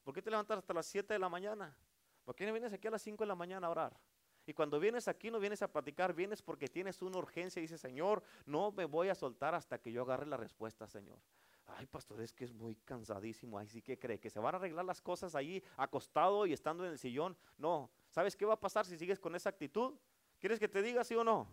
¿Por 0.04 0.14
qué 0.14 0.22
te 0.22 0.30
levantas 0.30 0.58
hasta 0.58 0.74
las 0.74 0.86
7 0.86 1.14
de 1.14 1.20
la 1.20 1.30
mañana? 1.30 1.76
¿Por 2.24 2.36
qué 2.36 2.46
no 2.46 2.54
vienes 2.54 2.74
aquí 2.74 2.88
a 2.88 2.92
las 2.92 3.02
5 3.02 3.24
de 3.24 3.28
la 3.28 3.36
mañana 3.36 3.68
a 3.68 3.70
orar? 3.70 3.98
Y 4.46 4.54
cuando 4.54 4.80
vienes 4.80 5.08
aquí 5.08 5.32
no 5.32 5.40
vienes 5.40 5.62
a 5.62 5.72
platicar, 5.72 6.14
vienes 6.14 6.42
porque 6.42 6.68
tienes 6.68 7.02
una 7.02 7.18
urgencia 7.18 7.60
y 7.60 7.64
dices, 7.64 7.80
Señor, 7.80 8.24
no 8.46 8.72
me 8.72 8.86
voy 8.86 9.10
a 9.10 9.16
soltar 9.16 9.56
hasta 9.56 9.78
que 9.80 9.92
yo 9.92 10.02
agarre 10.02 10.26
la 10.26 10.38
respuesta, 10.38 10.88
Señor. 10.88 11.20
Ay, 11.66 11.86
pastor, 11.86 12.22
es 12.22 12.34
que 12.34 12.44
es 12.44 12.54
muy 12.54 12.76
cansadísimo. 12.76 13.58
Ay, 13.58 13.68
sí 13.68 13.82
que 13.82 13.98
cree 13.98 14.20
que 14.20 14.30
se 14.30 14.40
van 14.40 14.56
a 14.56 14.58
arreglar 14.58 14.84
las 14.84 15.02
cosas 15.02 15.34
ahí 15.34 15.64
acostado 15.78 16.46
y 16.46 16.54
estando 16.54 16.86
en 16.86 16.92
el 16.92 17.00
sillón. 17.00 17.38
No. 17.58 17.90
¿Sabes 18.10 18.36
qué 18.36 18.46
va 18.46 18.56
a 18.56 18.60
pasar 18.60 18.86
si 18.86 18.98
sigues 18.98 19.20
con 19.20 19.34
esa 19.36 19.50
actitud? 19.50 19.96
¿Quieres 20.40 20.60
que 20.60 20.68
te 20.68 20.82
diga 20.82 21.04
sí 21.06 21.16
o 21.16 21.24
no? 21.24 21.48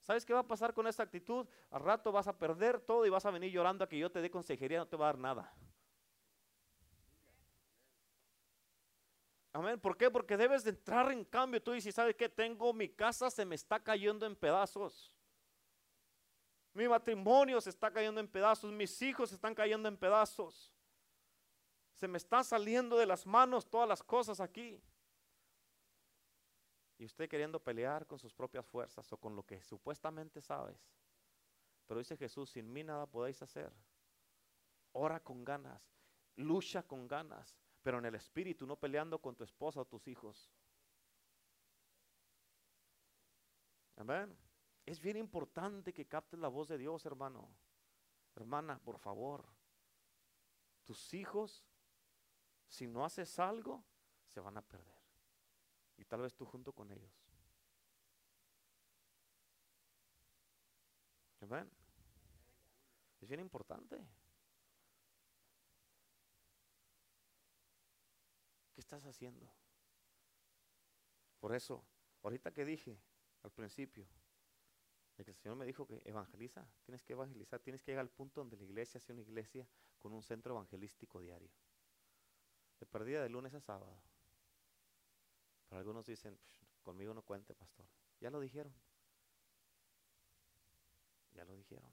¿Sabes 0.00 0.26
qué 0.26 0.32
va 0.32 0.40
a 0.40 0.46
pasar 0.46 0.74
con 0.74 0.86
esa 0.86 1.04
actitud? 1.04 1.46
Al 1.70 1.80
rato 1.80 2.12
vas 2.12 2.26
a 2.26 2.36
perder 2.36 2.80
todo 2.80 3.06
y 3.06 3.10
vas 3.10 3.24
a 3.24 3.30
venir 3.30 3.52
llorando 3.52 3.84
a 3.84 3.88
que 3.88 3.98
yo 3.98 4.10
te 4.10 4.20
dé 4.20 4.30
consejería, 4.30 4.78
no 4.78 4.86
te 4.86 4.96
va 4.96 5.06
a 5.06 5.12
dar 5.12 5.18
nada. 5.18 5.52
Amén. 9.56 9.80
¿Por 9.80 9.96
qué? 9.96 10.10
Porque 10.10 10.36
debes 10.36 10.64
de 10.64 10.70
entrar 10.70 11.10
en 11.10 11.24
cambio. 11.24 11.62
Tú 11.62 11.72
dices, 11.72 11.94
¿sabes 11.94 12.14
qué? 12.14 12.28
Tengo 12.28 12.74
mi 12.74 12.90
casa, 12.90 13.30
se 13.30 13.42
me 13.46 13.54
está 13.54 13.82
cayendo 13.82 14.26
en 14.26 14.36
pedazos. 14.36 15.10
Mi 16.74 16.86
matrimonio 16.86 17.58
se 17.62 17.70
está 17.70 17.90
cayendo 17.90 18.20
en 18.20 18.28
pedazos. 18.28 18.70
Mis 18.70 19.00
hijos 19.00 19.30
se 19.30 19.34
están 19.34 19.54
cayendo 19.54 19.88
en 19.88 19.96
pedazos. 19.96 20.70
Se 21.94 22.06
me 22.06 22.18
está 22.18 22.44
saliendo 22.44 22.98
de 22.98 23.06
las 23.06 23.24
manos 23.24 23.64
todas 23.64 23.88
las 23.88 24.02
cosas 24.02 24.40
aquí. 24.40 24.78
Y 26.98 27.06
usted 27.06 27.26
queriendo 27.26 27.58
pelear 27.58 28.06
con 28.06 28.18
sus 28.18 28.34
propias 28.34 28.66
fuerzas 28.66 29.10
o 29.10 29.16
con 29.16 29.34
lo 29.34 29.42
que 29.42 29.62
supuestamente 29.62 30.42
sabes. 30.42 30.86
Pero 31.86 31.98
dice 31.98 32.18
Jesús, 32.18 32.50
sin 32.50 32.70
mí 32.70 32.84
nada 32.84 33.06
podéis 33.06 33.40
hacer. 33.40 33.72
Ora 34.92 35.18
con 35.18 35.46
ganas, 35.46 35.82
lucha 36.36 36.82
con 36.82 37.08
ganas, 37.08 37.65
pero 37.86 38.00
en 38.00 38.06
el 38.06 38.16
espíritu, 38.16 38.66
no 38.66 38.74
peleando 38.74 39.20
con 39.20 39.36
tu 39.36 39.44
esposa 39.44 39.80
o 39.80 39.84
tus 39.84 40.08
hijos. 40.08 40.50
Amén. 43.94 44.36
Es 44.84 44.98
bien 44.98 45.16
importante 45.16 45.94
que 45.94 46.08
captes 46.08 46.40
la 46.40 46.48
voz 46.48 46.66
de 46.66 46.78
Dios, 46.78 47.06
hermano. 47.06 47.48
Hermana, 48.34 48.80
por 48.80 48.98
favor. 48.98 49.46
Tus 50.84 51.14
hijos, 51.14 51.64
si 52.66 52.88
no 52.88 53.04
haces 53.04 53.38
algo, 53.38 53.84
se 54.26 54.40
van 54.40 54.56
a 54.56 54.62
perder. 54.62 55.00
Y 55.96 56.04
tal 56.06 56.22
vez 56.22 56.34
tú 56.34 56.44
junto 56.44 56.72
con 56.72 56.90
ellos. 56.90 57.14
Amén. 61.40 61.70
Es 63.20 63.28
bien 63.28 63.38
importante. 63.38 64.04
Estás 68.86 69.04
haciendo? 69.04 69.52
Por 71.40 71.54
eso, 71.54 71.84
ahorita 72.22 72.52
que 72.52 72.64
dije 72.64 72.98
al 73.42 73.50
principio, 73.50 74.06
de 75.16 75.24
que 75.24 75.32
el 75.32 75.36
Señor 75.36 75.56
me 75.56 75.66
dijo 75.66 75.86
que 75.86 76.00
evangeliza, 76.04 76.64
tienes 76.84 77.02
que 77.02 77.14
evangelizar, 77.14 77.60
tienes 77.60 77.82
que 77.82 77.90
llegar 77.90 78.02
al 78.02 78.10
punto 78.10 78.40
donde 78.40 78.56
la 78.56 78.64
iglesia 78.64 79.00
sea 79.00 79.14
una 79.14 79.22
iglesia 79.22 79.66
con 79.98 80.12
un 80.12 80.22
centro 80.22 80.54
evangelístico 80.54 81.20
diario. 81.20 81.50
De 82.78 82.86
perdida 82.86 83.22
de 83.22 83.28
lunes 83.28 83.54
a 83.54 83.60
sábado. 83.60 84.00
Pero 85.68 85.78
algunos 85.80 86.06
dicen, 86.06 86.38
conmigo 86.82 87.12
no 87.12 87.22
cuente, 87.22 87.54
pastor. 87.54 87.86
Ya 88.20 88.30
lo 88.30 88.38
dijeron. 88.38 88.72
Ya 91.32 91.44
lo 91.44 91.56
dijeron. 91.56 91.90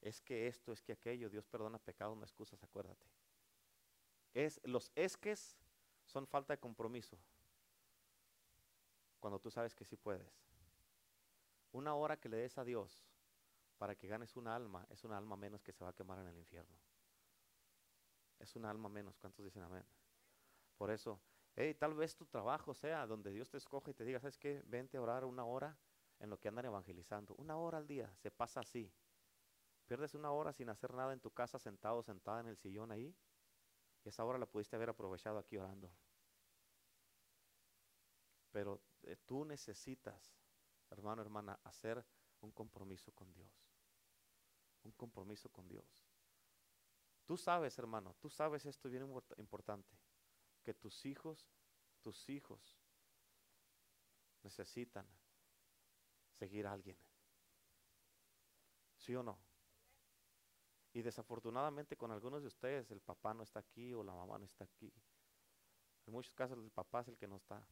Es 0.00 0.20
que 0.20 0.46
esto, 0.46 0.72
es 0.72 0.82
que 0.82 0.92
aquello, 0.92 1.30
Dios 1.30 1.46
perdona 1.46 1.78
pecados, 1.78 2.16
no 2.16 2.24
excusas, 2.24 2.62
acuérdate. 2.62 3.06
Es, 4.34 4.60
los 4.64 4.90
esques 4.94 5.56
son 6.04 6.26
falta 6.26 6.52
de 6.52 6.58
compromiso. 6.58 7.16
Cuando 9.20 9.38
tú 9.38 9.50
sabes 9.50 9.74
que 9.74 9.84
sí 9.84 9.96
puedes. 9.96 10.44
Una 11.72 11.94
hora 11.94 12.18
que 12.18 12.28
le 12.28 12.36
des 12.36 12.58
a 12.58 12.64
Dios 12.64 13.00
para 13.78 13.94
que 13.96 14.06
ganes 14.06 14.36
una 14.36 14.54
alma, 14.54 14.86
es 14.90 15.04
una 15.04 15.16
alma 15.16 15.36
menos 15.36 15.62
que 15.62 15.72
se 15.72 15.82
va 15.82 15.90
a 15.90 15.94
quemar 15.94 16.18
en 16.18 16.28
el 16.28 16.38
infierno. 16.38 16.76
Es 18.38 18.54
una 18.56 18.70
alma 18.70 18.88
menos. 18.88 19.16
¿Cuántos 19.18 19.44
dicen 19.44 19.62
amén? 19.62 19.84
Por 20.76 20.90
eso, 20.90 21.20
tal 21.78 21.94
vez 21.94 22.14
tu 22.16 22.26
trabajo 22.26 22.74
sea 22.74 23.06
donde 23.06 23.30
Dios 23.30 23.48
te 23.48 23.56
escoge 23.56 23.92
y 23.92 23.94
te 23.94 24.04
diga, 24.04 24.20
¿sabes 24.20 24.38
qué? 24.38 24.62
Vente 24.66 24.96
a 24.96 25.02
orar 25.02 25.24
una 25.24 25.44
hora 25.44 25.76
en 26.18 26.30
lo 26.30 26.38
que 26.38 26.48
andan 26.48 26.66
evangelizando. 26.66 27.34
Una 27.38 27.56
hora 27.56 27.78
al 27.78 27.86
día, 27.86 28.14
se 28.16 28.30
pasa 28.30 28.60
así. 28.60 28.92
Pierdes 29.86 30.14
una 30.14 30.30
hora 30.30 30.52
sin 30.52 30.68
hacer 30.68 30.94
nada 30.94 31.12
en 31.12 31.20
tu 31.20 31.30
casa, 31.30 31.58
sentado, 31.58 32.02
sentada 32.02 32.40
en 32.40 32.48
el 32.48 32.56
sillón 32.56 32.90
ahí. 32.90 33.14
Y 34.04 34.10
esa 34.10 34.24
hora 34.24 34.38
la 34.38 34.46
pudiste 34.46 34.76
haber 34.76 34.90
aprovechado 34.90 35.38
aquí 35.38 35.56
orando. 35.56 35.90
Pero 38.52 38.80
eh, 39.02 39.16
tú 39.24 39.44
necesitas, 39.44 40.36
hermano, 40.90 41.22
hermana, 41.22 41.58
hacer 41.64 42.04
un 42.40 42.52
compromiso 42.52 43.12
con 43.12 43.32
Dios. 43.32 43.50
Un 44.84 44.92
compromiso 44.92 45.48
con 45.50 45.66
Dios. 45.66 46.06
Tú 47.24 47.38
sabes, 47.38 47.78
hermano, 47.78 48.14
tú 48.20 48.28
sabes 48.28 48.66
esto 48.66 48.90
bien 48.90 49.10
importante, 49.38 49.96
que 50.62 50.74
tus 50.74 51.06
hijos, 51.06 51.48
tus 52.02 52.28
hijos 52.28 52.78
necesitan 54.42 55.08
seguir 56.38 56.66
a 56.66 56.72
alguien. 56.72 56.98
¿Sí 58.98 59.14
o 59.16 59.22
no? 59.22 59.43
Y 60.94 61.02
desafortunadamente 61.02 61.96
con 61.96 62.12
algunos 62.12 62.40
de 62.40 62.46
ustedes 62.46 62.88
el 62.92 63.00
papá 63.00 63.34
no 63.34 63.42
está 63.42 63.58
aquí 63.58 63.92
o 63.92 64.04
la 64.04 64.14
mamá 64.14 64.38
no 64.38 64.44
está 64.44 64.62
aquí. 64.62 64.92
En 66.06 66.12
muchos 66.12 66.32
casos 66.34 66.56
el 66.56 66.70
papá 66.70 67.00
es 67.00 67.08
el 67.08 67.18
que 67.18 67.26
no 67.26 67.34
está. 67.34 67.66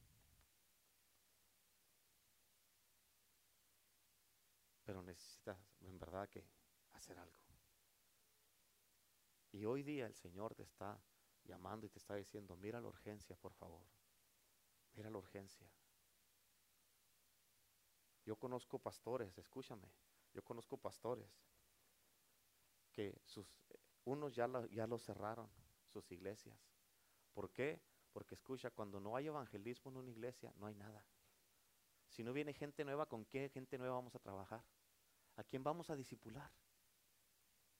Pero 4.84 5.02
necesitas 5.02 5.56
en 5.82 5.96
verdad 6.00 6.28
que 6.28 6.44
hacer 6.94 7.16
algo. 7.16 7.38
Y 9.52 9.66
hoy 9.66 9.84
día 9.84 10.06
el 10.06 10.16
Señor 10.16 10.56
te 10.56 10.64
está 10.64 11.00
llamando 11.44 11.86
y 11.86 11.90
te 11.90 12.00
está 12.00 12.16
diciendo, 12.16 12.56
mira 12.56 12.80
la 12.80 12.88
urgencia, 12.88 13.36
por 13.36 13.52
favor. 13.52 13.86
Mira 14.94 15.10
la 15.10 15.18
urgencia. 15.18 15.70
Yo 18.24 18.34
conozco 18.34 18.80
pastores, 18.80 19.38
escúchame, 19.38 19.88
yo 20.32 20.42
conozco 20.42 20.76
pastores 20.76 21.28
que 22.92 23.20
sus, 23.24 23.46
unos 24.04 24.34
ya 24.34 24.46
lo, 24.46 24.66
ya 24.66 24.86
lo 24.86 24.98
cerraron, 24.98 25.50
sus 25.86 26.10
iglesias. 26.12 26.58
¿Por 27.32 27.50
qué? 27.50 27.80
Porque 28.12 28.34
escucha, 28.34 28.70
cuando 28.70 29.00
no 29.00 29.16
hay 29.16 29.26
evangelismo 29.26 29.90
en 29.90 29.96
una 29.96 30.10
iglesia, 30.10 30.52
no 30.56 30.66
hay 30.66 30.74
nada. 30.74 31.04
Si 32.08 32.22
no 32.22 32.32
viene 32.32 32.52
gente 32.52 32.84
nueva, 32.84 33.06
¿con 33.06 33.24
qué 33.24 33.48
gente 33.48 33.78
nueva 33.78 33.94
vamos 33.94 34.14
a 34.14 34.18
trabajar? 34.18 34.62
¿A 35.36 35.44
quién 35.44 35.64
vamos 35.64 35.88
a 35.88 35.96
disipular? 35.96 36.50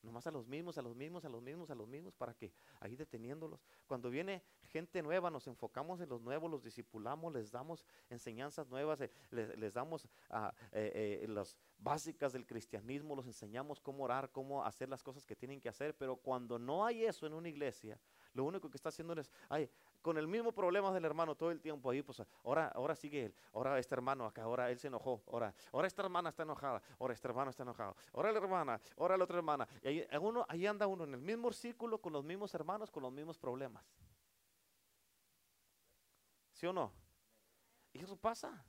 Nomás 0.03 0.26
a 0.26 0.32
los 0.32 0.48
mismos, 0.48 0.76
a 0.78 0.82
los 0.82 0.96
mismos, 0.96 1.24
a 1.24 1.28
los 1.28 1.42
mismos, 1.42 1.70
a 1.70 1.74
los 1.76 1.86
mismos, 1.86 2.14
para 2.14 2.34
que 2.34 2.53
ahí 2.80 2.96
deteniéndolos. 2.96 3.64
Cuando 3.86 4.11
viene 4.11 4.42
gente 4.64 5.00
nueva, 5.00 5.30
nos 5.30 5.46
enfocamos 5.46 6.00
en 6.00 6.09
los 6.09 6.20
nuevos, 6.20 6.50
los 6.50 6.62
discipulamos, 6.64 7.32
les 7.32 7.53
damos 7.53 7.84
enseñanzas 8.11 8.68
nuevas, 8.68 9.00
eh, 9.00 9.11
les, 9.30 9.74
damos 9.74 10.09
ah, 10.30 10.53
eh, 10.72 11.20
eh, 11.22 11.28
las 11.28 11.57
básicas 11.78 12.32
del 12.32 12.46
cristianismo, 12.46 13.14
los 13.14 13.26
enseñamos 13.26 13.80
cómo 13.80 14.05
orar, 14.05 14.30
cómo 14.32 14.64
hacer 14.64 14.88
las 14.88 15.03
cosas 15.03 15.24
que 15.24 15.36
tienen 15.36 15.61
que 15.61 15.68
hacer. 15.68 15.96
Pero 15.96 16.16
cuando 16.16 16.59
no 16.59 16.84
hay 16.84 17.05
eso 17.05 17.26
en 17.26 17.34
una 17.34 17.48
iglesia, 17.48 17.98
lo 18.34 18.44
único 18.44 18.68
que 18.70 18.76
está 18.76 18.88
haciendo 18.88 19.12
es, 19.14 19.30
ay, 19.48 19.70
con 20.03 20.18
el 20.18 20.26
mismo 20.26 20.53
problema 20.53 20.92
del 20.92 21.05
hermano 21.05 21.34
todo 21.34 21.50
el 21.50 21.61
tiempo 21.61 21.90
ahí, 21.90 22.03
pues 22.03 22.22
ahora, 22.44 22.68
ahora 22.68 22.94
sigue 22.94 23.26
él, 23.26 23.34
ahora 23.53 23.78
este 23.78 23.94
hermano 23.94 24.26
acá, 24.26 24.42
ahora 24.42 24.70
él 24.70 24.78
se 24.78 24.88
enojó, 24.88 25.22
ahora, 25.28 25.55
ahora 25.72 25.86
esta 25.86 26.03
hermana 26.03 26.28
está 26.28 26.42
enojada, 26.42 26.82
ahora 26.98 27.14
este 27.14 27.28
hermano 27.28 27.50
está 27.50 27.62
enojado, 27.62 27.96
ahora 28.12 28.32
la 28.32 28.38
hermana, 28.38 28.80
ahora 28.98 29.16
la 29.16 29.24
otra 29.24 29.36
hermana. 29.38 29.66
Y 29.82 29.88
ahí, 29.88 30.07
uno, 30.20 30.44
ahí 30.48 30.66
anda 30.66 30.86
uno 30.86 31.05
en 31.05 31.14
el 31.14 31.20
mismo 31.20 31.53
círculo 31.53 31.98
con 31.98 32.12
los 32.12 32.24
mismos 32.24 32.53
hermanos, 32.55 32.90
con 32.90 33.03
los 33.03 33.12
mismos 33.12 33.38
problemas. 33.38 33.84
¿Sí 36.53 36.66
o 36.66 36.72
no? 36.72 36.92
Y 37.92 38.00
eso 38.03 38.16
pasa. 38.16 38.64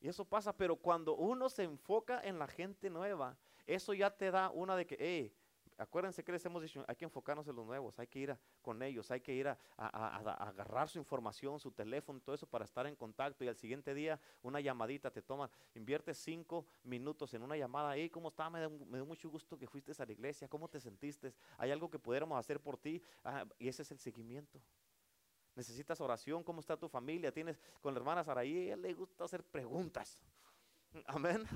Y 0.00 0.08
eso 0.08 0.24
pasa, 0.24 0.56
pero 0.56 0.76
cuando 0.76 1.16
uno 1.16 1.48
se 1.48 1.64
enfoca 1.64 2.20
en 2.22 2.38
la 2.38 2.46
gente 2.46 2.88
nueva, 2.88 3.36
eso 3.66 3.92
ya 3.94 4.10
te 4.10 4.30
da 4.30 4.50
una 4.50 4.76
de 4.76 4.86
que, 4.86 4.96
hey, 4.98 5.34
Acuérdense 5.78 6.24
que 6.24 6.32
les 6.32 6.44
hemos 6.44 6.60
dicho, 6.60 6.84
hay 6.88 6.96
que 6.96 7.04
enfocarnos 7.04 7.46
en 7.46 7.54
los 7.54 7.64
nuevos, 7.64 7.96
hay 8.00 8.08
que 8.08 8.18
ir 8.18 8.36
con 8.60 8.82
ellos, 8.82 9.12
hay 9.12 9.20
que 9.20 9.32
ir 9.32 9.46
a, 9.46 9.56
agarrar 9.76 10.88
su 10.88 10.98
información, 10.98 11.60
su 11.60 11.70
teléfono, 11.70 12.18
todo 12.18 12.34
eso 12.34 12.48
para 12.48 12.64
estar 12.64 12.84
en 12.88 12.96
contacto 12.96 13.44
y 13.44 13.48
al 13.48 13.54
siguiente 13.54 13.94
día 13.94 14.20
una 14.42 14.60
llamadita 14.60 15.08
te 15.12 15.22
toma, 15.22 15.48
invierte 15.76 16.14
cinco 16.14 16.66
minutos 16.82 17.32
en 17.34 17.44
una 17.44 17.56
llamada, 17.56 17.94
hey, 17.94 18.10
¿cómo 18.10 18.28
está? 18.28 18.50
Me 18.50 18.58
dio, 18.58 19.06
mucho 19.06 19.30
gusto 19.30 19.56
que 19.56 19.68
fuiste 19.68 19.92
a 19.96 20.04
la 20.04 20.12
iglesia, 20.12 20.48
¿cómo 20.48 20.68
te 20.68 20.80
sentiste? 20.80 21.32
¿Hay 21.58 21.70
algo 21.70 21.88
que 21.88 22.00
pudiéramos 22.00 22.36
hacer 22.36 22.60
por 22.60 22.76
ti? 22.76 23.00
Ah, 23.22 23.46
y 23.56 23.68
ese 23.68 23.82
es 23.82 23.90
el 23.92 24.00
seguimiento. 24.00 24.60
Necesitas 25.54 26.00
oración, 26.00 26.42
¿cómo 26.42 26.58
está 26.58 26.76
tu 26.76 26.88
familia? 26.88 27.30
Tienes 27.30 27.60
con 27.80 27.94
la 27.94 28.00
hermana 28.00 28.24
Saraí, 28.24 28.72
a 28.72 28.76
le 28.76 28.94
gusta 28.94 29.24
hacer 29.24 29.44
preguntas. 29.44 30.20
Amén. 31.06 31.46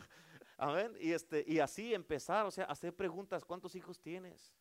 Amén. 0.63 0.97
Y, 1.01 1.11
este, 1.11 1.45
y 1.45 1.59
así 1.59 1.93
empezar, 1.93 2.47
o 2.47 2.51
sea, 2.53 2.67
hacer 2.67 2.95
preguntas. 2.95 3.45
¿Cuántos 3.45 3.75
hijos 3.75 4.01
tienes? 4.01 4.55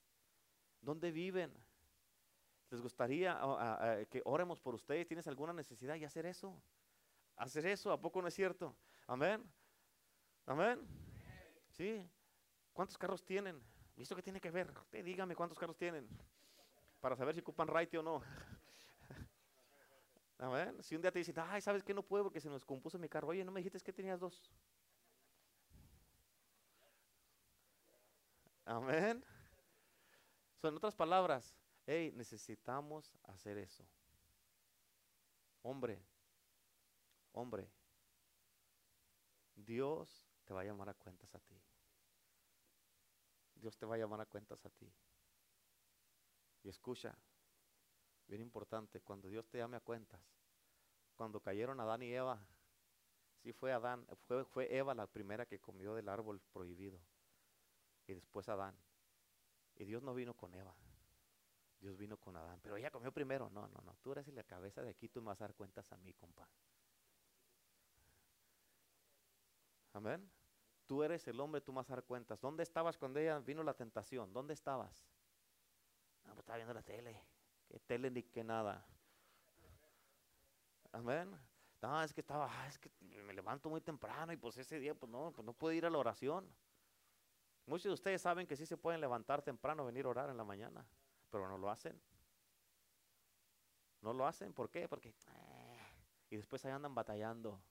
¿Dónde 0.82 1.12
viven? 1.12 1.54
¿Les 2.72 2.82
gustaría 2.82 3.40
que 4.10 4.20
oremos 4.26 4.60
por 4.60 4.74
ustedes? 4.74 5.06
¿Tienes 5.06 5.28
alguna 5.28 5.54
necesidad? 5.54 5.94
Y 5.94 6.04
hacer 6.04 6.26
eso. 6.26 6.60
Hacer 7.36 7.68
eso, 7.68 7.92
¿a 7.92 8.02
poco 8.02 8.20
no 8.20 8.28
es 8.28 8.34
cierto? 8.34 8.76
Amén. 9.06 9.44
Amén. 10.48 10.82
Sí. 11.70 12.04
¿Cuántos 12.74 12.98
carros 12.98 13.24
tienen? 13.24 13.62
¿Visto 13.96 14.16
que 14.16 14.24
tiene 14.24 14.42
que 14.42 14.50
ver? 14.50 14.74
Dígame 14.92 15.36
cuántos 15.36 15.60
carros 15.60 15.78
tienen. 15.78 16.10
Para 17.00 17.16
saber 17.16 17.36
si 17.36 17.42
ocupan 17.42 17.68
right 17.68 17.94
o 17.94 18.02
no. 18.02 18.24
Amén. 20.40 20.82
Si 20.82 20.96
un 20.96 21.04
día 21.04 21.12
te 21.12 21.20
dicen, 21.20 21.36
ay, 21.38 21.62
¿sabes 21.62 21.84
que 21.84 21.94
no 21.94 22.02
puedo 22.02 22.24
porque 22.24 22.42
se 22.42 22.50
nos 22.50 22.66
compuso 22.66 22.98
mi 22.98 23.08
carro? 23.08 23.28
Oye, 23.28 23.46
¿no 23.46 23.52
me 23.52 23.60
dijiste 23.60 23.80
que 23.82 23.94
tenías 23.94 24.20
dos? 24.20 24.52
Amén. 28.66 29.24
Son 30.62 30.76
otras 30.76 30.96
palabras, 30.96 31.56
hey, 31.88 32.12
necesitamos 32.16 33.12
hacer 33.24 33.58
eso. 33.58 33.84
Hombre, 35.64 36.04
hombre, 37.32 37.68
Dios 39.56 40.28
te 40.46 40.54
va 40.54 40.62
a 40.62 40.66
llamar 40.66 40.90
a 40.90 40.94
cuentas 40.94 41.34
a 41.34 41.40
ti. 41.40 41.60
Dios 43.56 43.76
te 43.78 43.86
va 43.86 43.96
a 43.96 43.98
llamar 43.98 44.22
a 44.22 44.26
cuentas 44.26 44.64
a 44.66 44.70
ti. 44.70 44.92
Y 46.64 46.70
escucha, 46.70 47.16
bien 48.28 48.42
importante, 48.42 49.02
cuando 49.02 49.30
Dios 49.30 49.48
te 49.50 49.58
llame 49.58 49.78
a 49.78 49.82
cuentas, 49.82 50.22
cuando 51.16 51.40
cayeron 51.40 51.80
Adán 51.80 52.04
y 52.04 52.14
Eva, 52.14 52.40
sí 53.42 53.52
fue 53.52 53.72
Adán, 53.72 54.08
fue 54.52 54.76
Eva 54.76 54.94
la 54.94 55.08
primera 55.08 55.46
que 55.48 55.60
comió 55.60 55.96
del 55.96 56.10
árbol 56.10 56.40
prohibido 56.54 57.00
y 58.12 58.16
después 58.16 58.48
Adán. 58.50 58.76
Y 59.76 59.86
Dios 59.86 60.04
no 60.04 60.14
vino 60.14 60.34
con 60.34 60.54
Eva. 60.54 60.76
Dios 61.80 61.98
vino 61.98 62.18
con 62.18 62.36
Adán. 62.36 62.60
Pero 62.62 62.78
ella 62.78 62.92
comió 62.92 63.12
primero. 63.12 63.50
No, 63.50 63.68
no, 63.68 63.82
no. 63.82 63.96
Tú 64.02 64.12
eres 64.12 64.28
la 64.28 64.44
cabeza 64.44 64.82
de 64.82 64.90
aquí, 64.90 65.10
tú 65.10 65.22
me 65.22 65.28
vas 65.28 65.42
a 65.42 65.46
dar 65.46 65.56
cuentas 65.56 65.92
a 65.92 65.98
mí, 65.98 66.14
compa. 66.14 66.48
Amén. 69.94 70.30
Tú 70.86 71.04
eres 71.04 71.28
el 71.28 71.40
hombre, 71.40 71.62
tú 71.62 71.72
me 71.72 71.78
vas 71.78 71.90
a 71.90 71.96
dar 71.96 72.04
cuentas. 72.04 72.40
¿Dónde 72.40 72.64
estabas 72.64 72.98
cuando 72.98 73.20
ella 73.20 73.40
vino 73.40 73.64
la 73.64 73.74
tentación? 73.74 74.32
¿Dónde 74.32 74.54
estabas? 74.54 75.08
No, 76.24 76.34
pues 76.34 76.40
estaba 76.40 76.58
viendo 76.58 76.74
la 76.74 76.84
tele. 76.84 77.20
Que 77.68 77.80
tele 77.80 78.12
ni 78.12 78.24
que 78.24 78.44
nada. 78.44 78.86
Amén. 80.92 81.32
No, 81.82 82.04
es 82.04 82.14
que 82.14 82.22
estaba, 82.22 82.48
ah, 82.48 82.68
es 82.68 82.78
que 82.78 82.92
me 83.00 83.34
levanto 83.34 83.70
muy 83.70 83.82
temprano 83.82 84.32
y 84.32 84.38
pues 84.38 84.58
ese 84.58 84.80
día 84.80 84.94
pues 84.94 85.12
no, 85.12 85.32
pues 85.32 85.44
no 85.44 85.54
puedo 85.54 85.74
ir 85.74 85.86
a 85.86 85.90
la 85.90 85.98
oración. 85.98 86.48
Muchos 87.66 87.86
de 87.86 87.94
ustedes 87.94 88.22
saben 88.22 88.48
que 88.48 88.56
sí 88.56 88.66
se 88.66 88.78
pueden 88.78 89.02
levantar 89.02 89.42
temprano, 89.42 89.86
venir 89.86 90.06
a 90.06 90.10
orar 90.10 90.30
en 90.30 90.38
la 90.38 90.44
mañana, 90.44 90.86
pero 91.30 91.48
no 91.48 91.58
lo 91.58 91.70
hacen. 91.70 92.00
No 94.02 94.14
lo 94.14 94.26
hacen, 94.26 94.54
¿por 94.54 94.70
qué? 94.70 94.88
Porque... 94.88 95.10
Eh, 95.10 95.78
y 96.32 96.38
después 96.38 96.66
ahí 96.66 96.72
andan 96.72 96.96
batallando. 96.96 97.62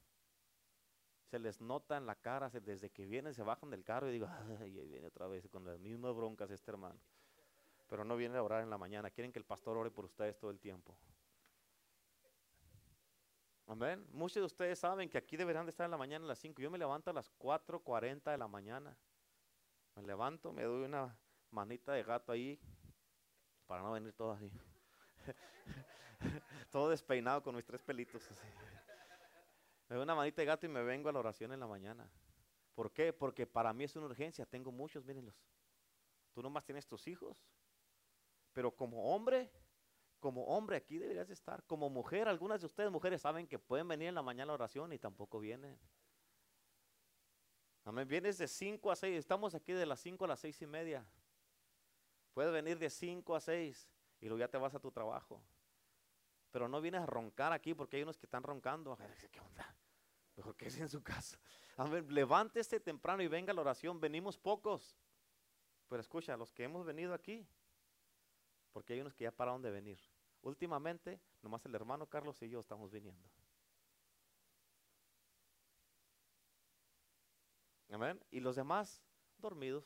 Se 1.26 1.38
les 1.38 1.61
nota 1.61 1.97
en 1.97 2.07
la 2.07 2.14
cara, 2.14 2.51
desde 2.51 2.91
que 2.91 3.07
vienen 3.07 3.34
se 3.34 3.43
bajan 3.43 3.70
del 3.70 3.84
carro 3.84 4.09
y 4.09 4.12
digo, 4.12 4.28
ay, 4.61 4.70
viene 4.86 5.07
otra 5.07 5.26
vez 5.26 5.49
con 5.49 5.64
las 5.64 5.78
mismas 5.78 6.14
broncas 6.14 6.51
este 6.51 6.70
hermano. 6.70 7.01
Pero 7.88 8.05
no 8.05 8.16
vienen 8.16 8.36
a 8.36 8.43
orar 8.43 8.62
en 8.62 8.70
la 8.70 8.78
mañana, 8.78 9.11
quieren 9.11 9.32
que 9.32 9.38
el 9.38 9.45
pastor 9.45 9.76
ore 9.76 9.91
por 9.91 10.05
ustedes 10.05 10.38
todo 10.38 10.51
el 10.51 10.61
tiempo. 10.61 10.97
Amén. 13.66 14.05
Muchos 14.11 14.41
de 14.41 14.47
ustedes 14.47 14.80
saben 14.80 15.09
que 15.09 15.16
aquí 15.16 15.36
deberán 15.36 15.64
de 15.64 15.70
estar 15.70 15.84
en 15.84 15.93
la 15.93 15.97
mañana 15.97 16.24
a 16.24 16.28
las 16.28 16.41
5. 16.41 16.61
Yo 16.61 16.72
me 16.72 16.78
levanto 16.78 17.11
a 17.11 17.12
las 17.12 17.30
4.40 17.38 18.32
de 18.32 18.36
la 18.36 18.49
mañana. 18.49 18.97
Levanto, 20.07 20.53
me 20.53 20.63
doy 20.65 20.85
una 20.85 21.17
manita 21.51 21.93
de 21.93 22.03
gato 22.03 22.33
ahí 22.33 22.61
para 23.67 23.83
no 23.83 23.93
venir 23.93 24.13
todo 24.13 24.33
así. 24.33 24.51
todo 26.71 26.91
despeinado 26.91 27.43
con 27.43 27.55
mis 27.55 27.65
tres 27.65 27.83
pelitos. 27.83 28.29
Me 29.89 29.97
doy 29.97 30.03
una 30.03 30.15
manita 30.15 30.43
de 30.43 30.47
gato 30.47 30.67
y 30.67 30.69
me 30.69 30.83
vengo 30.83 31.09
a 31.09 31.13
la 31.13 31.19
oración 31.19 31.53
en 31.53 31.61
la 31.61 31.67
mañana. 31.67 32.11
¿Por 32.75 32.93
qué? 32.93 33.13
Porque 33.13 33.47
para 33.47 33.73
mí 33.73 33.85
es 33.85 33.97
una 33.97 34.07
urgencia. 34.07 34.47
Tengo 34.47 34.71
muchos, 34.73 35.05
mírenlos. 35.05 35.35
Tú 36.33 36.43
nomás 36.43 36.65
tienes 36.65 36.87
tus 36.87 37.07
hijos. 37.09 37.37
Pero 38.53 38.75
como 38.75 39.15
hombre, 39.15 39.51
como 40.19 40.45
hombre 40.45 40.77
aquí 40.77 40.99
deberías 40.99 41.31
estar. 41.31 41.65
Como 41.65 41.91
mujer, 41.91 42.29
algunas 42.29 42.61
de 42.61 42.67
ustedes 42.67 42.91
mujeres 42.91 43.23
saben 43.23 43.47
que 43.47 43.59
pueden 43.59 43.89
venir 43.89 44.09
en 44.09 44.15
la 44.15 44.23
mañana 44.23 44.45
a 44.45 44.47
la 44.53 44.55
oración 44.55 44.93
y 44.93 44.99
tampoco 44.99 45.41
vienen. 45.41 45.79
Amén. 47.85 48.07
Vienes 48.07 48.39
de 48.39 48.47
5 48.47 48.91
a 48.91 48.97
6. 48.97 49.18
Estamos 49.18 49.55
aquí 49.55 49.72
de 49.72 49.87
las 49.87 50.01
5 50.01 50.24
a 50.24 50.28
las 50.28 50.41
6 50.41 50.62
y 50.62 50.66
media. 50.66 51.05
Puedes 52.35 52.53
venir 52.53 52.78
de 52.78 52.91
5 52.91 53.35
a 53.35 53.41
6 53.41 53.89
y 54.20 54.26
luego 54.26 54.39
ya 54.39 54.49
te 54.49 54.59
vas 54.59 54.74
a 54.74 54.78
tu 54.78 54.91
trabajo. 54.91 55.43
Pero 56.51 56.68
no 56.68 56.81
vienes 56.81 57.01
a 57.03 57.07
roncar 57.07 57.53
aquí 57.53 57.74
porque 57.74 57.97
hay 57.97 58.03
unos 58.03 58.18
que 58.18 58.26
están 58.26 58.43
roncando. 58.43 58.97
¿Qué 59.31 59.41
onda? 59.41 59.74
Mejor 60.37 60.57
que 60.57 60.66
en 60.66 60.89
su 60.89 61.03
casa. 61.03 61.39
Amén. 61.76 62.07
Levántese 62.09 62.81
temprano 62.81 63.22
y 63.22 63.28
venga 63.28 63.53
a 63.53 63.55
la 63.55 63.61
oración. 63.61 64.01
Venimos 64.01 64.39
pocos. 64.39 64.97
Pero 65.89 66.01
escucha, 66.01 66.37
los 66.37 66.53
que 66.53 66.64
hemos 66.64 66.85
venido 66.85 67.14
aquí, 67.14 67.47
porque 68.72 68.93
hay 68.93 69.01
unos 69.01 69.14
que 69.14 69.24
ya 69.24 69.33
pararon 69.33 69.61
de 69.61 69.70
venir. 69.70 69.99
Últimamente, 70.43 71.20
nomás 71.43 71.64
el 71.66 71.74
hermano 71.74 72.07
Carlos 72.07 72.41
y 72.43 72.49
yo 72.49 72.61
estamos 72.61 72.91
viniendo. 72.91 73.28
Amén. 77.91 78.20
Y 78.30 78.41
los 78.41 78.57
demás 78.57 79.03
dormidos. 79.38 79.84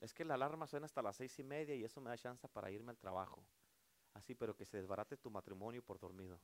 Es 0.00 0.12
que 0.14 0.24
la 0.24 0.34
alarma 0.34 0.66
suena 0.66 0.86
hasta 0.86 1.02
las 1.02 1.16
seis 1.16 1.38
y 1.38 1.44
media 1.44 1.74
y 1.74 1.84
eso 1.84 2.00
me 2.00 2.10
da 2.10 2.16
chance 2.16 2.48
para 2.48 2.70
irme 2.70 2.90
al 2.90 2.98
trabajo. 2.98 3.44
Así, 4.14 4.34
pero 4.34 4.56
que 4.56 4.64
se 4.64 4.78
desbarate 4.78 5.16
tu 5.16 5.30
matrimonio 5.30 5.82
por 5.82 5.98
dormido. 5.98 6.40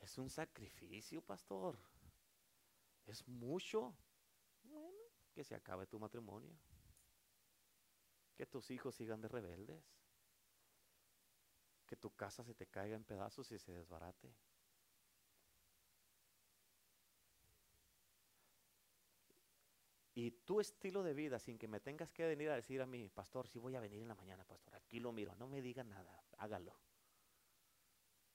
Es 0.00 0.18
un 0.18 0.28
sacrificio, 0.28 1.22
pastor. 1.22 1.78
Es 3.06 3.26
mucho. 3.26 3.94
Bueno, 4.64 4.98
que 5.32 5.44
se 5.44 5.54
acabe 5.54 5.86
tu 5.86 5.98
matrimonio. 5.98 6.58
Que 8.34 8.46
tus 8.46 8.70
hijos 8.70 8.94
sigan 8.94 9.20
de 9.20 9.28
rebeldes 9.28 9.99
que 11.90 11.96
tu 11.96 12.14
casa 12.14 12.44
se 12.44 12.54
te 12.54 12.68
caiga 12.68 12.94
en 12.94 13.02
pedazos 13.02 13.50
y 13.50 13.58
se 13.58 13.72
desbarate. 13.72 14.32
Y 20.14 20.30
tu 20.30 20.60
estilo 20.60 21.02
de 21.02 21.14
vida, 21.14 21.40
sin 21.40 21.58
que 21.58 21.66
me 21.66 21.80
tengas 21.80 22.12
que 22.12 22.24
venir 22.24 22.48
a 22.50 22.54
decir 22.54 22.80
a 22.80 22.86
mí, 22.86 23.08
pastor, 23.08 23.48
si 23.48 23.58
voy 23.58 23.74
a 23.74 23.80
venir 23.80 24.00
en 24.00 24.06
la 24.06 24.14
mañana, 24.14 24.44
pastor, 24.44 24.76
aquí 24.76 25.00
lo 25.00 25.10
miro, 25.10 25.34
no 25.34 25.48
me 25.48 25.60
diga 25.60 25.82
nada, 25.82 26.22
hágalo. 26.38 26.78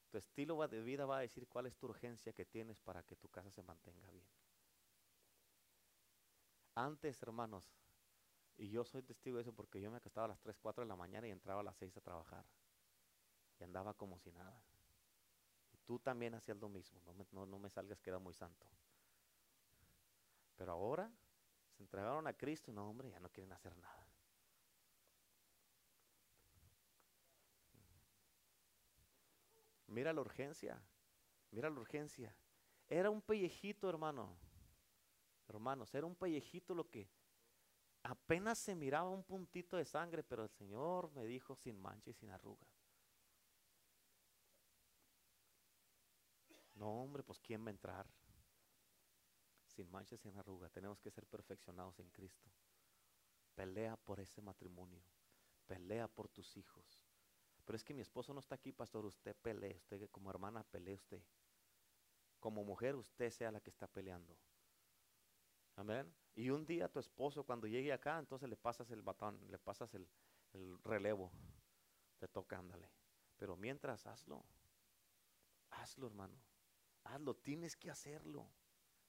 Tu 0.09 0.17
estilo 0.17 0.67
de 0.67 0.81
vida 0.81 1.05
va 1.05 1.19
a 1.19 1.21
decir 1.21 1.47
cuál 1.47 1.67
es 1.67 1.77
tu 1.77 1.85
urgencia 1.87 2.33
que 2.33 2.43
tienes 2.43 2.81
para 2.81 3.03
que 3.03 3.15
tu 3.15 3.29
casa 3.29 3.49
se 3.51 3.63
mantenga 3.63 4.11
bien. 4.11 4.27
Antes, 6.73 7.21
hermanos, 7.21 7.71
y 8.57 8.67
yo 8.67 8.83
soy 8.83 9.01
testigo 9.01 9.37
de 9.37 9.43
eso 9.43 9.53
porque 9.53 9.79
yo 9.79 9.89
me 9.91 9.97
acostaba 9.97 10.25
a 10.25 10.29
las 10.29 10.41
3, 10.41 10.57
4 10.57 10.83
de 10.83 10.89
la 10.89 10.97
mañana 10.97 11.25
y 11.25 11.31
entraba 11.31 11.61
a 11.61 11.63
las 11.63 11.77
6 11.77 11.95
a 11.95 12.01
trabajar. 12.01 12.45
Y 13.59 13.63
andaba 13.63 13.93
como 13.93 14.17
si 14.19 14.31
nada. 14.31 14.61
Y 15.73 15.77
tú 15.85 15.99
también 15.99 16.33
hacías 16.35 16.57
lo 16.57 16.69
mismo. 16.69 17.01
No 17.05 17.13
me, 17.13 17.25
no, 17.31 17.59
me 17.59 17.69
salgas 17.69 18.01
que 18.01 18.09
era 18.09 18.19
muy 18.19 18.33
santo. 18.33 18.67
Pero 20.55 20.71
ahora 20.71 21.11
se 21.75 21.83
entregaron 21.83 22.27
a 22.27 22.33
Cristo 22.33 22.71
y 22.71 22.73
no, 22.73 22.89
hombre, 22.89 23.09
ya 23.09 23.19
no 23.19 23.29
quieren 23.29 23.51
hacer 23.51 23.75
nada. 23.77 24.07
Mira 29.87 30.11
la 30.13 30.21
urgencia. 30.21 30.81
Mira 31.51 31.69
la 31.69 31.79
urgencia. 31.79 32.35
Era 32.87 33.09
un 33.09 33.21
pellejito, 33.21 33.89
hermano. 33.89 34.37
Hermanos, 35.47 35.93
era 35.93 36.05
un 36.05 36.15
pellejito 36.15 36.73
lo 36.73 36.89
que 36.89 37.07
apenas 38.03 38.59
se 38.59 38.75
miraba 38.75 39.09
un 39.09 39.23
puntito 39.23 39.77
de 39.77 39.85
sangre, 39.85 40.23
pero 40.23 40.43
el 40.43 40.49
Señor 40.49 41.11
me 41.11 41.25
dijo 41.25 41.55
sin 41.55 41.79
mancha 41.79 42.09
y 42.09 42.13
sin 42.13 42.29
arruga. 42.29 42.67
No, 46.76 47.01
hombre, 47.01 47.23
pues 47.23 47.39
¿quién 47.39 47.63
va 47.63 47.69
a 47.69 47.71
entrar? 47.71 48.07
Sin 49.65 49.89
mancha 49.89 50.17
sin 50.17 50.38
arruga. 50.38 50.69
Tenemos 50.69 50.99
que 50.99 51.11
ser 51.11 51.26
perfeccionados 51.26 51.99
en 51.99 52.09
Cristo. 52.09 52.49
Pelea 53.55 53.97
por 53.97 54.19
ese 54.19 54.41
matrimonio. 54.41 55.01
Pelea 55.65 56.07
por 56.07 56.28
tus 56.30 56.55
hijos. 56.57 57.01
Pero 57.65 57.76
es 57.76 57.84
que 57.84 57.93
mi 57.93 58.01
esposo 58.01 58.34
no 58.34 58.39
está 58.39 58.55
aquí, 58.55 58.71
pastor. 58.71 59.05
Usted 59.05 59.36
pelee. 59.36 59.76
Usted 59.76 60.09
como 60.09 60.30
hermana 60.30 60.63
pelee 60.63 60.95
usted. 60.95 61.21
Como 62.39 62.63
mujer 62.63 62.95
usted 62.95 63.32
sea 63.32 63.51
la 63.51 63.59
que 63.59 63.69
está 63.69 63.88
peleando. 63.88 64.38
Amén. 65.78 66.13
Y 66.36 66.49
un 66.49 66.65
día 66.65 66.89
tu 66.89 66.99
esposo 66.99 67.43
cuando 67.43 67.67
llegue 67.67 67.91
acá, 67.91 68.19
entonces 68.19 68.47
le 68.49 68.55
pasas 68.55 68.91
el 68.91 69.01
batón, 69.01 69.39
le 69.49 69.57
pasas 69.57 69.93
el, 69.93 70.07
el 70.53 70.78
relevo. 70.84 71.32
Te 72.19 72.28
toca, 72.28 72.59
ándale. 72.59 72.89
Pero 73.38 73.55
mientras 73.57 74.05
hazlo. 74.05 74.45
Hazlo, 75.71 76.07
hermano. 76.07 76.38
Hazlo, 77.05 77.35
tienes 77.35 77.75
que 77.75 77.89
hacerlo. 77.89 78.47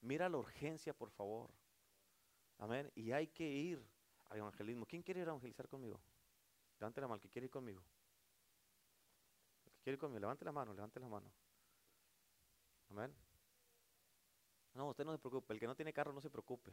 Mira 0.01 0.29
la 0.29 0.37
urgencia, 0.37 0.93
por 0.93 1.09
favor. 1.09 1.49
Amén. 2.59 2.91
Y 2.95 3.11
hay 3.11 3.27
que 3.27 3.47
ir 3.47 3.83
al 4.29 4.37
evangelismo. 4.37 4.85
¿Quién 4.85 5.03
quiere 5.03 5.21
ir 5.21 5.27
a 5.27 5.31
evangelizar 5.31 5.67
conmigo? 5.67 5.99
Levante 6.79 7.01
la 7.01 7.07
mano, 7.07 7.15
el 7.15 7.21
que 7.21 7.29
quiere 7.29 7.45
ir 7.45 7.51
conmigo. 7.51 7.83
El 9.65 9.71
que 9.71 9.79
quiere 9.81 9.93
ir 9.95 9.99
conmigo, 9.99 10.19
levante 10.19 10.45
la 10.45 10.51
mano, 10.51 10.73
levante 10.73 10.99
la 10.99 11.07
mano. 11.07 11.31
Amén. 12.89 13.13
No, 14.73 14.89
usted 14.89 15.03
no 15.03 15.11
se 15.11 15.17
preocupe. 15.17 15.53
El 15.53 15.59
que 15.59 15.67
no 15.67 15.75
tiene 15.75 15.91
carro 15.91 16.13
no 16.13 16.21
se 16.21 16.29
preocupe. 16.29 16.71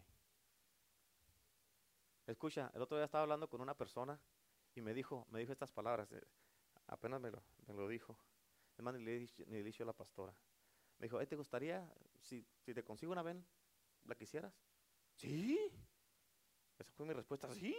Escucha, 2.27 2.71
el 2.75 2.83
otro 2.83 2.97
día 2.97 3.07
estaba 3.07 3.23
hablando 3.23 3.49
con 3.49 3.61
una 3.61 3.75
persona 3.75 4.19
y 4.75 4.81
me 4.81 4.95
dijo, 4.95 5.27
me 5.31 5.41
dijo 5.41 5.53
estas 5.53 5.73
palabras. 5.73 6.11
eh, 6.13 6.23
apenas 6.87 7.21
me 7.21 7.31
lo, 7.31 7.89
dijo. 7.89 8.19
Ni 8.77 9.05
le, 9.05 9.21
ni 9.21 9.53
le 9.53 9.61
he 9.61 9.63
dicho 9.63 9.85
a 9.85 9.87
la 9.87 9.93
pastora. 9.93 10.35
Me 11.05 11.09
dijo, 11.09 11.21
"Eh, 11.21 11.27
¿te 11.27 11.37
gustaría, 11.37 11.87
si, 12.23 12.43
si 12.65 12.73
te 12.73 12.83
consigo 12.83 13.13
una 13.13 13.23
ven, 13.23 13.45
la 14.07 14.15
quisieras? 14.15 14.55
Sí. 15.17 15.71
Esa 16.79 16.91
fue 16.95 17.05
mi 17.05 17.13
respuesta, 17.13 17.47
sí. 17.53 17.77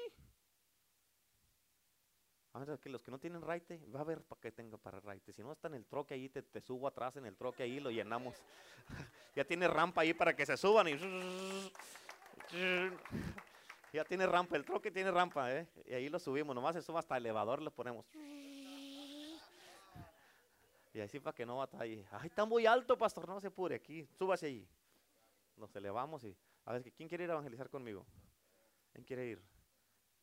A 2.54 2.60
ver, 2.60 2.78
que 2.78 2.88
los 2.88 3.02
que 3.02 3.10
no 3.10 3.18
tienen 3.18 3.42
raite, 3.42 3.84
va 3.88 4.02
a 4.02 4.04
ver 4.04 4.22
para 4.22 4.40
que 4.40 4.52
tenga 4.52 4.78
para 4.78 5.00
raite. 5.00 5.34
Si 5.34 5.42
no 5.42 5.54
está 5.54 5.70
en 5.70 5.74
el 5.74 5.88
troque 5.88 6.14
ahí, 6.14 6.30
te, 6.30 6.44
te 6.44 6.62
subo 6.62 6.88
atrás 6.88 7.16
en 7.16 7.26
el 7.26 7.36
troque 7.36 7.64
ahí, 7.64 7.80
lo 7.80 7.90
llenamos. 7.90 8.36
ya 9.36 9.44
tiene 9.44 9.68
rampa 9.68 10.02
ahí 10.02 10.14
para 10.14 10.36
que 10.36 10.46
se 10.46 10.56
suban 10.56 10.88
y... 10.88 10.92
ya 13.92 14.06
tiene 14.06 14.28
rampa, 14.28 14.56
el 14.56 14.66
troque 14.66 14.92
tiene 14.92 15.10
rampa, 15.10 15.52
¿eh? 15.52 15.68
Y 15.86 15.96
ahí 15.96 16.10
lo 16.10 16.20
subimos, 16.20 16.54
nomás 16.54 16.76
se 16.76 16.84
suba 16.84 17.00
hasta 17.00 17.18
el 17.18 17.26
elevador, 17.26 17.60
lo 17.60 17.72
ponemos. 17.72 18.06
Y 20.96 21.02
así 21.02 21.20
para 21.20 21.36
que 21.36 21.46
no 21.46 21.58
batalle. 21.58 22.08
Ay, 22.10 22.28
está 22.28 22.46
muy 22.46 22.66
alto, 22.66 22.98
pastor, 22.98 23.28
no 23.28 23.42
se 23.42 23.48
apure 23.48 23.76
aquí, 23.76 24.08
súbase 24.18 24.46
ahí. 24.46 24.66
Nos 25.58 25.76
elevamos 25.76 26.24
y... 26.24 26.34
A 26.64 26.72
ver, 26.72 26.90
¿quién 26.94 27.10
quiere 27.10 27.26
ir 27.26 27.30
a 27.32 27.34
evangelizar 27.34 27.70
conmigo? 27.70 28.06
¿Quién 28.94 29.04
quiere 29.04 29.26
ir? 29.26 29.44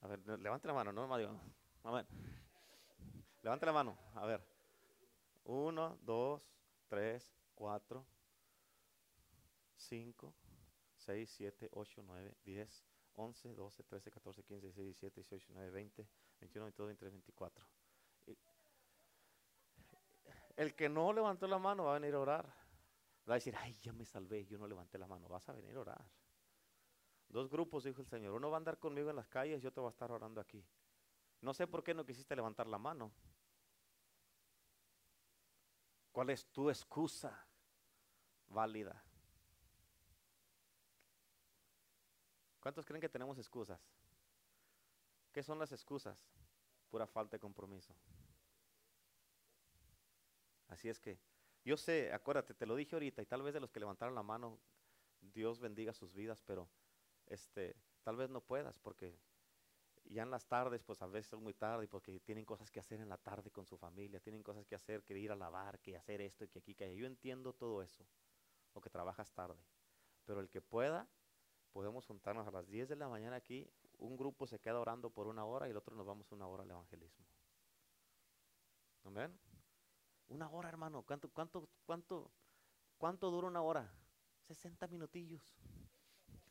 A 0.01 0.09
ver, 0.09 0.27
levante 0.41 0.67
la 0.67 0.73
mano, 0.73 0.91
no 0.91 1.07
me 1.07 1.19
digo. 1.19 1.39
A 1.85 1.91
ver. 1.91 2.07
Levante 3.43 3.67
la 3.67 3.73
mano, 3.73 3.99
a 4.15 4.25
ver. 4.25 4.43
Uno, 5.45 5.99
dos, 6.01 6.41
tres, 6.89 7.37
cuatro, 7.55 8.07
cinco, 9.77 10.33
seis, 10.97 11.29
siete, 11.29 11.69
ocho, 11.73 12.03
nueve, 12.03 12.35
diez, 12.47 12.83
once, 13.17 13.53
doce, 13.53 13.83
trece, 13.83 14.11
catorce, 14.11 14.43
quince, 14.43 14.69
dieciséis, 14.69 14.87
diecisiete, 14.87 15.17
dieciocho, 15.17 15.37
diecinueve, 15.37 15.71
veinte, 15.71 16.09
veintiuno, 16.41 16.65
veintidós, 16.65 16.87
veintitrés, 16.87 17.13
veinticuatro. 17.13 17.67
El 20.57 20.75
que 20.75 20.89
no 20.89 21.13
levantó 21.13 21.47
la 21.47 21.59
mano 21.59 21.85
va 21.85 21.97
a 21.97 21.99
venir 21.99 22.15
a 22.15 22.21
orar. 22.21 22.47
Va 23.29 23.35
a 23.35 23.37
decir, 23.37 23.55
ay, 23.57 23.79
ya 23.81 23.93
me 23.93 24.05
salvé, 24.05 24.45
yo 24.47 24.59
no 24.59 24.67
levanté 24.67 24.99
la 24.99 25.07
mano. 25.07 25.29
Vas 25.29 25.49
a 25.49 25.53
venir 25.53 25.77
a 25.77 25.81
orar. 25.81 26.05
Dos 27.29 27.49
grupos, 27.49 27.85
dijo 27.85 28.01
el 28.01 28.07
Señor. 28.07 28.35
Uno 28.35 28.51
va 28.51 28.57
a 28.57 28.59
andar 28.59 28.79
conmigo 28.79 29.11
en 29.11 29.17
las 29.17 29.29
calles 29.29 29.63
y 29.63 29.67
otro 29.67 29.85
va 29.85 29.89
a 29.89 29.93
estar 29.93 30.11
orando 30.11 30.41
aquí. 30.41 30.65
No 31.41 31.55
sé 31.55 31.67
por 31.67 31.83
qué 31.83 31.95
no 31.95 32.05
quisiste 32.05 32.37
levantar 32.37 32.67
la 32.67 32.79
mano. 32.79 33.13
¿Cuál 36.13 36.31
es 36.31 36.47
tu 36.47 36.69
excusa 36.69 37.47
válida? 38.49 39.03
¿Cuántos 42.61 42.85
creen 42.85 43.01
que 43.01 43.09
tenemos 43.09 43.39
excusas? 43.39 43.81
¿Qué 45.33 45.43
son 45.43 45.59
las 45.59 45.73
excusas? 45.73 46.23
Pura 46.91 47.07
falta 47.07 47.37
de 47.37 47.41
compromiso. 47.41 47.95
Así 50.73 50.89
es 50.89 50.99
que 50.99 51.19
yo 51.65 51.77
sé, 51.77 52.13
acuérdate, 52.13 52.55
te 52.55 52.67
lo 52.67 52.75
dije 52.75 52.97
ahorita 52.97 53.23
y 53.23 53.27
tal 53.27 53.43
vez 53.43 53.55
de 53.55 53.61
los 53.61 53.71
que 53.71 53.79
levantaron 53.79 54.15
la 54.15 54.23
mano, 54.23 54.59
Dios 55.21 55.61
bendiga 55.61 55.93
sus 55.93 56.13
vidas, 56.15 56.43
pero 56.43 56.69
este, 57.27 57.77
tal 58.03 58.17
vez 58.17 58.31
no 58.31 58.41
puedas 58.41 58.79
porque 58.79 59.21
ya 60.07 60.23
en 60.23 60.31
las 60.31 60.47
tardes, 60.47 60.83
pues 60.83 61.01
a 61.03 61.07
veces 61.07 61.35
es 61.35 61.39
muy 61.39 61.55
tarde 61.55 61.87
porque 61.87 62.19
tienen 62.21 62.45
cosas 62.45 62.71
que 62.71 62.81
hacer 62.81 63.01
en 63.01 63.09
la 63.09 63.19
tarde 63.19 63.51
con 63.51 63.67
su 63.67 63.77
familia, 63.77 64.19
tienen 64.19 64.43
cosas 64.43 64.67
que 64.67 64.75
hacer, 64.75 65.05
que 65.05 65.17
ir 65.17 65.31
a 65.31 65.37
lavar, 65.37 65.79
que 65.79 65.95
hacer 65.95 66.21
esto 66.23 66.45
y 66.45 66.49
que 66.49 66.59
aquí, 66.59 66.75
que 66.75 66.85
allá. 66.85 66.95
Yo 66.95 67.07
entiendo 67.07 67.53
todo 67.53 67.83
eso, 67.83 68.05
o 68.73 68.81
que 68.81 68.91
trabajas 68.91 69.31
tarde, 69.31 69.63
pero 70.25 70.41
el 70.41 70.49
que 70.49 70.63
pueda, 70.63 71.07
podemos 71.73 72.07
juntarnos 72.07 72.49
a 72.49 72.51
las 72.51 72.67
10 72.67 72.89
de 72.89 72.97
la 72.97 73.09
mañana 73.09 73.37
aquí, 73.37 73.71
un 73.99 74.17
grupo 74.17 74.47
se 74.47 74.59
queda 74.59 74.81
orando 74.81 75.11
por 75.11 75.29
una 75.29 75.45
hora 75.45 75.69
y 75.69 75.71
el 75.71 75.77
otro 75.77 75.95
nos 75.95 76.07
vamos 76.07 76.33
una 76.33 76.49
hora 76.49 76.65
al 76.65 76.71
evangelismo. 76.71 77.25
Amén. 79.05 79.39
Una 80.29 80.49
hora, 80.51 80.69
hermano. 80.69 81.03
¿Cuánto, 81.03 81.29
cuánto, 81.31 81.69
cuánto, 81.85 82.31
cuánto 82.99 83.31
dura 83.31 83.49
una 83.49 83.63
hora? 83.63 83.93
60 84.43 84.87
minutillos. 84.89 85.43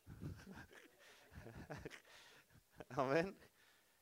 Amén. 2.90 3.36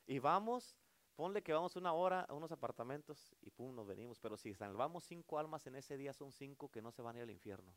Y 0.07 0.19
vamos, 0.19 0.77
ponle 1.15 1.43
que 1.43 1.53
vamos 1.53 1.77
una 1.77 1.93
hora 1.93 2.23
a 2.23 2.35
unos 2.35 2.53
apartamentos 2.53 3.35
y 3.41 3.51
pum, 3.51 3.75
nos 3.75 3.87
venimos. 3.87 4.19
Pero 4.19 4.37
si 4.37 4.55
salvamos 4.55 5.05
cinco 5.05 5.39
almas 5.39 5.67
en 5.67 5.77
ese 5.77 5.97
día, 5.97 6.13
son 6.13 6.33
cinco 6.33 6.71
que 6.71 6.83
no 6.83 6.91
se 6.91 7.03
van 7.03 7.17
a 7.17 7.19
ir 7.19 7.23
al 7.25 7.31
infierno. 7.31 7.75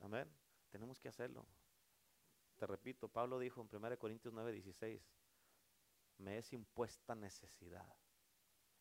Amén. 0.00 0.30
Tenemos 0.70 0.98
que 0.98 1.08
hacerlo. 1.08 1.46
Te 2.56 2.66
repito, 2.66 3.08
Pablo 3.08 3.38
dijo 3.38 3.62
en 3.62 3.74
1 3.74 3.98
Corintios 3.98 4.34
9, 4.34 4.52
16, 4.52 5.02
me 6.18 6.38
es 6.38 6.52
impuesta 6.52 7.14
necesidad. 7.14 7.96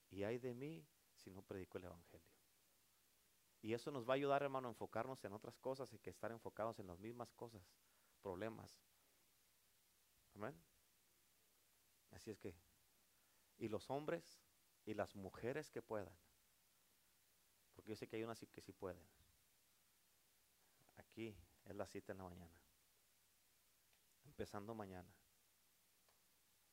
Y 0.10 0.24
hay 0.24 0.38
de 0.38 0.54
mí 0.54 0.86
si 1.20 1.32
no 1.32 1.42
predico 1.42 1.78
el 1.78 1.86
Evangelio. 1.86 2.28
Y 3.62 3.74
eso 3.74 3.92
nos 3.92 4.08
va 4.08 4.14
a 4.14 4.16
ayudar, 4.16 4.42
hermano, 4.42 4.70
a 4.70 4.72
enfocarnos 4.72 5.24
en 5.26 5.34
otras 5.34 5.58
cosas 5.58 5.92
y 5.94 6.00
que 6.00 6.10
estar 6.10 6.32
enfocados 6.32 6.80
en 6.80 6.88
las 6.88 7.00
mismas 7.00 7.32
cosas, 7.34 7.62
problemas. 8.22 8.80
Amén. 10.36 10.56
Así 12.12 12.32
es 12.32 12.40
que, 12.40 12.56
y 13.58 13.68
los 13.68 13.90
hombres 13.90 14.42
y 14.86 14.94
las 14.94 15.16
mujeres 15.16 15.70
que 15.70 15.82
puedan, 15.82 16.14
porque 17.76 17.92
yo 17.92 17.96
sé 17.96 18.08
que 18.08 18.16
hay 18.16 18.24
unas 18.24 18.40
que 18.52 18.62
sí 18.62 18.72
pueden. 18.72 19.04
Aquí 20.98 21.36
es 21.66 21.76
la 21.76 21.86
cita 21.86 22.14
en 22.14 22.18
la 22.20 22.24
mañana, 22.24 22.62
empezando 24.26 24.74
mañana. 24.74 25.10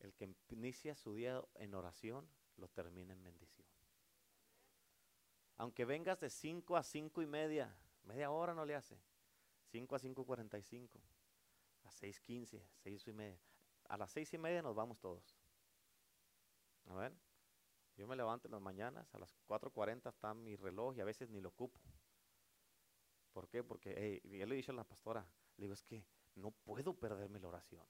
El 0.01 0.15
que 0.15 0.35
inicia 0.51 0.95
su 0.95 1.15
día 1.15 1.43
en 1.55 1.75
oración, 1.75 2.29
lo 2.57 2.69
termina 2.69 3.13
en 3.13 3.23
bendición. 3.23 3.76
Aunque 5.59 5.85
vengas 5.85 6.21
de 6.21 6.31
5 6.31 6.77
a 6.77 6.83
5 6.83 7.23
y 7.23 7.27
media, 7.27 7.75
media 8.05 8.31
hora 8.31 8.55
no 8.55 8.65
le 8.65 8.75
hace. 8.75 8.99
5 9.71 9.97
a 9.97 9.99
5.45, 9.99 11.01
a 11.85 11.91
6.15, 11.91 12.63
6 12.83 13.09
y 13.09 13.13
media. 13.13 13.41
A 13.89 13.97
las 13.97 14.13
6 14.13 14.35
y 14.35 14.39
media 14.39 14.63
nos 14.63 14.75
vamos 14.75 14.99
todos. 14.99 15.37
A 16.87 16.95
ver. 16.95 17.13
Yo 17.97 18.07
me 18.07 18.15
levanto 18.15 18.47
en 18.47 18.53
las 18.53 18.61
mañanas, 18.61 19.15
a 19.15 19.19
las 19.19 19.35
4.40 19.49 20.11
está 20.11 20.35
mi 20.35 20.55
reloj 20.55 20.97
y 20.97 21.01
a 21.01 21.05
veces 21.05 21.31
ni 21.31 21.41
lo 21.41 21.49
ocupo. 21.49 21.81
¿Por 23.33 23.49
qué? 23.49 23.65
Porque 23.65 23.95
hey, 23.97 24.39
yo 24.39 24.47
le 24.47 24.55
he 24.55 24.57
dicho 24.57 24.73
a 24.73 24.75
la 24.75 24.85
pastora, 24.85 25.27
le 25.57 25.63
digo, 25.63 25.73
es 25.73 25.83
que 25.83 26.05
no 26.35 26.51
puedo 26.51 26.93
perderme 26.95 27.41
la 27.41 27.49
oración. 27.49 27.87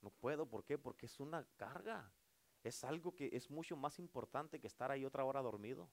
No 0.00 0.10
puedo, 0.10 0.46
¿por 0.46 0.64
qué? 0.64 0.78
Porque 0.78 1.06
es 1.06 1.20
una 1.20 1.46
carga. 1.56 2.10
Es 2.62 2.84
algo 2.84 3.14
que 3.14 3.28
es 3.32 3.50
mucho 3.50 3.76
más 3.76 3.98
importante 3.98 4.60
que 4.60 4.66
estar 4.66 4.90
ahí 4.90 5.04
otra 5.04 5.24
hora 5.24 5.42
dormido. 5.42 5.90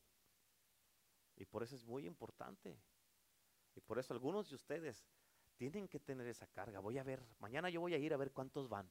Y 1.42 1.46
por 1.46 1.64
eso 1.64 1.76
es 1.76 1.84
muy 1.84 2.06
importante. 2.06 2.80
Y 3.74 3.82
por 3.82 3.98
eso 3.98 4.14
algunos 4.14 4.48
de 4.50 4.56
ustedes 4.56 5.08
tienen 5.58 5.88
que 5.88 6.00
tener 6.00 6.28
esa 6.28 6.46
carga. 6.46 6.80
Voy 6.80 7.00
a 7.00 7.04
ver, 7.04 7.26
mañana 7.40 7.68
yo 7.72 7.82
voy 7.82 7.96
a 7.96 7.98
ir 7.98 8.14
a 8.14 8.18
ver 8.18 8.32
cuántos 8.32 8.70
van. 8.70 8.88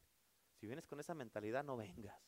Si 0.56 0.66
vienes 0.66 0.88
con 0.88 0.98
esa 0.98 1.14
mentalidad, 1.14 1.62
no 1.62 1.76
vengas. 1.76 2.20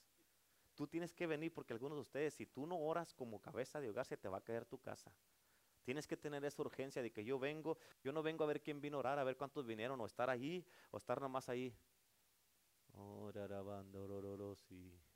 Tú 0.77 0.87
tienes 0.87 1.13
que 1.13 1.27
venir 1.27 1.53
porque 1.53 1.73
algunos 1.73 1.97
de 1.97 2.03
ustedes, 2.03 2.35
si 2.35 2.47
tú 2.47 2.69
no 2.69 2.79
oras 2.79 3.13
como 3.15 3.43
cabeza 3.43 3.81
de 3.81 3.91
hogar, 3.91 4.07
se 4.07 4.17
te 4.17 4.29
va 4.29 4.39
a 4.39 4.45
caer 4.45 4.65
tu 4.65 4.79
casa. 4.81 5.13
Tienes 5.83 6.07
que 6.07 6.17
tener 6.17 6.45
esa 6.45 6.63
urgencia 6.63 7.03
de 7.03 7.11
que 7.11 7.25
yo 7.25 7.41
vengo, 7.41 7.77
yo 8.05 8.13
no 8.13 8.23
vengo 8.23 8.45
a 8.45 8.47
ver 8.47 8.63
quién 8.63 8.81
vino 8.81 8.99
a 8.99 9.01
orar, 9.01 9.19
a 9.19 9.25
ver 9.25 9.37
cuántos 9.37 9.67
vinieron, 9.67 10.01
o 10.01 10.07
estar 10.07 10.31
ahí, 10.31 10.65
o 10.93 10.99
estar 10.99 11.21
nomás 11.21 11.49
ahí. 11.49 11.77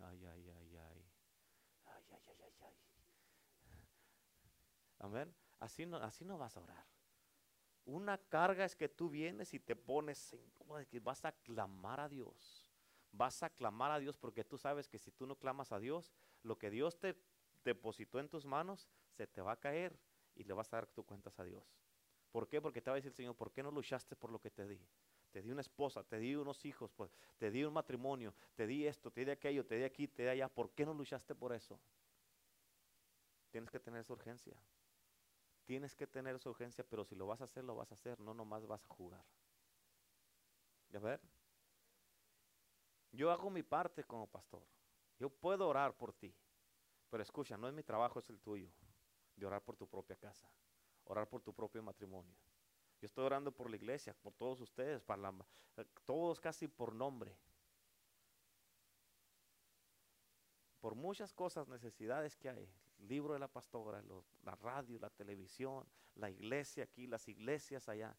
Ay, 0.01 0.27
ay, 0.27 0.49
ay. 0.51 1.05
Ay, 1.85 2.05
ay, 2.11 2.23
ay, 2.27 2.39
ay, 2.43 2.55
ay. 2.61 2.75
Amén. 4.99 5.35
Así 5.59 5.87
no, 5.87 5.97
así 5.99 6.25
no 6.25 6.39
vas 6.39 6.57
a 6.57 6.61
orar. 6.61 6.87
Una 7.85 8.19
carga 8.19 8.65
es 8.65 8.75
que 8.75 8.89
tú 8.89 9.09
vienes 9.09 9.55
y 9.55 9.61
te 9.61 9.77
pones 9.77 10.33
en, 10.33 10.87
que 10.89 11.01
vas 11.01 11.25
a 11.25 11.33
clamar 11.33 12.01
a 12.01 12.09
Dios. 12.09 12.71
Vas 13.13 13.43
a 13.43 13.51
clamar 13.51 13.93
a 13.93 13.99
Dios 13.99 14.17
porque 14.17 14.45
tú 14.45 14.59
sabes 14.59 14.89
que 14.89 14.99
si 14.99 15.13
tú 15.13 15.27
no 15.27 15.37
clamas 15.37 15.73
a 15.73 15.79
Dios, 15.79 16.13
lo 16.43 16.59
que 16.59 16.71
Dios 16.71 16.99
te 16.99 17.17
depositó 17.65 18.19
en 18.19 18.29
tus 18.29 18.45
manos 18.45 18.89
se 19.11 19.27
te 19.27 19.41
va 19.41 19.53
a 19.53 19.61
caer 19.61 19.99
y 20.35 20.45
le 20.45 20.53
vas 20.53 20.73
a 20.73 20.79
dar 20.79 20.87
tu 20.87 21.05
cuentas 21.05 21.39
a 21.39 21.45
Dios. 21.45 21.65
¿Por 22.31 22.49
qué? 22.49 22.61
Porque 22.61 22.83
te 22.83 22.91
va 22.91 22.95
a 22.95 22.97
decir 22.97 23.11
el 23.11 23.15
Señor, 23.15 23.37
¿por 23.37 23.53
qué 23.53 23.63
no 23.63 23.71
luchaste 23.71 24.15
por 24.17 24.31
lo 24.31 24.39
que 24.41 24.51
te 24.51 24.67
di? 24.67 24.81
Te 25.31 25.43
di 25.43 25.51
una 25.51 25.61
esposa, 25.61 26.03
te 26.03 26.19
di 26.19 26.35
unos 26.35 26.65
hijos, 26.65 26.93
pues, 26.93 27.17
te 27.39 27.51
di 27.51 27.65
un 27.65 27.73
matrimonio, 27.73 28.35
te 28.55 28.67
di 28.67 28.87
esto, 28.87 29.11
te 29.11 29.25
di 29.25 29.31
aquello, 29.31 29.65
te 29.65 29.77
di 29.77 29.85
aquí, 29.85 30.09
te 30.09 30.23
di 30.23 30.29
allá. 30.29 30.49
¿Por 30.49 30.71
qué 30.71 30.85
no 30.85 30.93
luchaste 30.93 31.35
por 31.35 31.53
eso? 31.53 31.79
Tienes 33.51 33.71
que 33.71 33.81
tener 33.81 34.01
esa 34.01 34.13
urgencia. 34.13 34.57
Tienes 35.67 35.97
que 35.97 36.07
tener 36.07 36.37
esa 36.37 36.49
urgencia, 36.49 36.85
pero 36.89 37.05
si 37.05 37.17
lo 37.17 37.27
vas 37.27 37.41
a 37.41 37.45
hacer, 37.45 37.65
lo 37.65 37.75
vas 37.75 37.91
a 37.91 37.95
hacer, 37.95 38.21
no 38.21 38.33
nomás 38.33 38.65
vas 38.67 38.85
a 38.85 38.89
jugar. 38.89 39.25
¿Ya 40.91 41.01
ver? 41.01 41.21
Yo 43.11 43.33
hago 43.33 43.51
mi 43.51 43.65
parte 43.65 44.05
como 44.05 44.29
pastor. 44.29 44.63
Yo 45.19 45.29
puedo 45.29 45.69
orar 45.69 45.97
por 45.97 46.13
ti. 46.13 46.33
Pero 47.11 47.23
escucha, 47.23 47.57
no 47.57 47.67
es 47.67 47.75
mi 47.75 47.83
trabajo, 47.83 48.21
es 48.21 48.31
el 48.31 48.39
tuyo. 48.39 48.71
De 49.35 49.45
orar 49.45 49.61
por 49.61 49.77
tu 49.77 49.89
propia 49.89 50.15
casa. 50.15 50.49
Orar 51.05 51.29
por 51.29 51.43
tu 51.43 51.53
propio 51.53 51.83
matrimonio. 51.83 52.37
Yo 53.01 53.07
estoy 53.07 53.25
orando 53.25 53.51
por 53.51 53.69
la 53.69 53.77
iglesia, 53.77 54.15
por 54.15 54.35
todos 54.35 54.61
ustedes, 54.61 55.03
para 55.03 55.33
todos 56.05 56.41
casi 56.41 56.69
por 56.69 56.95
nombre. 56.95 57.37
Por 60.81 60.95
muchas 60.95 61.33
cosas, 61.33 61.67
necesidades 61.67 62.37
que 62.37 62.51
hay 62.51 62.73
libro 62.99 63.35
de 63.35 63.41
la 63.41 63.49
pastora, 63.49 64.03
la 64.43 64.55
radio, 64.57 64.99
la 64.99 65.11
televisión, 65.11 65.87
la 66.15 66.31
iglesia 66.31 66.85
aquí, 66.85 67.07
las 67.07 67.29
iglesias 67.29 67.89
allá. 67.89 68.17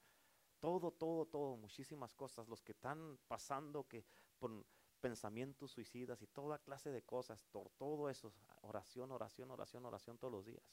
Todo, 0.59 0.91
todo, 0.91 1.25
todo, 1.25 1.55
muchísimas 1.57 2.13
cosas. 2.13 2.47
Los 2.47 2.61
que 2.61 2.71
están 2.71 3.19
pasando 3.27 3.87
que 3.87 4.05
por 4.39 4.65
pensamientos 4.99 5.71
suicidas 5.71 6.21
y 6.21 6.27
toda 6.27 6.59
clase 6.59 6.91
de 6.91 7.03
cosas, 7.03 7.43
por 7.45 7.69
todo 7.71 8.09
eso, 8.09 8.33
oración, 8.61 9.11
oración, 9.11 9.51
oración, 9.51 9.85
oración 9.85 10.17
todos 10.17 10.33
los 10.33 10.45
días. 10.45 10.63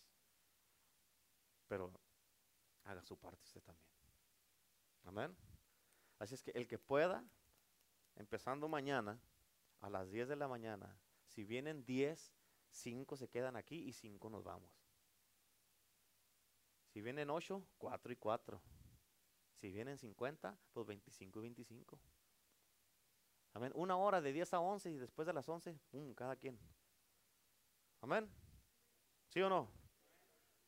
Pero 1.68 1.92
haga 2.84 3.02
su 3.02 3.16
parte 3.16 3.42
usted 3.44 3.62
también. 3.62 3.88
Amén. 5.04 5.36
Así 6.18 6.34
es 6.34 6.42
que 6.42 6.52
el 6.52 6.66
que 6.66 6.78
pueda, 6.78 7.24
empezando 8.16 8.68
mañana 8.68 9.20
a 9.80 9.90
las 9.90 10.10
10 10.10 10.28
de 10.28 10.36
la 10.36 10.48
mañana, 10.48 10.96
si 11.26 11.44
vienen 11.44 11.84
10, 11.84 12.32
cinco 12.74 13.16
se 13.16 13.28
quedan 13.28 13.56
aquí 13.56 13.88
y 13.88 13.92
cinco 13.92 14.28
nos 14.28 14.44
vamos. 14.44 14.70
Si 16.88 17.00
vienen 17.00 17.30
ocho, 17.30 17.66
cuatro 17.78 18.12
y 18.12 18.16
cuatro. 18.16 18.60
Si 19.56 19.70
vienen 19.70 19.98
cincuenta, 19.98 20.58
pues 20.72 20.86
veinticinco 20.86 21.38
y 21.38 21.42
veinticinco. 21.42 21.98
Amén. 23.52 23.72
Una 23.74 23.96
hora 23.96 24.20
de 24.20 24.32
diez 24.32 24.52
a 24.52 24.60
once 24.60 24.90
y 24.90 24.98
después 24.98 25.26
de 25.26 25.32
las 25.32 25.48
once, 25.48 25.78
pum, 25.90 26.12
cada 26.14 26.36
quien. 26.36 26.58
Amén. 28.00 28.30
¿Sí 29.28 29.40
o 29.40 29.48
no? 29.48 29.68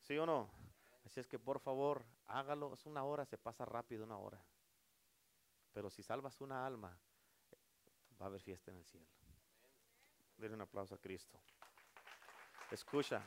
¿Sí 0.01 0.17
o 0.17 0.25
no? 0.25 0.49
Así 1.05 1.19
es 1.19 1.27
que 1.27 1.37
por 1.37 1.59
favor, 1.59 2.05
hágalo. 2.25 2.73
Es 2.73 2.85
una 2.85 3.03
hora, 3.03 3.25
se 3.25 3.37
pasa 3.37 3.65
rápido 3.65 4.03
una 4.03 4.17
hora. 4.17 4.43
Pero 5.73 5.89
si 5.89 6.01
salvas 6.01 6.41
una 6.41 6.65
alma, 6.65 6.97
va 8.19 8.25
a 8.25 8.29
haber 8.29 8.41
fiesta 8.41 8.71
en 8.71 8.77
el 8.77 8.85
cielo. 8.85 9.07
Denle 10.37 10.55
un 10.55 10.61
aplauso 10.61 10.95
a 10.95 10.97
Cristo. 10.97 11.39
Escucha. 12.71 13.23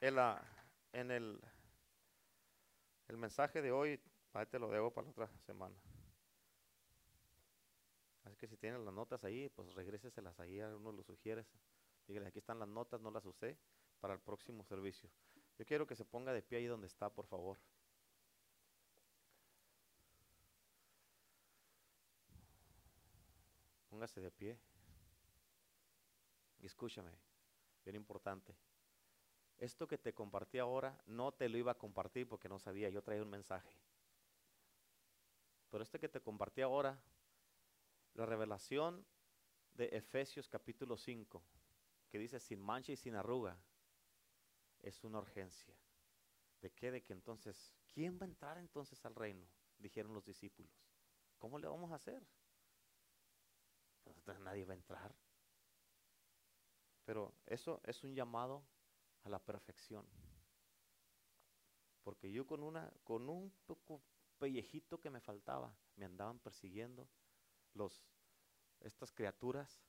En, 0.00 0.14
la, 0.14 0.40
en 0.92 1.10
el, 1.10 1.40
el 3.08 3.16
mensaje 3.16 3.60
de 3.60 3.72
hoy, 3.72 4.00
ahí 4.34 4.46
te 4.46 4.58
lo 4.58 4.70
debo 4.70 4.92
para 4.92 5.06
la 5.06 5.10
otra 5.10 5.28
semana. 5.40 5.76
Así 8.24 8.36
que 8.36 8.46
si 8.46 8.56
tienen 8.56 8.84
las 8.84 8.94
notas 8.94 9.24
ahí, 9.24 9.48
pues 9.48 9.74
regréseselas 9.74 10.38
ahí, 10.38 10.60
a 10.60 10.68
uno 10.76 10.92
lo 10.92 11.02
sugieres. 11.02 11.46
Dígale, 12.06 12.28
aquí 12.28 12.38
están 12.38 12.60
las 12.60 12.68
notas, 12.68 13.00
no 13.00 13.10
las 13.10 13.24
usé 13.24 13.58
para 14.00 14.14
el 14.14 14.20
próximo 14.20 14.64
servicio. 14.64 15.10
Yo 15.58 15.64
quiero 15.64 15.86
que 15.86 15.96
se 15.96 16.04
ponga 16.04 16.32
de 16.32 16.42
pie 16.42 16.58
ahí 16.58 16.66
donde 16.66 16.86
está, 16.86 17.10
por 17.10 17.26
favor. 17.26 17.58
Póngase 23.88 24.20
de 24.20 24.30
pie. 24.30 24.58
Escúchame, 26.60 27.12
bien 27.84 27.96
importante. 27.96 28.54
Esto 29.58 29.88
que 29.88 29.98
te 29.98 30.14
compartí 30.14 30.58
ahora 30.58 31.00
no 31.06 31.32
te 31.32 31.48
lo 31.48 31.58
iba 31.58 31.72
a 31.72 31.78
compartir 31.78 32.28
porque 32.28 32.48
no 32.48 32.58
sabía, 32.58 32.90
yo 32.90 33.02
traía 33.02 33.22
un 33.22 33.30
mensaje. 33.30 33.76
Pero 35.70 35.82
este 35.82 35.98
que 35.98 36.08
te 36.08 36.20
compartí 36.20 36.62
ahora, 36.62 36.98
la 38.14 38.24
revelación 38.24 39.04
de 39.74 39.86
Efesios 39.96 40.48
capítulo 40.48 40.96
5, 40.96 41.42
que 42.08 42.18
dice 42.18 42.40
sin 42.40 42.60
mancha 42.60 42.92
y 42.92 42.96
sin 42.96 43.14
arruga, 43.14 43.58
es 44.80 45.02
una 45.04 45.18
urgencia. 45.18 45.74
¿De 46.60 46.70
qué? 46.70 46.90
De 46.90 47.02
que 47.02 47.12
entonces, 47.12 47.74
¿quién 47.92 48.18
va 48.18 48.24
a 48.24 48.28
entrar 48.28 48.58
entonces 48.58 49.04
al 49.04 49.14
reino? 49.14 49.46
Dijeron 49.78 50.14
los 50.14 50.24
discípulos. 50.24 50.72
¿Cómo 51.38 51.58
le 51.58 51.68
vamos 51.68 51.92
a 51.92 51.96
hacer? 51.96 52.26
Nadie 54.40 54.64
va 54.64 54.72
a 54.72 54.76
entrar. 54.76 55.14
Pero 57.08 57.32
eso 57.46 57.80
es 57.84 58.04
un 58.04 58.14
llamado 58.14 58.62
a 59.24 59.30
la 59.30 59.38
perfección. 59.38 60.06
Porque 62.02 62.30
yo 62.30 62.46
con 62.46 62.62
una 62.62 62.92
con 63.02 63.30
un 63.30 63.50
poco 63.64 64.02
pellejito 64.38 65.00
que 65.00 65.08
me 65.08 65.22
faltaba, 65.22 65.74
me 65.96 66.04
andaban 66.04 66.38
persiguiendo 66.38 67.08
los 67.72 68.04
estas 68.80 69.10
criaturas 69.10 69.82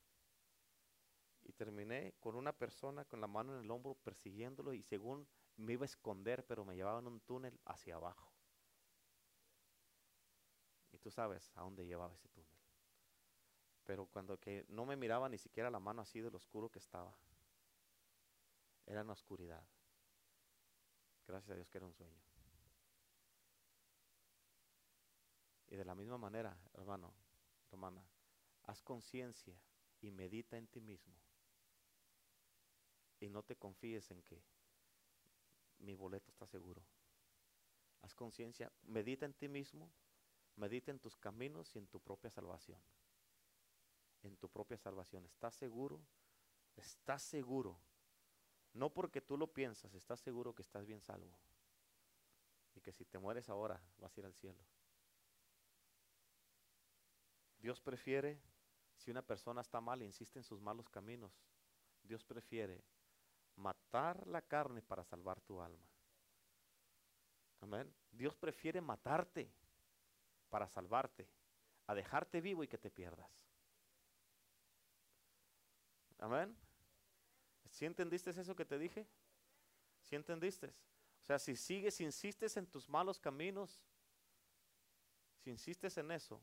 y 1.42 1.52
terminé 1.52 2.14
con 2.22 2.38
una 2.38 2.54
persona 2.58 3.04
con 3.04 3.20
la 3.20 3.28
mano 3.28 3.54
en 3.54 3.66
el 3.66 3.70
hombro 3.72 3.96
persiguiéndolo 3.96 4.74
y 4.74 4.82
según 4.82 5.28
me 5.58 5.74
iba 5.74 5.84
a 5.84 5.92
esconder, 5.92 6.48
pero 6.48 6.64
me 6.64 6.78
llevaban 6.78 7.06
un 7.06 7.20
túnel 7.20 7.60
hacia 7.66 7.96
abajo. 7.96 8.32
Y 10.94 11.00
tú 11.00 11.12
sabes 11.12 11.52
a 11.56 11.64
dónde 11.64 11.86
llevaba 11.86 12.16
ese 12.16 12.30
túnel 12.30 12.59
pero 13.90 14.06
cuando 14.06 14.40
que 14.40 14.68
no 14.70 14.86
me 14.86 14.96
miraba 14.96 15.28
ni 15.30 15.40
siquiera 15.40 15.72
la 15.72 15.80
mano 15.80 16.04
así 16.04 16.22
de 16.22 16.28
oscuro 16.28 16.70
que 16.70 16.78
estaba. 16.78 17.12
Era 18.86 19.02
una 19.02 19.14
oscuridad. 19.14 19.68
Gracias 21.26 21.50
a 21.50 21.56
Dios 21.56 21.68
que 21.70 21.80
era 21.80 21.88
un 21.88 21.94
sueño. 21.96 22.22
Y 25.70 25.76
de 25.76 25.84
la 25.84 25.96
misma 25.96 26.20
manera, 26.20 26.56
hermano, 26.76 27.16
hermana, 27.72 28.06
haz 28.66 28.84
conciencia 28.84 29.60
y 30.02 30.12
medita 30.12 30.56
en 30.56 30.68
ti 30.68 30.82
mismo. 30.82 31.16
Y 33.20 33.28
no 33.28 33.42
te 33.42 33.56
confíes 33.56 34.12
en 34.12 34.22
que 34.22 34.40
mi 35.80 35.96
boleto 35.96 36.30
está 36.30 36.46
seguro. 36.46 36.84
Haz 38.04 38.14
conciencia, 38.14 38.72
medita 38.84 39.26
en 39.26 39.34
ti 39.34 39.48
mismo, 39.48 39.92
medita 40.58 40.92
en 40.92 41.00
tus 41.00 41.18
caminos 41.18 41.76
y 41.76 41.80
en 41.80 41.88
tu 41.88 42.00
propia 42.00 42.30
salvación 42.30 42.80
en 44.24 44.38
tu 44.38 44.50
propia 44.50 44.78
salvación. 44.78 45.26
¿Estás 45.26 45.56
seguro? 45.56 46.02
¿Estás 46.76 47.24
seguro? 47.24 47.80
No 48.74 48.94
porque 48.94 49.22
tú 49.22 49.38
lo 49.38 49.48
piensas, 49.48 49.94
estás 49.94 50.20
seguro 50.20 50.54
que 50.54 50.62
estás 50.62 50.86
bien 50.86 51.02
salvo. 51.02 51.38
Y 52.76 52.82
que 52.82 52.92
si 52.92 53.06
te 53.06 53.18
mueres 53.18 53.50
ahora 53.50 53.82
vas 53.98 54.16
a 54.16 54.20
ir 54.20 54.26
al 54.26 54.34
cielo. 54.34 54.64
Dios 57.60 57.82
prefiere 57.82 58.40
Si 58.96 59.12
una 59.12 59.22
persona 59.22 59.62
está 59.62 59.80
mal 59.80 60.02
e 60.02 60.06
insiste 60.06 60.40
en 60.40 60.44
sus 60.44 60.60
malos 60.60 60.90
caminos, 60.90 61.32
Dios 62.04 62.26
prefiere 62.26 62.84
matar 63.56 64.28
la 64.28 64.42
carne 64.42 64.82
para 64.82 65.06
salvar 65.06 65.40
tu 65.40 65.62
alma. 65.62 65.88
Amén. 67.62 67.94
Dios 68.12 68.36
prefiere 68.36 68.82
matarte 68.82 69.50
para 70.50 70.68
salvarte, 70.68 71.30
a 71.88 71.94
dejarte 71.96 72.42
vivo 72.42 72.64
y 72.64 72.68
que 72.68 72.78
te 72.78 72.92
pierdas. 72.92 73.49
Amén. 76.20 76.56
¿Sí 77.70 77.86
entendiste 77.86 78.30
eso 78.30 78.56
que 78.56 78.66
te 78.66 78.78
dije? 78.78 79.08
¿Sí 80.02 80.16
entendiste? 80.16 80.68
O 81.22 81.26
sea, 81.26 81.40
si 81.40 81.56
sigues, 81.56 82.00
insistes 82.02 82.58
en 82.58 82.68
tus 82.68 82.90
malos 82.90 83.20
caminos, 83.20 83.82
si 85.38 85.50
insistes 85.50 85.98
en 85.98 86.12
eso, 86.12 86.42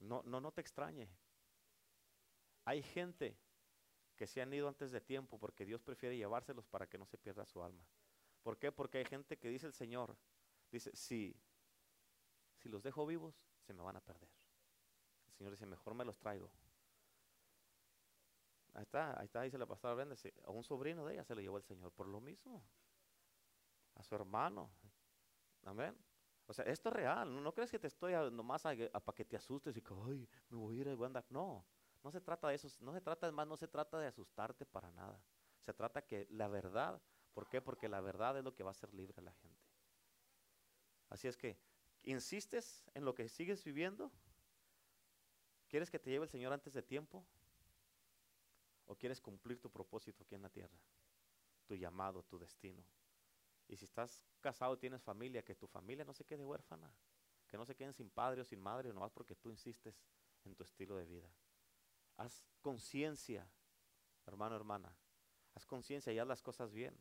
no, 0.00 0.22
no, 0.24 0.40
no 0.40 0.52
te 0.52 0.60
extrañe. 0.60 1.08
Hay 2.64 2.82
gente 2.82 3.36
que 4.16 4.26
se 4.26 4.42
han 4.42 4.52
ido 4.52 4.68
antes 4.68 4.90
de 4.90 5.00
tiempo 5.00 5.38
porque 5.38 5.64
Dios 5.64 5.82
prefiere 5.82 6.16
llevárselos 6.16 6.66
para 6.66 6.88
que 6.88 6.98
no 6.98 7.06
se 7.06 7.18
pierda 7.18 7.46
su 7.46 7.62
alma. 7.62 7.84
¿Por 8.42 8.58
qué? 8.58 8.72
Porque 8.72 8.98
hay 8.98 9.04
gente 9.04 9.38
que 9.38 9.48
dice 9.48 9.66
el 9.66 9.72
Señor, 9.72 10.16
dice, 10.70 10.90
si, 10.94 11.36
si 12.56 12.68
los 12.68 12.82
dejo 12.82 13.06
vivos, 13.06 13.34
se 13.60 13.74
me 13.74 13.82
van 13.82 13.96
a 13.96 14.00
perder. 14.00 14.39
Señor 15.40 15.52
dice, 15.52 15.64
mejor 15.64 15.94
me 15.94 16.04
los 16.04 16.18
traigo. 16.18 16.50
Ahí 18.74 18.82
está, 18.82 19.18
ahí 19.18 19.24
está, 19.24 19.40
dice 19.40 19.56
la 19.56 19.64
pastora 19.64 19.94
Brenda, 19.94 20.14
a 20.44 20.50
un 20.50 20.62
sobrino 20.62 21.06
de 21.06 21.14
ella 21.14 21.24
se 21.24 21.34
lo 21.34 21.40
llevó 21.40 21.56
el 21.56 21.62
Señor 21.62 21.90
por 21.92 22.06
lo 22.06 22.20
mismo. 22.20 22.62
A 23.94 24.02
su 24.02 24.14
hermano. 24.14 24.70
Amén. 25.62 25.96
O 26.46 26.52
sea, 26.52 26.66
esto 26.66 26.90
es 26.90 26.94
real. 26.94 27.42
No, 27.42 27.54
crees 27.54 27.70
que 27.70 27.78
te 27.78 27.86
estoy 27.86 28.12
nomás 28.30 28.64
para 28.64 28.76
que 28.76 29.24
te 29.24 29.34
asustes 29.34 29.74
y 29.78 29.80
que, 29.80 29.94
ay, 30.04 30.28
me 30.50 30.58
voy 30.58 30.76
a 30.76 30.80
ir 30.82 30.86
y 30.88 30.94
voy 30.94 31.04
a 31.04 31.06
andar. 31.06 31.24
No, 31.30 31.64
no 32.04 32.10
se 32.10 32.20
trata 32.20 32.48
de 32.48 32.56
eso. 32.56 32.68
No 32.80 32.92
se 32.92 33.00
trata, 33.00 33.32
más, 33.32 33.46
no 33.46 33.56
se 33.56 33.66
trata 33.66 33.98
de 33.98 34.08
asustarte 34.08 34.66
para 34.66 34.90
nada. 34.90 35.24
Se 35.60 35.72
trata 35.72 36.02
que 36.02 36.26
la 36.28 36.48
verdad, 36.48 37.00
¿por 37.32 37.48
qué? 37.48 37.62
Porque 37.62 37.88
la 37.88 38.02
verdad 38.02 38.36
es 38.36 38.44
lo 38.44 38.54
que 38.54 38.62
va 38.62 38.68
a 38.68 38.72
hacer 38.72 38.92
libre 38.92 39.14
a 39.16 39.22
la 39.22 39.32
gente. 39.32 39.64
Así 41.08 41.28
es 41.28 41.38
que, 41.38 41.58
¿insistes 42.02 42.84
en 42.92 43.06
lo 43.06 43.14
que 43.14 43.26
sigues 43.30 43.64
viviendo? 43.64 44.12
¿Quieres 45.70 45.88
que 45.88 46.00
te 46.00 46.10
lleve 46.10 46.24
el 46.24 46.30
Señor 46.30 46.52
antes 46.52 46.74
de 46.74 46.82
tiempo? 46.82 47.24
¿O 48.86 48.96
quieres 48.96 49.20
cumplir 49.20 49.60
tu 49.60 49.70
propósito 49.70 50.24
aquí 50.24 50.34
en 50.34 50.42
la 50.42 50.50
tierra? 50.50 50.76
Tu 51.68 51.76
llamado, 51.76 52.24
tu 52.24 52.40
destino. 52.40 52.82
Y 53.68 53.76
si 53.76 53.84
estás 53.84 54.20
casado 54.40 54.74
y 54.74 54.78
tienes 54.78 55.00
familia, 55.00 55.44
que 55.44 55.54
tu 55.54 55.68
familia 55.68 56.04
no 56.04 56.12
se 56.12 56.24
quede 56.24 56.44
huérfana. 56.44 56.92
Que 57.46 57.56
no 57.56 57.64
se 57.64 57.76
queden 57.76 57.94
sin 57.94 58.10
padre 58.10 58.40
o 58.40 58.44
sin 58.44 58.60
madre, 58.60 58.92
nomás 58.92 59.12
porque 59.12 59.36
tú 59.36 59.48
insistes 59.48 60.02
en 60.44 60.56
tu 60.56 60.64
estilo 60.64 60.96
de 60.96 61.06
vida. 61.06 61.30
Haz 62.16 62.44
conciencia, 62.60 63.48
hermano, 64.26 64.56
hermana. 64.56 64.92
Haz 65.54 65.64
conciencia 65.66 66.12
y 66.12 66.18
haz 66.18 66.26
las 66.26 66.42
cosas 66.42 66.72
bien. 66.72 67.00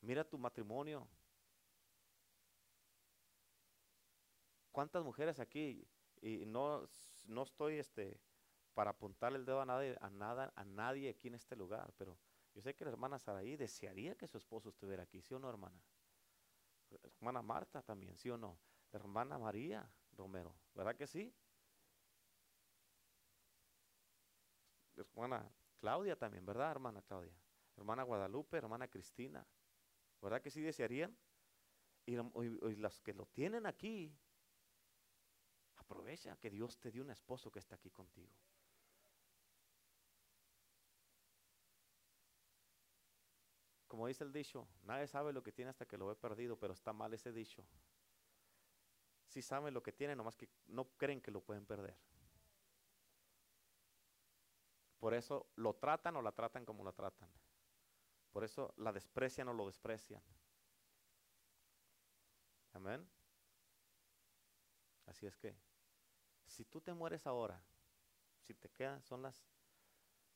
Mira 0.00 0.28
tu 0.28 0.36
matrimonio. 0.36 1.06
¿Cuántas 4.72 5.04
mujeres 5.04 5.38
aquí? 5.38 5.86
Y 6.20 6.44
no, 6.46 6.88
no 7.26 7.42
estoy 7.42 7.78
este, 7.78 8.20
para 8.74 8.90
apuntarle 8.90 9.38
el 9.38 9.44
dedo 9.44 9.60
a 9.60 9.66
nadie, 9.66 9.96
a 10.00 10.10
nada, 10.10 10.52
a 10.54 10.64
nadie 10.64 11.08
aquí 11.08 11.28
en 11.28 11.34
este 11.34 11.56
lugar, 11.56 11.92
pero 11.96 12.18
yo 12.54 12.60
sé 12.60 12.74
que 12.74 12.84
la 12.84 12.90
hermana 12.90 13.18
Saraí 13.18 13.56
desearía 13.56 14.16
que 14.16 14.26
su 14.26 14.38
esposo 14.38 14.68
estuviera 14.68 15.02
aquí, 15.02 15.22
¿sí 15.22 15.34
o 15.34 15.38
no, 15.38 15.48
hermana? 15.48 15.80
hermana 17.02 17.40
Marta 17.40 17.82
también, 17.82 18.16
¿sí 18.16 18.30
o 18.30 18.36
no? 18.36 18.58
La 18.92 18.98
hermana 18.98 19.38
María 19.38 19.88
Romero, 20.12 20.54
¿verdad 20.74 20.96
que 20.96 21.06
sí? 21.06 21.32
hermana 24.96 25.50
Claudia 25.78 26.16
también, 26.16 26.44
¿verdad, 26.44 26.72
hermana 26.72 27.02
Claudia? 27.02 27.34
Hermana 27.76 28.02
Guadalupe, 28.02 28.58
hermana 28.58 28.88
Cristina, 28.88 29.46
¿verdad 30.20 30.42
que 30.42 30.50
sí 30.50 30.60
desearían? 30.60 31.16
Y, 32.04 32.16
y, 32.16 32.76
las 32.76 33.00
que 33.00 33.14
lo 33.14 33.26
tienen 33.26 33.66
aquí, 33.66 34.14
aprovecha 35.90 36.36
que 36.36 36.50
Dios 36.50 36.78
te 36.78 36.92
dio 36.92 37.02
un 37.02 37.10
esposo 37.10 37.50
que 37.50 37.58
está 37.58 37.74
aquí 37.74 37.90
contigo. 37.90 38.30
Como 43.88 44.06
dice 44.06 44.22
el 44.22 44.32
dicho, 44.32 44.68
nadie 44.84 45.08
sabe 45.08 45.32
lo 45.32 45.42
que 45.42 45.50
tiene 45.50 45.70
hasta 45.70 45.86
que 45.86 45.98
lo 45.98 46.06
ve 46.06 46.14
perdido, 46.14 46.56
pero 46.56 46.74
está 46.74 46.92
mal 46.92 47.12
ese 47.12 47.32
dicho. 47.32 47.66
Si 49.26 49.42
saben 49.42 49.74
lo 49.74 49.82
que 49.82 49.90
tienen, 49.90 50.16
nomás 50.16 50.36
que 50.36 50.48
no 50.68 50.84
creen 50.96 51.20
que 51.20 51.32
lo 51.32 51.40
pueden 51.40 51.66
perder. 51.66 51.96
Por 55.00 55.12
eso 55.12 55.50
lo 55.56 55.74
tratan 55.74 56.14
o 56.16 56.22
la 56.22 56.30
tratan 56.30 56.64
como 56.64 56.84
la 56.84 56.92
tratan. 56.92 57.28
Por 58.30 58.44
eso 58.44 58.72
la 58.76 58.92
desprecian 58.92 59.48
o 59.48 59.52
lo 59.52 59.66
desprecian. 59.66 60.22
Amén. 62.74 63.08
Así 65.06 65.26
es 65.26 65.36
que, 65.36 65.56
si 66.50 66.64
tú 66.64 66.80
te 66.80 66.92
mueres 66.92 67.26
ahora, 67.26 67.62
si 68.42 68.54
te 68.54 68.68
quedan, 68.68 69.02
son 69.02 69.22
las 69.22 69.46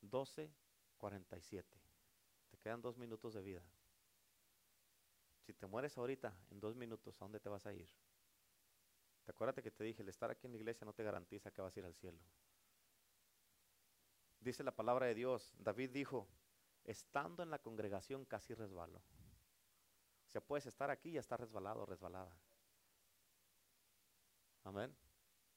12.47, 0.02 1.64
te 2.50 2.56
quedan 2.58 2.80
dos 2.80 2.96
minutos 2.96 3.34
de 3.34 3.42
vida. 3.42 3.62
Si 5.40 5.52
te 5.52 5.66
mueres 5.66 5.98
ahorita, 5.98 6.32
en 6.50 6.60
dos 6.60 6.76
minutos, 6.76 7.20
¿a 7.20 7.24
dónde 7.24 7.40
te 7.40 7.48
vas 7.48 7.66
a 7.66 7.72
ir? 7.72 7.88
Te 9.24 9.32
acuerdas 9.32 9.62
que 9.62 9.70
te 9.70 9.84
dije, 9.84 10.02
el 10.02 10.08
estar 10.08 10.30
aquí 10.30 10.46
en 10.46 10.52
la 10.52 10.58
iglesia 10.58 10.84
no 10.84 10.92
te 10.92 11.02
garantiza 11.02 11.50
que 11.50 11.60
vas 11.60 11.76
a 11.76 11.80
ir 11.80 11.86
al 11.86 11.94
cielo. 11.94 12.18
Dice 14.38 14.62
la 14.62 14.74
palabra 14.74 15.06
de 15.06 15.14
Dios, 15.14 15.52
David 15.58 15.90
dijo, 15.90 16.28
estando 16.84 17.42
en 17.42 17.50
la 17.50 17.58
congregación 17.58 18.24
casi 18.24 18.54
resbalo. 18.54 18.98
O 20.28 20.30
sea, 20.30 20.40
puedes 20.40 20.66
estar 20.66 20.90
aquí 20.90 21.10
y 21.10 21.18
estar 21.18 21.40
resbalado 21.40 21.84
resbalada. 21.86 22.36
Amén. 24.62 24.94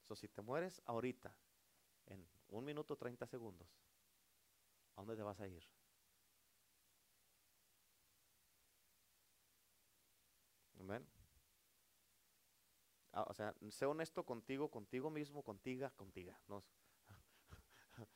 So, 0.08 0.16
si 0.16 0.30
te 0.30 0.42
mueres 0.42 0.82
ahorita, 0.86 1.36
en 2.06 2.26
un 2.48 2.64
minuto 2.64 2.96
30 2.96 3.28
segundos, 3.28 3.68
¿a 4.96 5.02
dónde 5.02 5.18
te 5.18 5.22
vas 5.22 5.42
a 5.42 5.48
ir? 5.48 5.68
Amén. 10.80 11.06
Ah, 13.12 13.26
o 13.28 13.34
sea, 13.34 13.54
sé 13.70 13.86
honesto 13.86 14.26
contigo, 14.26 14.72
contigo 14.72 15.10
mismo, 15.10 15.44
contigo, 15.44 15.92
contigo. 15.98 16.34
No, 16.48 16.64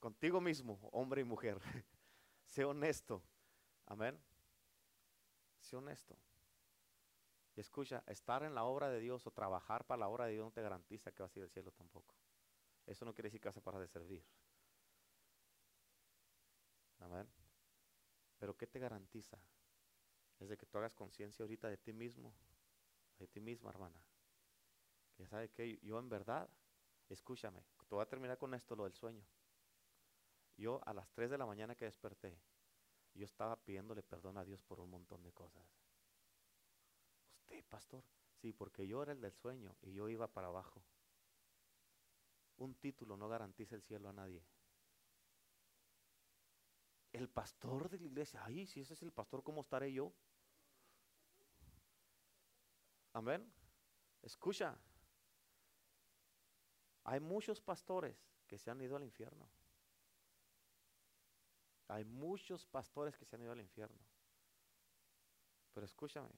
contigo 0.00 0.42
mismo, 0.42 0.78
hombre 0.92 1.22
y 1.22 1.24
mujer. 1.24 1.58
sé 2.44 2.66
honesto. 2.66 3.22
Amén. 3.86 4.20
Sé 5.60 5.76
honesto. 5.76 6.14
Escucha, 7.58 8.04
estar 8.06 8.44
en 8.44 8.54
la 8.54 8.62
obra 8.62 8.88
de 8.88 9.00
Dios 9.00 9.26
o 9.26 9.32
trabajar 9.32 9.84
para 9.84 9.98
la 9.98 10.08
obra 10.08 10.26
de 10.26 10.34
Dios 10.34 10.44
no 10.44 10.52
te 10.52 10.62
garantiza 10.62 11.10
que 11.10 11.24
vas 11.24 11.34
a 11.34 11.38
ir 11.40 11.42
al 11.42 11.50
cielo 11.50 11.72
tampoco. 11.72 12.14
Eso 12.86 13.04
no 13.04 13.12
quiere 13.12 13.26
decir 13.26 13.40
que 13.40 13.48
vas 13.48 13.56
a 13.56 13.60
parar 13.60 13.80
de 13.80 13.88
servir. 13.88 14.24
Amén. 17.00 17.28
Pero 18.38 18.56
¿qué 18.56 18.68
te 18.68 18.78
garantiza? 18.78 19.38
Es 20.38 20.48
de 20.48 20.56
que 20.56 20.66
tú 20.66 20.78
hagas 20.78 20.94
conciencia 20.94 21.42
ahorita 21.42 21.68
de 21.68 21.78
ti 21.78 21.92
mismo, 21.92 22.32
de 23.18 23.26
ti 23.26 23.40
misma, 23.40 23.70
hermana. 23.70 24.00
Que 25.16 25.26
sabe 25.26 25.50
que 25.50 25.78
yo 25.82 25.98
en 25.98 26.08
verdad, 26.08 26.48
escúchame, 27.08 27.64
te 27.88 27.94
voy 27.96 28.02
a 28.02 28.08
terminar 28.08 28.38
con 28.38 28.54
esto, 28.54 28.76
lo 28.76 28.84
del 28.84 28.94
sueño. 28.94 29.26
Yo 30.56 30.80
a 30.86 30.94
las 30.94 31.10
3 31.10 31.28
de 31.28 31.38
la 31.38 31.46
mañana 31.46 31.74
que 31.74 31.86
desperté, 31.86 32.40
yo 33.14 33.24
estaba 33.24 33.56
pidiéndole 33.56 34.04
perdón 34.04 34.38
a 34.38 34.44
Dios 34.44 34.62
por 34.62 34.78
un 34.78 34.90
montón 34.90 35.24
de 35.24 35.32
cosas. 35.32 35.87
¿Usted, 37.48 37.64
pastor? 37.64 38.04
Sí, 38.34 38.52
porque 38.52 38.86
yo 38.86 39.02
era 39.02 39.12
el 39.12 39.22
del 39.22 39.32
sueño 39.32 39.74
y 39.80 39.94
yo 39.94 40.08
iba 40.10 40.26
para 40.26 40.48
abajo. 40.48 40.82
Un 42.58 42.74
título 42.74 43.16
no 43.16 43.26
garantiza 43.26 43.74
el 43.74 43.82
cielo 43.82 44.10
a 44.10 44.12
nadie. 44.12 44.44
El 47.10 47.30
pastor 47.30 47.88
de 47.88 47.98
la 48.00 48.06
iglesia, 48.06 48.42
ay, 48.44 48.66
si 48.66 48.80
ese 48.80 48.92
es 48.92 49.02
el 49.02 49.12
pastor, 49.12 49.42
¿cómo 49.42 49.62
estaré 49.62 49.90
yo? 49.90 50.12
Amén. 53.14 53.50
Escucha, 54.20 54.78
hay 57.04 57.20
muchos 57.20 57.62
pastores 57.62 58.14
que 58.46 58.58
se 58.58 58.70
han 58.70 58.80
ido 58.82 58.94
al 58.94 59.04
infierno. 59.04 59.48
Hay 61.88 62.04
muchos 62.04 62.66
pastores 62.66 63.16
que 63.16 63.24
se 63.24 63.36
han 63.36 63.42
ido 63.42 63.52
al 63.52 63.60
infierno. 63.60 63.98
Pero 65.72 65.86
escúchame, 65.86 66.28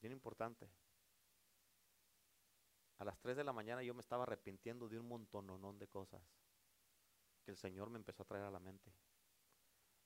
bien 0.00 0.12
importante. 0.12 0.70
A 2.98 3.04
las 3.04 3.18
3 3.20 3.36
de 3.36 3.44
la 3.44 3.52
mañana 3.52 3.82
yo 3.82 3.94
me 3.94 4.00
estaba 4.00 4.24
arrepintiendo 4.24 4.88
de 4.88 4.98
un 4.98 5.08
montononón 5.08 5.78
de 5.78 5.88
cosas 5.88 6.22
que 7.42 7.50
el 7.50 7.56
Señor 7.56 7.88
me 7.90 7.98
empezó 7.98 8.22
a 8.22 8.26
traer 8.26 8.44
a 8.44 8.50
la 8.50 8.60
mente. 8.60 8.92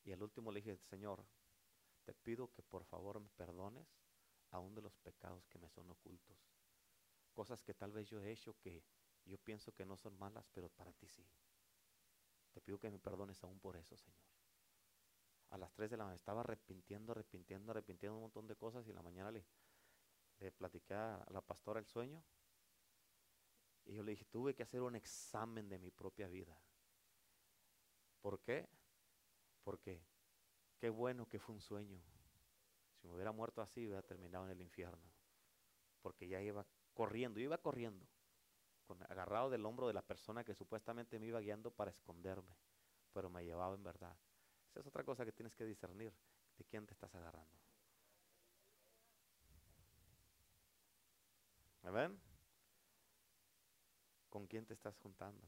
Y 0.05 0.13
al 0.13 0.23
último 0.23 0.53
le 0.53 0.61
dije, 0.61 0.77
Señor, 0.77 1.27
te 2.05 2.15
pido 2.15 2.53
que 2.53 2.63
por 2.63 2.85
favor 2.85 3.19
me 3.19 3.31
perdones 3.31 3.89
aún 4.51 4.75
de 4.75 4.83
los 4.83 4.97
pecados 4.99 5.47
que 5.49 5.59
me 5.59 5.69
son 5.69 5.91
ocultos. 5.91 6.39
cosas 7.33 7.65
que 7.65 7.75
tal 7.75 7.91
vez 7.91 8.09
yo 8.09 8.23
he 8.23 8.31
hecho 8.31 8.57
que 8.61 8.85
yo 9.25 9.39
pienso 9.39 9.73
que 9.73 9.85
no 9.85 9.97
son 9.97 10.17
malas, 10.17 10.47
pero 10.53 10.69
para 10.69 10.93
ti 10.93 11.09
sí. 11.09 11.27
Te 12.53 12.61
pido 12.61 12.79
que 12.79 12.91
me 12.91 13.01
perdones 13.01 13.43
aún 13.43 13.59
por 13.59 13.77
eso, 13.77 13.97
Señor. 13.97 14.21
A 15.51 15.59
las 15.59 15.73
3 15.73 15.91
de 15.91 15.97
la 15.97 16.05
mañana 16.05 16.17
estaba 16.17 16.43
arrepintiendo, 16.43 17.11
arrepintiendo, 17.11 17.73
arrepintiendo 17.73 18.17
un 18.17 18.23
montón 18.23 18.47
de 18.47 18.55
cosas 18.55 18.87
y 18.87 18.91
en 18.91 18.97
la 18.97 19.03
mañana 19.03 19.33
le, 19.33 19.45
le 20.41 20.53
platiqué 20.53 20.95
a 20.95 21.25
la 21.31 21.41
pastora 21.41 21.81
el 21.81 21.87
sueño. 21.87 22.23
Y 23.85 23.95
yo 23.95 24.03
le 24.03 24.13
dije, 24.13 24.25
tuve 24.25 24.55
que 24.55 24.63
hacer 24.63 24.81
un 24.81 24.97
examen 24.97 25.69
de 25.69 25.79
mi 25.79 25.91
propia 25.91 26.27
vida. 26.29 26.59
¿Por 28.21 28.41
qué? 28.41 28.69
Porque 29.63 30.03
qué 30.79 30.89
bueno 30.89 31.29
que 31.29 31.39
fue 31.39 31.55
un 31.55 31.61
sueño. 31.61 32.03
Si 33.01 33.07
me 33.07 33.15
hubiera 33.15 33.33
muerto 33.33 33.61
así, 33.61 33.87
hubiera 33.87 34.03
terminado 34.03 34.47
en 34.47 34.53
el 34.53 34.61
infierno. 34.63 35.13
Porque 36.01 36.27
ya 36.27 36.41
iba 36.41 36.67
corriendo, 36.95 37.39
yo 37.39 37.45
iba 37.45 37.59
corriendo, 37.59 38.07
agarrado 39.09 39.51
del 39.51 39.67
hombro 39.67 39.87
de 39.87 39.95
la 39.95 40.03
persona 40.03 40.45
que 40.45 40.55
supuestamente 40.55 41.19
me 41.19 41.27
iba 41.27 41.41
guiando 41.41 41.71
para 41.71 41.91
esconderme, 41.91 42.57
pero 43.13 43.29
me 43.29 43.45
llevaba 43.45 43.75
en 43.75 43.83
verdad. 43.83 44.17
Esa 44.71 44.81
es 44.81 44.87
otra 44.87 45.05
cosa 45.05 45.25
que 45.25 45.33
tienes 45.33 45.55
que 45.55 45.65
discernir, 45.65 46.15
de 46.57 46.65
quién 46.65 46.87
te 46.87 46.95
estás 46.95 47.15
agarrando. 47.15 47.64
¿Ven? 51.91 52.19
¿Con 54.31 54.47
quién 54.47 54.67
te 54.67 54.75
estás 54.75 54.97
juntando? 54.97 55.47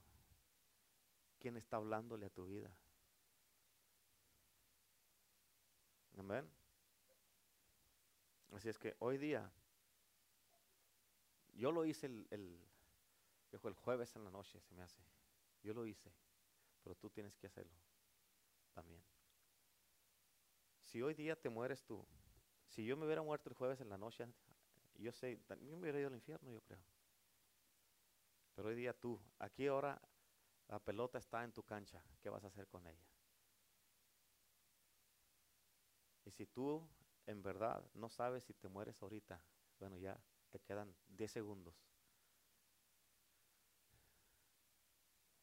¿Quién 1.38 1.56
está 1.56 1.76
hablándole 1.76 2.26
a 2.26 2.30
tu 2.30 2.46
vida? 2.46 2.70
Amén. 6.16 6.48
Así 8.52 8.68
es 8.68 8.78
que 8.78 8.96
hoy 9.00 9.18
día, 9.18 9.50
yo 11.54 11.72
lo 11.72 11.84
hice 11.84 12.06
el, 12.06 12.26
el, 12.30 12.58
el 13.52 13.74
jueves 13.74 14.14
en 14.16 14.24
la 14.24 14.30
noche, 14.30 14.60
se 14.60 14.74
me 14.74 14.82
hace. 14.82 15.02
Yo 15.62 15.74
lo 15.74 15.84
hice, 15.84 16.12
pero 16.82 16.94
tú 16.94 17.10
tienes 17.10 17.36
que 17.36 17.48
hacerlo 17.48 17.76
también. 18.72 19.02
Si 20.80 21.02
hoy 21.02 21.14
día 21.14 21.34
te 21.34 21.48
mueres 21.48 21.84
tú, 21.84 22.06
si 22.68 22.84
yo 22.84 22.96
me 22.96 23.04
hubiera 23.04 23.22
muerto 23.22 23.48
el 23.48 23.54
jueves 23.54 23.80
en 23.80 23.88
la 23.88 23.98
noche, 23.98 24.26
yo 24.98 25.12
sé, 25.12 25.36
también 25.46 25.72
me 25.72 25.78
hubiera 25.78 25.98
ido 25.98 26.08
al 26.08 26.14
infierno, 26.14 26.50
yo 26.50 26.60
creo. 26.62 26.82
Pero 28.54 28.68
hoy 28.68 28.74
día 28.74 28.92
tú, 28.92 29.20
aquí 29.38 29.66
ahora 29.66 30.00
la 30.68 30.78
pelota 30.78 31.18
está 31.18 31.44
en 31.44 31.52
tu 31.52 31.62
cancha, 31.62 32.02
¿qué 32.22 32.30
vas 32.30 32.44
a 32.44 32.48
hacer 32.48 32.66
con 32.68 32.86
ella? 32.86 33.06
Y 36.24 36.30
si 36.32 36.46
tú 36.46 36.88
en 37.26 37.42
verdad 37.42 37.84
no 37.94 38.08
sabes 38.08 38.44
si 38.44 38.54
te 38.54 38.68
mueres 38.68 39.00
ahorita, 39.02 39.42
bueno, 39.78 39.96
ya 39.96 40.20
te 40.50 40.58
quedan 40.60 40.94
10 41.08 41.30
segundos. 41.32 41.74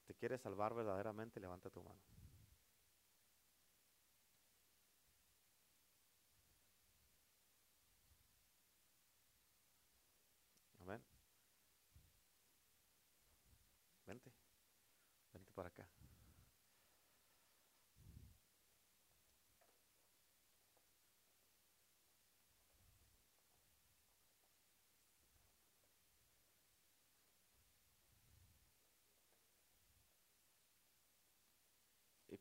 ¿Te 0.05 0.13
quieres 0.15 0.41
salvar 0.41 0.73
verdaderamente? 0.73 1.39
Levanta 1.39 1.69
tu 1.69 1.81
mano. 1.83 2.12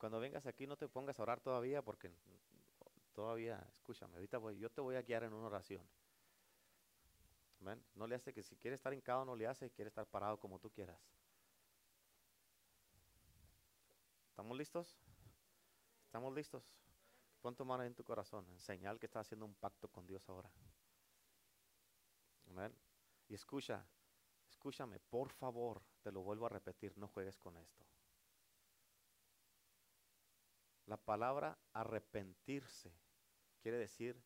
Cuando 0.02 0.18
vengas 0.18 0.46
aquí 0.46 0.66
no 0.66 0.76
te 0.76 0.88
pongas 0.88 1.16
a 1.20 1.22
orar 1.22 1.40
todavía 1.40 1.80
porque 1.80 2.10
todavía, 3.12 3.64
escúchame, 3.76 4.16
ahorita 4.16 4.36
voy, 4.38 4.58
yo 4.58 4.68
te 4.68 4.80
voy 4.80 4.96
a 4.96 5.02
guiar 5.02 5.22
en 5.22 5.32
una 5.32 5.46
oración. 5.46 5.88
Amén. 7.60 7.80
No 7.94 8.08
le 8.08 8.16
hace 8.16 8.34
que 8.34 8.42
si 8.42 8.56
quiere 8.56 8.74
estar 8.74 8.92
hincado 8.92 9.24
no 9.24 9.36
le 9.36 9.46
hace, 9.46 9.70
quiere 9.70 9.90
estar 9.90 10.04
parado 10.04 10.40
como 10.40 10.58
tú 10.58 10.72
quieras. 10.72 10.98
¿Estamos 14.30 14.58
listos? 14.58 14.98
¿Estamos 16.06 16.34
listos? 16.34 16.64
Pon 17.40 17.54
tu 17.54 17.64
mano 17.64 17.84
en 17.84 17.94
tu 17.94 18.02
corazón, 18.02 18.44
en 18.48 18.58
señal 18.58 18.98
que 18.98 19.06
estás 19.06 19.28
haciendo 19.28 19.46
un 19.46 19.54
pacto 19.54 19.86
con 19.86 20.04
Dios 20.04 20.28
ahora. 20.28 20.50
Amén. 22.48 22.76
Y 23.28 23.34
escucha, 23.34 23.86
escúchame, 24.48 24.98
por 24.98 25.30
favor, 25.30 25.80
te 26.02 26.10
lo 26.10 26.22
vuelvo 26.22 26.46
a 26.46 26.48
repetir, 26.48 26.98
no 26.98 27.06
juegues 27.06 27.38
con 27.38 27.56
esto. 27.56 27.86
La 30.92 30.98
palabra 30.98 31.58
arrepentirse 31.72 32.92
quiere 33.62 33.78
decir 33.78 34.22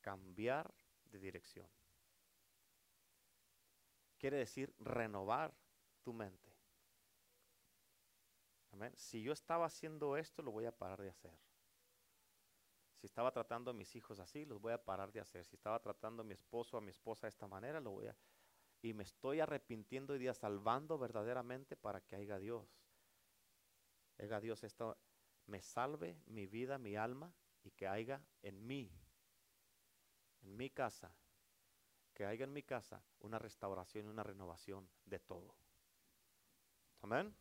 cambiar 0.00 0.74
de 1.04 1.20
dirección. 1.20 1.70
Quiere 4.18 4.38
decir 4.38 4.74
renovar 4.80 5.56
tu 6.02 6.12
mente. 6.12 6.52
Amén. 8.72 8.92
Si 8.96 9.22
yo 9.22 9.32
estaba 9.32 9.66
haciendo 9.66 10.16
esto, 10.16 10.42
lo 10.42 10.50
voy 10.50 10.64
a 10.64 10.76
parar 10.76 11.00
de 11.00 11.10
hacer. 11.10 11.38
Si 12.96 13.06
estaba 13.06 13.30
tratando 13.30 13.70
a 13.70 13.74
mis 13.74 13.94
hijos 13.94 14.18
así, 14.18 14.44
los 14.44 14.60
voy 14.60 14.72
a 14.72 14.84
parar 14.84 15.12
de 15.12 15.20
hacer. 15.20 15.44
Si 15.44 15.54
estaba 15.54 15.78
tratando 15.80 16.22
a 16.22 16.24
mi 16.24 16.34
esposo 16.34 16.76
a 16.76 16.80
mi 16.80 16.90
esposa 16.90 17.28
de 17.28 17.30
esta 17.30 17.46
manera, 17.46 17.78
lo 17.78 17.92
voy 17.92 18.08
a... 18.08 18.16
Y 18.82 18.92
me 18.92 19.04
estoy 19.04 19.38
arrepintiendo 19.38 20.16
y 20.16 20.18
día 20.18 20.34
salvando 20.34 20.98
verdaderamente 20.98 21.76
para 21.76 22.00
que 22.00 22.16
haya 22.16 22.40
Dios. 22.40 22.66
Haya 24.18 24.40
Dios 24.40 24.64
esto, 24.64 24.98
me 25.48 25.60
salve 25.62 26.16
mi 26.26 26.46
vida, 26.46 26.78
mi 26.78 26.96
alma 26.96 27.32
y 27.64 27.70
que 27.72 27.88
haya 27.88 28.22
en 28.42 28.66
mí, 28.66 28.90
en 30.42 30.56
mi 30.56 30.70
casa, 30.70 31.12
que 32.14 32.24
haya 32.24 32.44
en 32.44 32.52
mi 32.52 32.62
casa 32.62 33.02
una 33.20 33.38
restauración 33.38 34.06
y 34.06 34.08
una 34.08 34.22
renovación 34.22 34.88
de 35.04 35.18
todo. 35.18 35.54
Amén. 37.02 37.34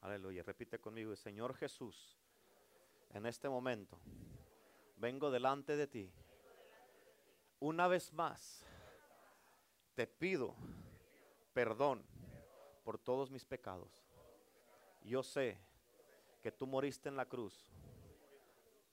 Aleluya. 0.00 0.42
Repite 0.42 0.80
conmigo, 0.80 1.14
Señor 1.14 1.54
Jesús, 1.54 2.18
en 3.10 3.26
este 3.26 3.48
momento 3.48 4.00
vengo 4.96 5.30
delante 5.30 5.76
de 5.76 5.86
ti. 5.86 6.12
Una 7.60 7.88
vez 7.88 8.12
más, 8.12 8.64
te 9.94 10.06
pido 10.06 10.54
perdón 11.52 12.04
por 12.84 12.98
todos 12.98 13.30
mis 13.30 13.44
pecados. 13.44 14.06
Yo 15.02 15.22
sé 15.22 15.58
que 16.42 16.52
tú 16.52 16.66
moriste 16.66 17.08
en 17.08 17.16
la 17.16 17.26
cruz 17.26 17.70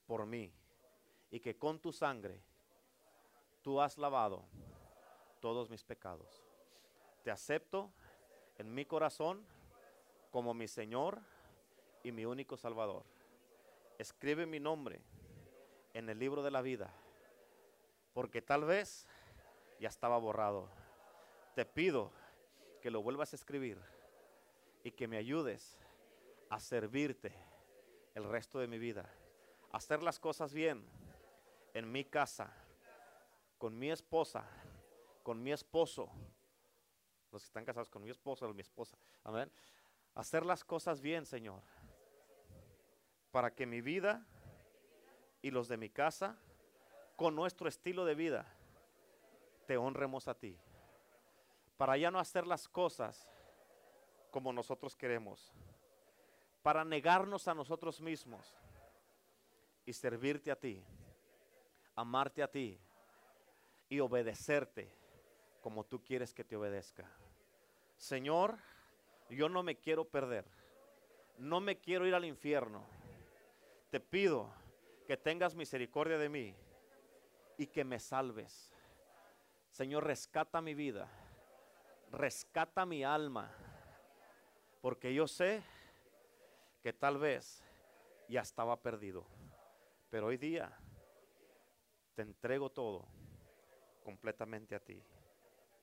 por 0.06 0.26
mí 0.26 0.52
y 1.30 1.40
que 1.40 1.56
con 1.56 1.80
tu 1.80 1.92
sangre 1.92 2.40
tú 3.62 3.80
has 3.80 3.98
lavado 3.98 4.44
todos 5.40 5.70
mis 5.70 5.84
pecados. 5.84 6.44
Te 7.22 7.30
acepto 7.30 7.90
en 8.58 8.72
mi 8.72 8.84
corazón 8.84 9.44
como 10.30 10.54
mi 10.54 10.68
Señor 10.68 11.20
y 12.02 12.12
mi 12.12 12.24
único 12.24 12.56
Salvador. 12.56 13.04
Escribe 13.98 14.46
mi 14.46 14.60
nombre 14.60 15.00
en 15.94 16.08
el 16.08 16.18
libro 16.18 16.42
de 16.42 16.50
la 16.50 16.62
vida, 16.62 16.92
porque 18.12 18.42
tal 18.42 18.64
vez 18.64 19.08
ya 19.80 19.88
estaba 19.88 20.18
borrado. 20.18 20.68
Te 21.54 21.64
pido 21.64 22.12
que 22.82 22.90
lo 22.90 23.02
vuelvas 23.02 23.32
a 23.32 23.36
escribir 23.36 23.78
y 24.84 24.92
que 24.92 25.08
me 25.08 25.16
ayudes 25.16 25.78
a 26.48 26.60
servirte 26.60 27.34
el 28.14 28.24
resto 28.24 28.58
de 28.58 28.66
mi 28.66 28.78
vida, 28.78 29.10
a 29.72 29.76
hacer 29.76 30.02
las 30.02 30.18
cosas 30.18 30.52
bien 30.52 30.84
en 31.74 31.90
mi 31.90 32.04
casa, 32.04 32.52
con 33.58 33.78
mi 33.78 33.90
esposa, 33.90 34.44
con 35.22 35.42
mi 35.42 35.52
esposo, 35.52 36.10
los 37.32 37.42
que 37.42 37.46
están 37.46 37.64
casados 37.64 37.90
con 37.90 38.02
mi 38.02 38.10
esposo 38.10 38.46
o 38.46 38.54
mi 38.54 38.62
esposa, 38.62 38.96
amén, 39.24 39.50
hacer 40.14 40.46
las 40.46 40.64
cosas 40.64 41.00
bien, 41.00 41.26
Señor, 41.26 41.62
para 43.30 43.54
que 43.54 43.66
mi 43.66 43.80
vida 43.80 44.26
y 45.42 45.50
los 45.50 45.68
de 45.68 45.76
mi 45.76 45.90
casa, 45.90 46.38
con 47.16 47.34
nuestro 47.34 47.68
estilo 47.68 48.04
de 48.04 48.14
vida, 48.14 48.46
te 49.66 49.76
honremos 49.76 50.28
a 50.28 50.34
ti, 50.34 50.58
para 51.76 51.96
ya 51.96 52.10
no 52.10 52.18
hacer 52.18 52.46
las 52.46 52.68
cosas 52.68 53.28
como 54.30 54.52
nosotros 54.52 54.96
queremos 54.96 55.52
para 56.66 56.84
negarnos 56.84 57.46
a 57.46 57.54
nosotros 57.54 58.00
mismos 58.00 58.52
y 59.84 59.92
servirte 59.92 60.50
a 60.50 60.56
ti, 60.56 60.84
amarte 61.94 62.42
a 62.42 62.50
ti 62.50 62.76
y 63.88 64.00
obedecerte 64.00 64.92
como 65.60 65.84
tú 65.84 66.02
quieres 66.02 66.34
que 66.34 66.42
te 66.42 66.56
obedezca. 66.56 67.08
Señor, 67.96 68.58
yo 69.30 69.48
no 69.48 69.62
me 69.62 69.76
quiero 69.76 70.08
perder, 70.08 70.44
no 71.38 71.60
me 71.60 71.78
quiero 71.78 72.04
ir 72.04 72.16
al 72.16 72.24
infierno. 72.24 72.84
Te 73.90 74.00
pido 74.00 74.52
que 75.06 75.16
tengas 75.16 75.54
misericordia 75.54 76.18
de 76.18 76.28
mí 76.28 76.52
y 77.58 77.68
que 77.68 77.84
me 77.84 78.00
salves. 78.00 78.74
Señor, 79.70 80.02
rescata 80.02 80.60
mi 80.60 80.74
vida, 80.74 81.08
rescata 82.10 82.84
mi 82.84 83.04
alma, 83.04 83.52
porque 84.80 85.14
yo 85.14 85.28
sé 85.28 85.62
que 86.82 86.92
tal 86.92 87.18
vez 87.18 87.62
ya 88.28 88.40
estaba 88.40 88.80
perdido, 88.80 89.26
pero 90.10 90.26
hoy 90.26 90.36
día 90.36 90.76
te 92.14 92.22
entrego 92.22 92.70
todo 92.70 93.08
completamente 94.02 94.74
a 94.74 94.80
ti, 94.80 95.02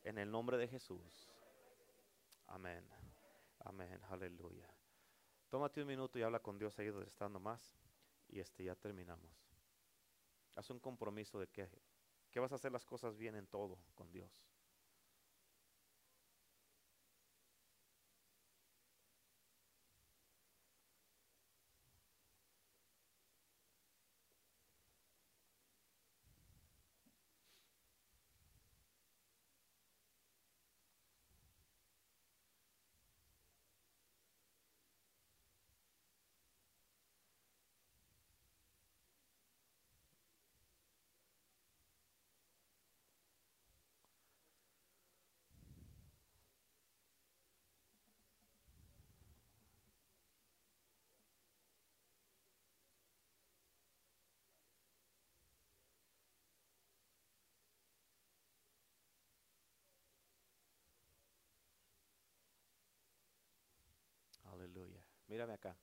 en 0.03 0.17
el 0.17 0.31
nombre 0.31 0.57
de 0.57 0.67
Jesús. 0.67 1.29
Amén, 2.47 2.87
amén, 3.59 3.99
aleluya. 4.09 4.69
Tómate 5.49 5.81
un 5.81 5.87
minuto 5.87 6.17
y 6.17 6.23
habla 6.23 6.39
con 6.39 6.57
Dios 6.57 6.77
ahí 6.79 6.87
donde 6.87 7.07
estando 7.07 7.39
más 7.39 7.77
y 8.27 8.39
este 8.39 8.63
ya 8.63 8.75
terminamos. 8.75 9.31
Haz 10.55 10.69
un 10.69 10.79
compromiso 10.79 11.39
de 11.39 11.47
que, 11.47 11.69
que 12.31 12.39
vas 12.39 12.51
a 12.51 12.55
hacer 12.55 12.71
las 12.71 12.85
cosas 12.85 13.17
bien 13.17 13.35
en 13.35 13.47
todo 13.47 13.77
con 13.93 14.11
Dios. 14.11 14.52
Mírame 65.33 65.53
acá. 65.53 65.75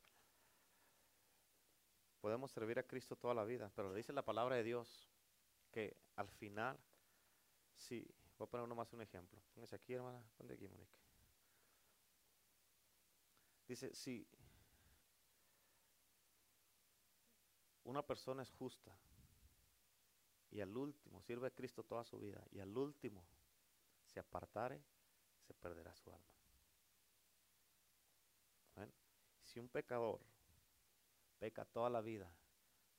Podemos 2.21 2.53
servir 2.53 2.79
a 2.79 2.85
Cristo 2.85 3.17
toda 3.17 3.35
la 3.35 3.43
vida, 3.43 3.69
pero 3.75 3.93
dice 3.93 4.13
la 4.13 4.25
palabra 4.25 4.55
de 4.55 4.63
Dios 4.63 5.11
que 5.73 5.97
al 6.15 6.29
final, 6.31 6.79
sí, 7.75 8.07
voy 8.39 8.47
a 8.47 8.49
poner 8.49 8.65
uno 8.65 8.77
más 8.77 8.93
un 8.93 9.03
ejemplo. 9.03 9.43
Póngase 9.53 9.75
aquí, 9.75 9.93
hermana. 9.93 10.23
Ponte 10.37 10.55
aquí, 10.55 10.69
Monique. 10.69 10.95
Dice, 13.67 13.93
si 13.93 14.25
una 17.83 18.07
persona 18.07 18.45
es 18.45 18.53
justa 18.53 18.97
y 20.53 20.61
al 20.61 20.77
último 20.77 21.21
sirve 21.23 21.49
a 21.49 21.51
Cristo 21.51 21.83
toda 21.83 22.05
su 22.05 22.21
vida 22.21 22.41
y 22.53 22.61
al 22.61 22.79
último 22.79 23.27
se 24.05 24.21
apartare, 24.21 24.81
se 25.45 25.55
perderá 25.55 25.93
su 25.97 26.15
alma. 26.15 26.40
Si 29.51 29.59
un 29.59 29.69
pecador 29.69 30.21
peca 31.41 31.65
toda 31.65 31.91
la 31.91 32.01
vida 32.01 32.33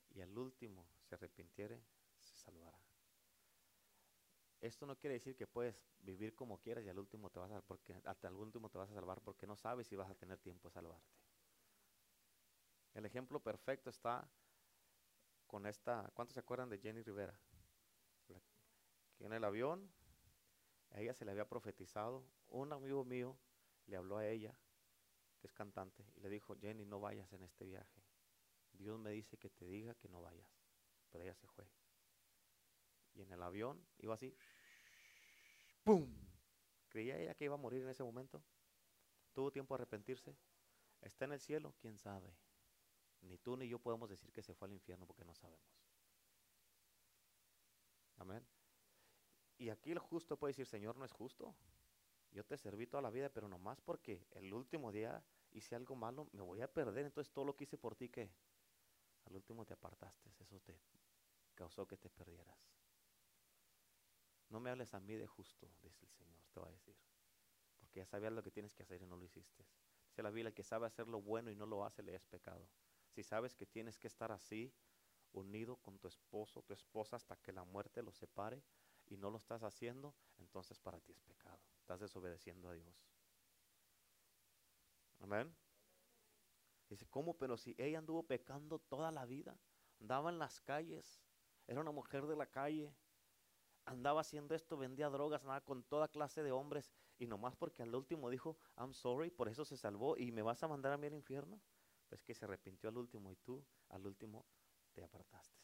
y 0.09 0.19
al 0.19 0.37
último 0.37 0.85
se 0.99 1.15
arrepintiere, 1.15 1.81
se 2.19 2.35
salvará. 2.35 2.77
Esto 4.59 4.85
no 4.85 4.97
quiere 4.97 5.13
decir 5.13 5.37
que 5.37 5.47
puedes 5.47 5.81
vivir 6.01 6.35
como 6.35 6.59
quieras 6.59 6.83
y 6.83 6.89
al 6.89 6.99
último 6.99 7.29
te 7.29 7.39
vas 7.39 7.51
a 7.51 7.61
porque 7.61 7.95
hasta 8.03 8.27
el 8.27 8.33
último 8.33 8.69
te 8.69 8.77
vas 8.77 8.91
a 8.91 8.93
salvar 8.93 9.21
porque 9.21 9.47
no 9.47 9.55
sabes 9.55 9.87
si 9.87 9.95
vas 9.95 10.11
a 10.11 10.15
tener 10.15 10.39
tiempo 10.39 10.67
de 10.67 10.73
salvarte. 10.73 11.15
El 12.95 13.05
ejemplo 13.05 13.39
perfecto 13.39 13.89
está 13.89 14.29
con 15.47 15.65
esta, 15.65 16.11
¿cuántos 16.15 16.33
se 16.33 16.41
acuerdan 16.41 16.69
de 16.69 16.79
Jenny 16.79 17.01
Rivera? 17.01 17.39
que 19.15 19.25
en 19.25 19.31
el 19.31 19.45
avión 19.45 19.89
a 20.89 20.99
ella 20.99 21.13
se 21.13 21.23
le 21.23 21.31
había 21.31 21.47
profetizado, 21.47 22.25
un 22.49 22.73
amigo 22.73 23.05
mío 23.05 23.37
le 23.85 23.95
habló 23.95 24.17
a 24.17 24.27
ella 24.27 24.53
que 25.41 25.47
es 25.47 25.53
cantante, 25.53 26.05
y 26.15 26.19
le 26.21 26.29
dijo, 26.29 26.55
Jenny, 26.55 26.85
no 26.85 26.99
vayas 26.99 27.33
en 27.33 27.43
este 27.43 27.65
viaje. 27.65 28.03
Dios 28.73 28.99
me 28.99 29.11
dice 29.11 29.37
que 29.37 29.49
te 29.49 29.65
diga 29.65 29.95
que 29.95 30.07
no 30.07 30.21
vayas. 30.21 30.47
Pero 31.09 31.23
ella 31.23 31.33
se 31.33 31.47
fue. 31.47 31.67
Y 33.15 33.23
en 33.23 33.31
el 33.31 33.41
avión 33.41 33.83
iba 33.97 34.13
así. 34.13 34.33
¡Pum! 35.83 36.07
¿Creía 36.87 37.17
ella 37.17 37.35
que 37.35 37.45
iba 37.45 37.55
a 37.55 37.57
morir 37.57 37.81
en 37.81 37.89
ese 37.89 38.03
momento? 38.03 38.43
¿Tuvo 39.33 39.51
tiempo 39.51 39.73
a 39.73 39.77
arrepentirse? 39.77 40.35
¿Está 41.01 41.25
en 41.25 41.33
el 41.33 41.39
cielo? 41.39 41.73
¿Quién 41.79 41.97
sabe? 41.97 42.33
Ni 43.21 43.37
tú 43.37 43.57
ni 43.57 43.67
yo 43.67 43.79
podemos 43.79 44.09
decir 44.09 44.31
que 44.31 44.43
se 44.43 44.53
fue 44.53 44.67
al 44.67 44.73
infierno 44.73 45.05
porque 45.05 45.25
no 45.25 45.33
sabemos. 45.33 45.81
Amén. 48.17 48.45
Y 49.57 49.69
aquí 49.69 49.91
el 49.91 49.99
justo 49.99 50.37
puede 50.37 50.51
decir, 50.51 50.67
Señor, 50.67 50.95
no 50.97 51.05
es 51.05 51.11
justo. 51.11 51.55
Yo 52.31 52.45
te 52.45 52.57
serví 52.57 52.87
toda 52.87 53.01
la 53.01 53.09
vida, 53.09 53.29
pero 53.29 53.47
nomás 53.47 53.81
porque 53.81 54.25
el 54.31 54.53
último 54.53 54.91
día 54.91 55.23
hice 55.51 55.75
algo 55.75 55.95
malo, 55.95 56.29
me 56.31 56.41
voy 56.41 56.61
a 56.61 56.71
perder. 56.71 57.05
Entonces 57.05 57.31
todo 57.33 57.45
lo 57.45 57.55
que 57.55 57.65
hice 57.65 57.77
por 57.77 57.95
ti, 57.95 58.09
que 58.09 58.31
al 59.25 59.35
último 59.35 59.65
te 59.65 59.73
apartaste, 59.73 60.31
eso 60.39 60.59
te 60.59 60.79
causó 61.55 61.87
que 61.87 61.97
te 61.97 62.09
perdieras. 62.09 62.71
No 64.49 64.59
me 64.59 64.69
hables 64.69 64.93
a 64.93 64.99
mí 64.99 65.15
de 65.15 65.27
justo, 65.27 65.69
dice 65.81 66.05
el 66.05 66.11
Señor, 66.11 66.43
te 66.53 66.59
va 66.59 66.67
a 66.67 66.71
decir. 66.71 66.95
Porque 67.79 67.99
ya 67.99 68.05
sabías 68.05 68.33
lo 68.33 68.43
que 68.43 68.51
tienes 68.51 68.73
que 68.73 68.83
hacer 68.83 69.01
y 69.01 69.05
no 69.05 69.15
lo 69.15 69.23
hiciste. 69.23 69.65
Dice 70.07 70.23
la 70.23 70.29
Biblia, 70.29 70.53
que 70.53 70.63
sabe 70.63 70.87
hacer 70.87 71.07
lo 71.07 71.21
bueno 71.21 71.51
y 71.51 71.55
no 71.55 71.65
lo 71.65 71.85
hace, 71.85 72.03
le 72.03 72.15
es 72.15 72.25
pecado. 72.25 72.67
Si 73.09 73.23
sabes 73.23 73.55
que 73.55 73.65
tienes 73.65 73.97
que 73.97 74.07
estar 74.07 74.31
así, 74.31 74.73
unido 75.31 75.77
con 75.77 75.99
tu 75.99 76.07
esposo, 76.07 76.61
tu 76.63 76.73
esposa, 76.73 77.15
hasta 77.15 77.37
que 77.37 77.53
la 77.53 77.63
muerte 77.63 78.03
los 78.03 78.17
separe, 78.17 78.61
y 79.07 79.17
no 79.17 79.29
lo 79.29 79.37
estás 79.37 79.63
haciendo, 79.63 80.13
entonces 80.37 80.79
para 80.79 80.99
ti 80.99 81.11
es 81.11 81.21
pecado. 81.21 81.59
Estás 81.81 81.99
desobedeciendo 81.99 82.69
a 82.69 82.73
Dios. 82.73 82.95
Amén. 85.19 85.53
Dice, 86.89 87.07
¿cómo? 87.07 87.37
Pero 87.37 87.57
si 87.57 87.75
ella 87.77 87.99
anduvo 87.99 88.23
pecando 88.23 88.79
toda 88.79 89.11
la 89.11 89.25
vida, 89.25 89.57
andaba 89.99 90.29
en 90.29 90.39
las 90.39 90.61
calles, 90.61 91.21
era 91.67 91.81
una 91.81 91.91
mujer 91.91 92.25
de 92.27 92.35
la 92.35 92.45
calle, 92.45 92.93
andaba 93.85 94.21
haciendo 94.21 94.55
esto, 94.55 94.77
vendía 94.77 95.09
drogas, 95.09 95.43
nada 95.43 95.61
con 95.61 95.83
toda 95.83 96.07
clase 96.07 96.43
de 96.43 96.51
hombres, 96.51 96.91
y 97.17 97.27
nomás 97.27 97.55
porque 97.55 97.83
al 97.83 97.95
último 97.95 98.29
dijo, 98.29 98.57
I'm 98.77 98.93
sorry, 98.93 99.29
por 99.29 99.47
eso 99.47 99.65
se 99.65 99.77
salvó, 99.77 100.17
y 100.17 100.31
me 100.31 100.41
vas 100.41 100.63
a 100.63 100.67
mandar 100.67 100.93
a 100.93 100.97
mí 100.97 101.07
al 101.07 101.13
infierno, 101.13 101.61
pues 102.07 102.23
que 102.23 102.35
se 102.35 102.45
arrepintió 102.45 102.89
al 102.89 102.97
último, 102.97 103.31
y 103.31 103.37
tú 103.37 103.65
al 103.89 104.05
último 104.05 104.45
te 104.93 105.03
apartaste. 105.03 105.61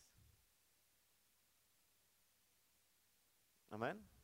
Amén. 3.69 4.16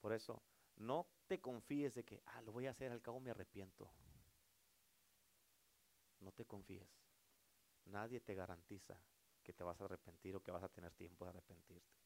Por 0.00 0.12
eso, 0.12 0.42
no 0.76 1.06
te 1.26 1.40
confíes 1.40 1.94
de 1.94 2.04
que, 2.04 2.22
ah, 2.26 2.42
lo 2.42 2.52
voy 2.52 2.66
a 2.66 2.70
hacer, 2.70 2.90
al 2.90 3.02
cabo 3.02 3.20
me 3.20 3.30
arrepiento. 3.30 3.90
No 6.20 6.32
te 6.32 6.44
confíes. 6.44 6.88
Nadie 7.86 8.20
te 8.20 8.34
garantiza 8.34 9.00
que 9.42 9.52
te 9.52 9.64
vas 9.64 9.80
a 9.80 9.84
arrepentir 9.84 10.36
o 10.36 10.42
que 10.42 10.50
vas 10.50 10.62
a 10.62 10.68
tener 10.68 10.92
tiempo 10.94 11.24
de 11.24 11.30
arrepentirte. 11.30 11.98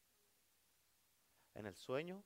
En 1.53 1.65
el 1.65 1.75
sueño, 1.75 2.23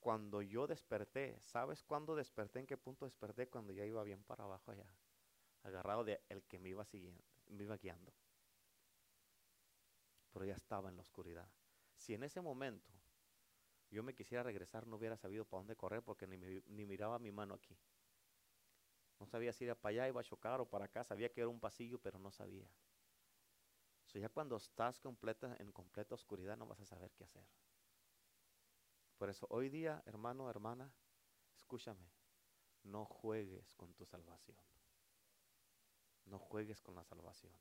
cuando 0.00 0.42
yo 0.42 0.66
desperté, 0.66 1.38
¿sabes 1.40 1.82
cuándo 1.82 2.14
desperté? 2.14 2.60
¿En 2.60 2.66
qué 2.66 2.76
punto 2.76 3.04
desperté? 3.04 3.48
Cuando 3.48 3.72
ya 3.72 3.84
iba 3.84 4.02
bien 4.04 4.22
para 4.24 4.44
abajo 4.44 4.70
allá, 4.70 4.86
agarrado 5.62 6.04
de 6.04 6.22
el 6.28 6.42
que 6.44 6.58
me 6.58 6.68
iba 6.70 6.84
siguiendo, 6.84 7.24
me 7.48 7.64
iba 7.64 7.76
guiando 7.76 8.12
pero 10.38 10.44
ya 10.44 10.54
estaba 10.54 10.88
en 10.88 10.96
la 10.96 11.02
oscuridad. 11.02 11.48
Si 11.96 12.14
en 12.14 12.22
ese 12.22 12.40
momento 12.40 12.92
yo 13.90 14.02
me 14.02 14.14
quisiera 14.14 14.42
regresar, 14.42 14.86
no 14.86 14.96
hubiera 14.96 15.16
sabido 15.16 15.44
para 15.44 15.60
dónde 15.60 15.76
correr 15.76 16.02
porque 16.02 16.26
ni, 16.26 16.86
miraba 16.86 17.18
mi 17.18 17.32
mano 17.32 17.54
aquí. 17.54 17.76
No 19.18 19.26
sabía 19.26 19.52
si 19.52 19.64
era 19.64 19.74
para 19.74 19.90
allá, 19.90 20.08
iba 20.08 20.20
a 20.20 20.24
chocar 20.24 20.60
o 20.60 20.68
para 20.68 20.84
acá, 20.84 21.04
sabía 21.04 21.32
que 21.32 21.40
era 21.40 21.48
un 21.48 21.58
pasillo, 21.58 21.98
pero 21.98 22.18
no 22.18 22.30
sabía. 22.30 22.70
So 24.04 24.18
ya 24.18 24.28
cuando 24.28 24.56
estás 24.56 25.00
completa, 25.00 25.56
en 25.58 25.72
completa 25.72 26.14
oscuridad 26.14 26.56
no 26.56 26.66
vas 26.66 26.80
a 26.80 26.86
saber 26.86 27.12
qué 27.12 27.24
hacer. 27.24 27.44
Por 29.16 29.28
eso 29.28 29.46
hoy 29.50 29.68
día, 29.68 30.02
hermano, 30.06 30.48
hermana, 30.48 30.92
escúchame, 31.56 32.08
no 32.84 33.04
juegues 33.04 33.74
con 33.74 33.92
tu 33.94 34.06
salvación. 34.06 34.56
No 36.26 36.38
juegues 36.38 36.82
con 36.82 36.94
la 36.94 37.04
salvación. 37.04 37.52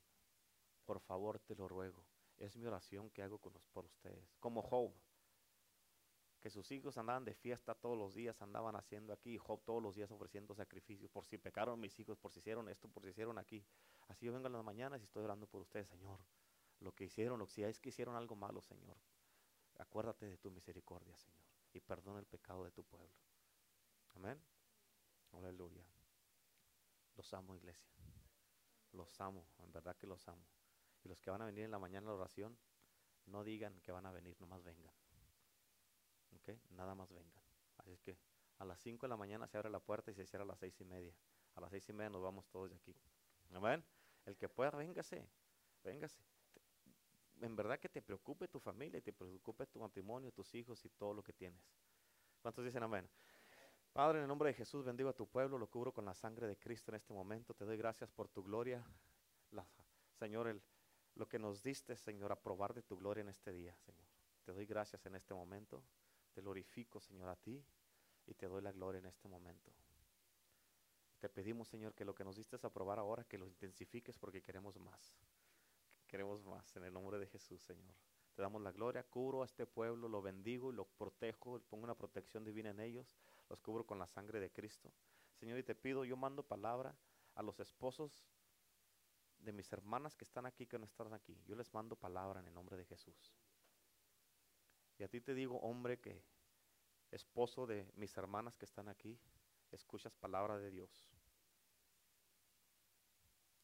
Por 0.85 0.99
favor, 0.99 1.39
te 1.39 1.55
lo 1.55 1.67
ruego. 1.67 2.05
Es 2.37 2.55
mi 2.55 2.65
oración 2.65 3.09
que 3.09 3.23
hago 3.23 3.39
con 3.39 3.53
por 3.73 3.85
ustedes. 3.85 4.35
Como 4.39 4.61
Job, 4.61 4.93
que 6.47 6.51
sus 6.51 6.71
hijos 6.71 6.97
andaban 6.97 7.25
de 7.25 7.33
fiesta 7.33 7.75
todos 7.75 7.97
los 7.97 8.15
días, 8.15 8.41
andaban 8.41 8.73
haciendo 8.77 9.11
aquí, 9.11 9.37
Job 9.37 9.61
todos 9.65 9.83
los 9.83 9.93
días 9.93 10.09
ofreciendo 10.11 10.55
sacrificios, 10.55 11.11
por 11.11 11.25
si 11.25 11.37
pecaron 11.37 11.77
mis 11.77 11.99
hijos, 11.99 12.17
por 12.17 12.31
si 12.31 12.39
hicieron 12.39 12.69
esto, 12.69 12.87
por 12.87 13.03
si 13.03 13.09
hicieron 13.09 13.37
aquí. 13.37 13.65
Así 14.07 14.27
yo 14.27 14.31
vengo 14.31 14.47
en 14.47 14.53
las 14.53 14.63
mañanas 14.63 15.01
y 15.01 15.03
estoy 15.03 15.25
orando 15.25 15.45
por 15.45 15.59
ustedes, 15.59 15.89
Señor. 15.89 16.21
Lo 16.79 16.93
que 16.93 17.03
hicieron, 17.03 17.41
que 17.41 17.47
si 17.47 17.63
es 17.63 17.81
que 17.81 17.89
hicieron 17.89 18.15
algo 18.15 18.37
malo, 18.37 18.61
Señor. 18.61 18.95
acuérdate 19.77 20.25
de 20.25 20.37
tu 20.37 20.49
misericordia, 20.49 21.17
Señor, 21.17 21.43
y 21.73 21.81
perdona 21.81 22.19
el 22.19 22.25
pecado 22.25 22.63
de 22.63 22.71
tu 22.71 22.85
pueblo. 22.85 23.11
Amén. 24.15 24.41
Aleluya. 25.33 25.83
Los 27.17 27.33
amo, 27.33 27.57
iglesia. 27.57 27.91
Los 28.93 29.19
amo, 29.19 29.49
en 29.57 29.73
verdad 29.73 29.97
que 29.97 30.07
los 30.07 30.25
amo. 30.29 30.47
Y 31.03 31.09
los 31.09 31.19
que 31.19 31.29
van 31.29 31.41
a 31.41 31.45
venir 31.45 31.65
en 31.65 31.71
la 31.71 31.79
mañana 31.79 32.07
a 32.07 32.11
la 32.11 32.19
oración, 32.19 32.57
no 33.25 33.43
digan 33.43 33.81
que 33.81 33.91
van 33.91 34.05
a 34.05 34.13
venir, 34.13 34.39
nomás 34.39 34.63
vengan. 34.63 34.93
Nada 36.71 36.95
más 36.95 37.11
vengan. 37.11 37.43
Así 37.77 37.91
es 37.91 38.01
que 38.01 38.17
a 38.59 38.65
las 38.65 38.79
5 38.79 39.05
de 39.05 39.09
la 39.09 39.17
mañana 39.17 39.47
se 39.47 39.57
abre 39.57 39.69
la 39.69 39.79
puerta 39.79 40.11
y 40.11 40.13
se 40.13 40.25
cierra 40.25 40.43
a 40.43 40.47
las 40.47 40.59
seis 40.59 40.79
y 40.79 40.85
media. 40.85 41.13
A 41.55 41.61
las 41.61 41.71
seis 41.71 41.87
y 41.89 41.93
media 41.93 42.09
nos 42.09 42.21
vamos 42.21 42.47
todos 42.49 42.69
de 42.69 42.75
aquí. 42.75 42.95
Amén. 43.53 43.83
El 44.25 44.37
que 44.37 44.47
pueda, 44.47 44.71
véngase. 44.71 45.27
Véngase. 45.83 46.21
En 47.41 47.55
verdad 47.55 47.79
que 47.79 47.89
te 47.89 48.01
preocupe 48.01 48.47
tu 48.47 48.59
familia 48.59 48.97
y 48.97 49.01
te 49.01 49.13
preocupe 49.13 49.67
tu 49.67 49.79
matrimonio, 49.79 50.31
tus 50.31 50.53
hijos 50.55 50.83
y 50.85 50.89
todo 50.89 51.13
lo 51.13 51.23
que 51.23 51.33
tienes. 51.33 51.61
¿Cuántos 52.41 52.65
dicen 52.65 52.83
amén? 52.83 53.07
Padre, 53.93 54.19
en 54.19 54.23
el 54.23 54.27
nombre 54.27 54.49
de 54.49 54.53
Jesús 54.53 54.85
bendigo 54.85 55.09
a 55.09 55.13
tu 55.13 55.27
pueblo, 55.27 55.57
lo 55.57 55.69
cubro 55.69 55.91
con 55.91 56.05
la 56.05 56.13
sangre 56.13 56.47
de 56.47 56.57
Cristo 56.57 56.91
en 56.91 56.95
este 56.95 57.13
momento. 57.13 57.53
Te 57.53 57.65
doy 57.65 57.77
gracias 57.77 58.11
por 58.11 58.27
tu 58.29 58.43
gloria. 58.43 58.85
Señor, 60.17 60.47
el, 60.47 60.61
lo 61.15 61.27
que 61.27 61.37
nos 61.37 61.61
diste, 61.61 61.95
Señor, 61.95 62.31
a 62.31 62.39
probar 62.39 62.73
de 62.73 62.81
tu 62.81 62.97
gloria 62.97 63.21
en 63.21 63.29
este 63.29 63.53
día, 63.53 63.75
Señor. 63.77 64.07
Te 64.43 64.51
doy 64.51 64.65
gracias 64.65 65.05
en 65.05 65.15
este 65.15 65.33
momento. 65.33 65.83
Te 66.37 66.43
glorifico, 66.43 66.99
Señor, 66.99 67.29
a 67.29 67.35
ti 67.35 67.65
y 68.27 68.35
te 68.35 68.45
doy 68.45 68.61
la 68.61 68.71
gloria 68.71 68.99
en 68.99 69.07
este 69.07 69.27
momento. 69.27 69.71
Te 71.17 71.29
pedimos, 71.29 71.67
Señor, 71.67 71.95
que 71.95 72.05
lo 72.05 72.13
que 72.13 72.23
nos 72.23 72.35
diste 72.35 72.57
a 72.61 72.69
probar 72.69 72.99
ahora, 72.99 73.23
que 73.23 73.39
lo 73.39 73.47
intensifiques 73.47 74.19
porque 74.19 74.43
queremos 74.43 74.77
más. 74.77 75.17
Queremos 76.05 76.43
más 76.43 76.75
en 76.75 76.83
el 76.83 76.93
nombre 76.93 77.17
de 77.17 77.25
Jesús, 77.25 77.63
Señor. 77.63 77.95
Te 78.35 78.43
damos 78.43 78.61
la 78.61 78.71
gloria, 78.71 79.01
cubro 79.01 79.41
a 79.41 79.45
este 79.45 79.65
pueblo, 79.65 80.07
lo 80.07 80.21
bendigo 80.21 80.71
y 80.71 80.75
lo 80.75 80.85
protejo, 80.85 81.59
pongo 81.71 81.85
una 81.85 81.97
protección 81.97 82.43
divina 82.43 82.69
en 82.69 82.81
ellos, 82.81 83.17
los 83.49 83.59
cubro 83.59 83.87
con 83.87 83.97
la 83.97 84.05
sangre 84.05 84.39
de 84.39 84.51
Cristo. 84.51 84.93
Señor, 85.39 85.57
y 85.57 85.63
te 85.63 85.73
pido, 85.73 86.05
yo 86.05 86.17
mando 86.17 86.43
palabra 86.43 86.95
a 87.33 87.41
los 87.41 87.59
esposos 87.59 88.27
de 89.39 89.53
mis 89.53 89.73
hermanas 89.73 90.15
que 90.15 90.25
están 90.25 90.45
aquí, 90.45 90.67
que 90.67 90.77
no 90.77 90.85
están 90.85 91.15
aquí. 91.15 91.35
Yo 91.47 91.55
les 91.55 91.73
mando 91.73 91.95
palabra 91.95 92.41
en 92.41 92.47
el 92.47 92.53
nombre 92.53 92.77
de 92.77 92.85
Jesús. 92.85 93.33
Y 94.97 95.03
a 95.03 95.07
ti 95.07 95.21
te 95.21 95.33
digo, 95.33 95.57
hombre, 95.59 95.99
que 95.99 96.23
esposo 97.11 97.67
de 97.67 97.91
mis 97.95 98.15
hermanas 98.17 98.57
que 98.57 98.65
están 98.65 98.89
aquí, 98.89 99.19
escuchas 99.71 100.15
palabra 100.15 100.57
de 100.57 100.71
Dios. 100.71 101.09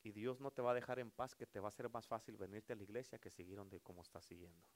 Y 0.03 0.11
Dios 0.11 0.41
no 0.41 0.51
te 0.51 0.61
va 0.61 0.71
a 0.71 0.75
dejar 0.75 0.99
en 0.99 1.11
paz, 1.11 1.33
que 1.33 1.47
te 1.47 1.59
va 1.59 1.69
a 1.69 1.71
ser 1.71 1.89
más 1.89 2.07
fácil 2.07 2.35
venirte 2.37 2.73
a 2.73 2.75
la 2.75 2.83
iglesia 2.83 3.19
que 3.19 3.31
seguir 3.31 3.55
donde 3.55 3.79
como 3.79 4.01
estás 4.01 4.25
siguiendo. 4.25 4.67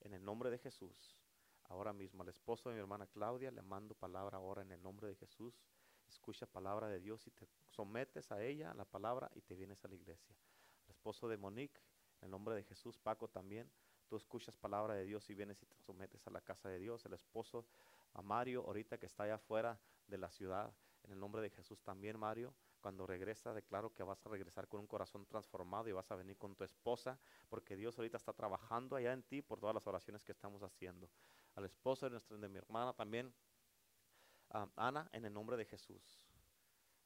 En 0.00 0.12
el 0.12 0.24
nombre 0.24 0.50
de 0.50 0.58
Jesús, 0.58 1.16
ahora 1.64 1.92
mismo 1.92 2.22
al 2.22 2.28
esposo 2.28 2.68
de 2.68 2.74
mi 2.74 2.80
hermana 2.80 3.06
Claudia 3.06 3.50
le 3.50 3.62
mando 3.62 3.94
palabra 3.94 4.38
ahora 4.38 4.62
en 4.62 4.72
el 4.72 4.82
nombre 4.82 5.08
de 5.08 5.14
Jesús. 5.14 5.62
Escucha 6.08 6.46
palabra 6.46 6.88
de 6.88 7.00
Dios 7.00 7.26
y 7.26 7.30
te 7.30 7.48
sometes 7.68 8.30
a 8.32 8.42
ella, 8.42 8.72
a 8.72 8.74
la 8.74 8.84
palabra, 8.84 9.30
y 9.34 9.40
te 9.40 9.54
vienes 9.54 9.84
a 9.84 9.88
la 9.88 9.94
iglesia. 9.94 10.36
Al 10.84 10.90
esposo 10.90 11.28
de 11.28 11.36
Monique, 11.36 11.80
en 12.20 12.26
el 12.26 12.30
nombre 12.30 12.54
de 12.54 12.64
Jesús, 12.64 12.98
Paco 12.98 13.28
también, 13.28 13.70
tú 14.06 14.16
escuchas 14.16 14.56
palabra 14.56 14.94
de 14.94 15.04
Dios 15.04 15.28
y 15.30 15.34
vienes 15.34 15.62
y 15.62 15.66
te 15.66 15.76
sometes 15.78 16.26
a 16.26 16.30
la 16.30 16.40
casa 16.40 16.68
de 16.68 16.78
Dios. 16.78 17.04
El 17.04 17.14
esposo 17.14 17.66
a 18.14 18.22
Mario, 18.22 18.64
ahorita 18.66 18.98
que 18.98 19.06
está 19.06 19.24
allá 19.24 19.36
afuera 19.36 19.78
de 20.06 20.18
la 20.18 20.30
ciudad, 20.30 20.72
en 21.04 21.12
el 21.12 21.20
nombre 21.20 21.40
de 21.42 21.50
Jesús 21.50 21.82
también, 21.82 22.18
Mario. 22.18 22.54
Cuando 22.80 23.06
regresa, 23.06 23.52
declaro 23.52 23.92
que 23.92 24.02
vas 24.02 24.24
a 24.24 24.28
regresar 24.28 24.68
con 24.68 24.80
un 24.80 24.86
corazón 24.86 25.26
transformado 25.26 25.88
y 25.88 25.92
vas 25.92 26.10
a 26.10 26.16
venir 26.16 26.36
con 26.36 26.54
tu 26.54 26.64
esposa, 26.64 27.18
porque 27.48 27.76
Dios 27.76 27.98
ahorita 27.98 28.16
está 28.16 28.32
trabajando 28.32 28.96
allá 28.96 29.12
en 29.12 29.22
ti 29.22 29.42
por 29.42 29.58
todas 29.58 29.74
las 29.74 29.86
oraciones 29.86 30.24
que 30.24 30.32
estamos 30.32 30.62
haciendo. 30.62 31.10
Al 31.54 31.64
esposo 31.64 32.06
de, 32.06 32.10
nuestra, 32.10 32.36
de 32.36 32.48
mi 32.48 32.58
hermana 32.58 32.92
también, 32.92 33.32
Ana, 34.76 35.08
en 35.12 35.24
el 35.24 35.32
nombre 35.32 35.56
de 35.56 35.64
Jesús. 35.64 36.26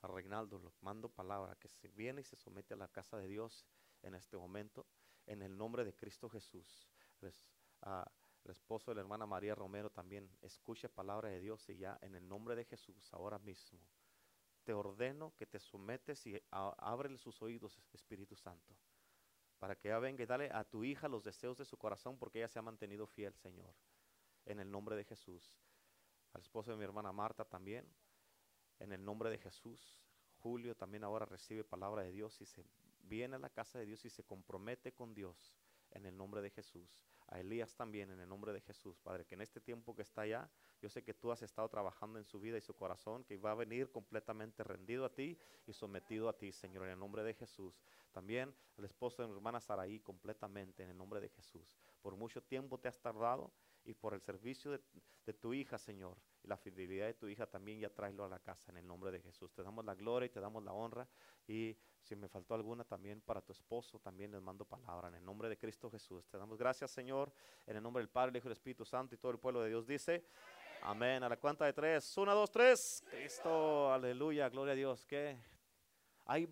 A 0.02 0.09
Reinaldo, 0.09 0.59
lo 0.59 0.72
mando 0.81 1.09
palabra, 1.09 1.56
que 1.56 1.68
se 1.68 1.89
viene 1.89 2.22
y 2.22 2.24
se 2.24 2.36
somete 2.36 2.74
a 2.74 2.77
la 2.77 2.89
casa 2.89 3.16
de 3.16 3.27
Dios 3.27 3.66
en 4.02 4.14
este 4.14 4.36
momento, 4.36 4.86
en 5.27 5.43
el 5.43 5.56
nombre 5.56 5.85
de 5.85 5.94
Cristo 5.94 6.28
Jesús. 6.28 6.89
El 7.22 8.51
esposo 8.51 8.90
de 8.90 8.97
la 8.97 9.01
hermana 9.02 9.26
María 9.26 9.55
Romero 9.55 9.90
también 9.90 10.30
escuche 10.42 10.88
palabra 10.88 11.28
de 11.28 11.40
Dios 11.40 11.68
y 11.68 11.76
ya 11.76 11.98
en 12.02 12.14
el 12.14 12.26
nombre 12.26 12.56
de 12.56 12.64
Jesús, 12.64 13.12
ahora 13.12 13.38
mismo, 13.38 13.80
te 14.64 14.72
ordeno 14.72 15.34
que 15.36 15.47
te 15.47 15.59
sometes 15.59 16.26
y 16.26 16.40
ábrele 16.51 17.18
sus 17.18 17.40
oídos, 17.42 17.80
Espíritu 17.92 18.36
Santo, 18.36 18.76
para 19.59 19.74
que 19.76 19.88
ella 19.88 19.98
venga 19.98 20.22
y 20.22 20.26
dale 20.26 20.51
a 20.52 20.64
tu 20.64 20.84
hija 20.84 21.09
los 21.09 21.24
deseos 21.24 21.59
de 21.59 21.64
su 21.64 21.76
corazón, 21.76 22.18
porque 22.18 22.38
ella 22.38 22.48
se 22.48 22.59
ha 22.59 22.62
mantenido 22.62 23.06
fiel, 23.06 23.34
Señor, 23.34 23.74
en 24.47 24.60
el 24.60 24.70
nombre 24.70 24.97
de 24.97 25.05
Jesús. 25.05 25.56
Al 26.32 26.42
esposo 26.42 26.70
de 26.70 26.76
mi 26.76 26.84
hermana 26.84 27.12
Marta 27.12 27.44
también, 27.44 27.86
en 28.78 28.92
el 28.92 29.05
nombre 29.05 29.30
de 29.30 29.38
Jesús. 29.38 30.01
Julio 30.38 30.74
también 30.74 31.05
ahora 31.05 31.26
recibe 31.26 31.64
palabra 31.64 32.02
de 32.02 32.12
Dios 32.12 32.40
y 32.40 32.47
se 32.47 32.64
viene 33.02 33.36
a 33.36 33.38
la 33.38 33.51
casa 33.51 33.78
de 33.78 33.84
Dios 33.84 34.05
y 34.06 34.10
se 34.10 34.24
compromete 34.24 34.92
con 34.92 35.14
Dios 35.14 35.55
en 35.92 36.06
el 36.06 36.16
nombre 36.16 36.42
de 36.42 36.50
Jesús. 36.50 36.96
A 37.28 37.38
Elías 37.38 37.74
también 37.76 38.10
en 38.10 38.20
el 38.20 38.28
nombre 38.28 38.52
de 38.52 38.60
Jesús, 38.60 38.98
Padre, 38.98 39.24
que 39.24 39.36
en 39.36 39.42
este 39.42 39.60
tiempo 39.60 39.94
que 39.94 40.02
está 40.02 40.22
allá, 40.22 40.50
yo 40.82 40.88
sé 40.88 41.04
que 41.04 41.14
tú 41.14 41.30
has 41.30 41.42
estado 41.42 41.68
trabajando 41.68 42.18
en 42.18 42.24
su 42.24 42.40
vida 42.40 42.58
y 42.58 42.60
su 42.60 42.74
corazón, 42.74 43.24
que 43.24 43.36
va 43.36 43.52
a 43.52 43.54
venir 43.54 43.90
completamente 43.90 44.64
rendido 44.64 45.04
a 45.04 45.14
ti 45.14 45.38
y 45.66 45.72
sometido 45.72 46.28
a 46.28 46.36
ti, 46.36 46.52
Señor, 46.52 46.84
en 46.86 46.92
el 46.92 46.98
nombre 46.98 47.22
de 47.22 47.34
Jesús. 47.34 47.80
También 48.10 48.54
al 48.76 48.84
esposo 48.84 49.22
de 49.22 49.28
mi 49.28 49.34
hermana 49.34 49.60
Saraí, 49.60 50.00
completamente 50.00 50.82
en 50.82 50.90
el 50.90 50.96
nombre 50.96 51.20
de 51.20 51.28
Jesús. 51.28 51.76
Por 52.02 52.16
mucho 52.16 52.42
tiempo 52.42 52.78
te 52.78 52.88
has 52.88 52.98
tardado 53.00 53.52
y 53.84 53.94
por 53.94 54.14
el 54.14 54.20
servicio 54.20 54.72
de, 54.72 55.32
tu 55.34 55.54
hija, 55.54 55.78
Señor, 55.78 56.16
y 56.42 56.48
la 56.48 56.56
fidelidad 56.56 57.06
de 57.06 57.14
tu 57.14 57.26
hija 57.28 57.46
también 57.46 57.80
ya 57.80 57.90
tráelo 57.90 58.24
a 58.24 58.28
la 58.28 58.38
casa 58.38 58.70
en 58.72 58.78
el 58.78 58.86
nombre 58.86 59.10
de 59.10 59.20
Jesús. 59.20 59.52
Te 59.52 59.62
damos 59.62 59.84
la 59.84 59.94
gloria 59.94 60.26
y 60.26 60.30
te 60.30 60.40
damos 60.40 60.62
la 60.62 60.72
honra. 60.72 61.06
Y 61.46 61.76
si 62.00 62.16
me 62.16 62.28
faltó 62.28 62.54
alguna 62.54 62.84
también 62.84 63.20
para 63.20 63.40
tu 63.40 63.52
esposo, 63.52 63.98
también 63.98 64.30
les 64.32 64.40
mando 64.40 64.64
palabra 64.64 65.08
en 65.08 65.14
el 65.14 65.24
nombre 65.24 65.48
de 65.48 65.58
Cristo 65.58 65.90
Jesús. 65.90 66.26
Te 66.28 66.38
damos 66.38 66.56
gracias, 66.56 66.90
Señor, 66.90 67.32
en 67.66 67.76
el 67.76 67.82
nombre 67.82 68.00
del 68.00 68.08
Padre, 68.08 68.30
el 68.30 68.36
Hijo 68.36 68.48
y 68.48 68.50
el 68.50 68.52
Espíritu 68.52 68.84
Santo 68.84 69.14
y 69.14 69.18
todo 69.18 69.32
el 69.32 69.38
pueblo 69.38 69.62
de 69.62 69.68
Dios 69.68 69.86
dice. 69.86 70.24
Amén. 70.82 71.22
A 71.22 71.28
la 71.28 71.36
cuenta 71.36 71.66
de 71.66 71.72
tres. 71.72 72.16
Una, 72.16 72.32
dos, 72.32 72.50
tres. 72.50 73.04
Cristo, 73.10 73.92
aleluya, 73.92 74.48
gloria 74.48 74.72
a 74.72 74.76
Dios. 74.76 75.04
¿Qué? 75.04 75.38
Hay 76.24 76.46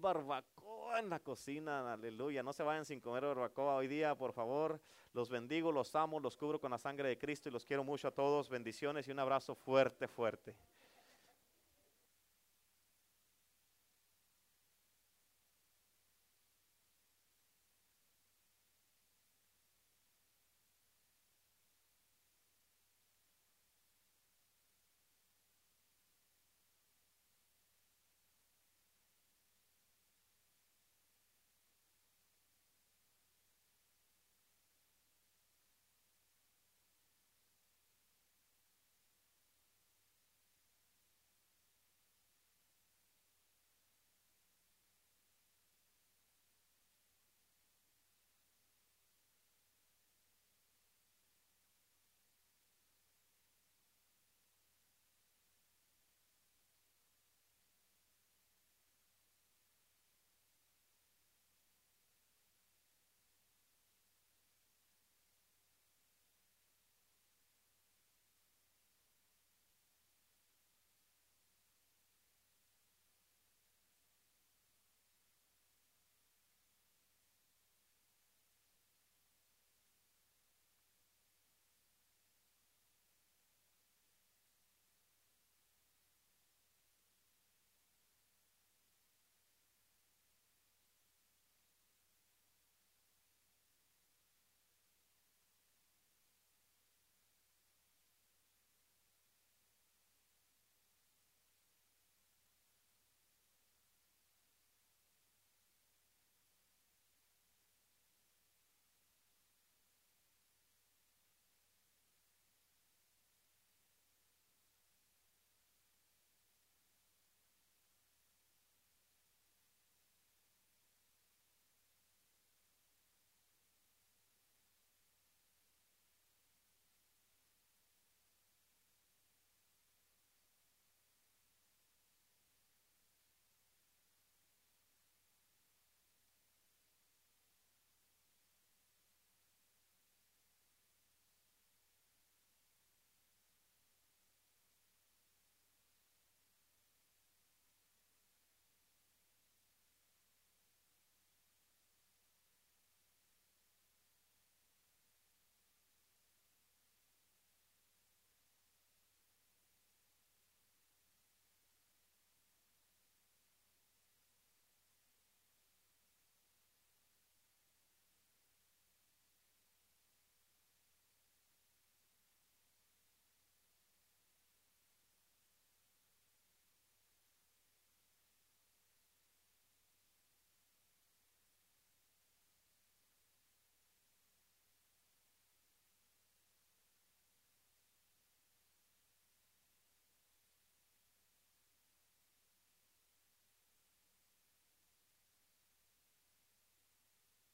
barbacoa 0.89 0.99
en 1.01 1.11
la 1.11 1.19
cocina, 1.19 1.93
aleluya. 1.93 2.43
No 2.43 2.53
se 2.53 2.63
vayan 2.63 2.85
sin 2.85 3.01
comer 3.01 3.25
barbacoa 3.25 3.77
hoy 3.77 3.89
día, 3.89 4.15
por 4.15 4.33
favor. 4.33 4.81
Los 5.13 5.29
bendigo, 5.29 5.71
los 5.71 5.95
amo, 5.95 6.19
los 6.21 6.37
cubro 6.37 6.61
con 6.61 6.71
la 6.71 6.79
sangre 6.79 7.09
de 7.09 7.19
Cristo 7.19 7.49
y 7.49 7.53
los 7.53 7.67
quiero 7.67 7.85
mucho 7.85 8.09
a 8.09 8.11
todos. 8.11 8.49
Bendiciones 8.49 9.07
y 9.07 9.11
un 9.11 9.19
abrazo 9.19 9.55
fuerte, 9.55 10.09
fuerte. 10.09 10.55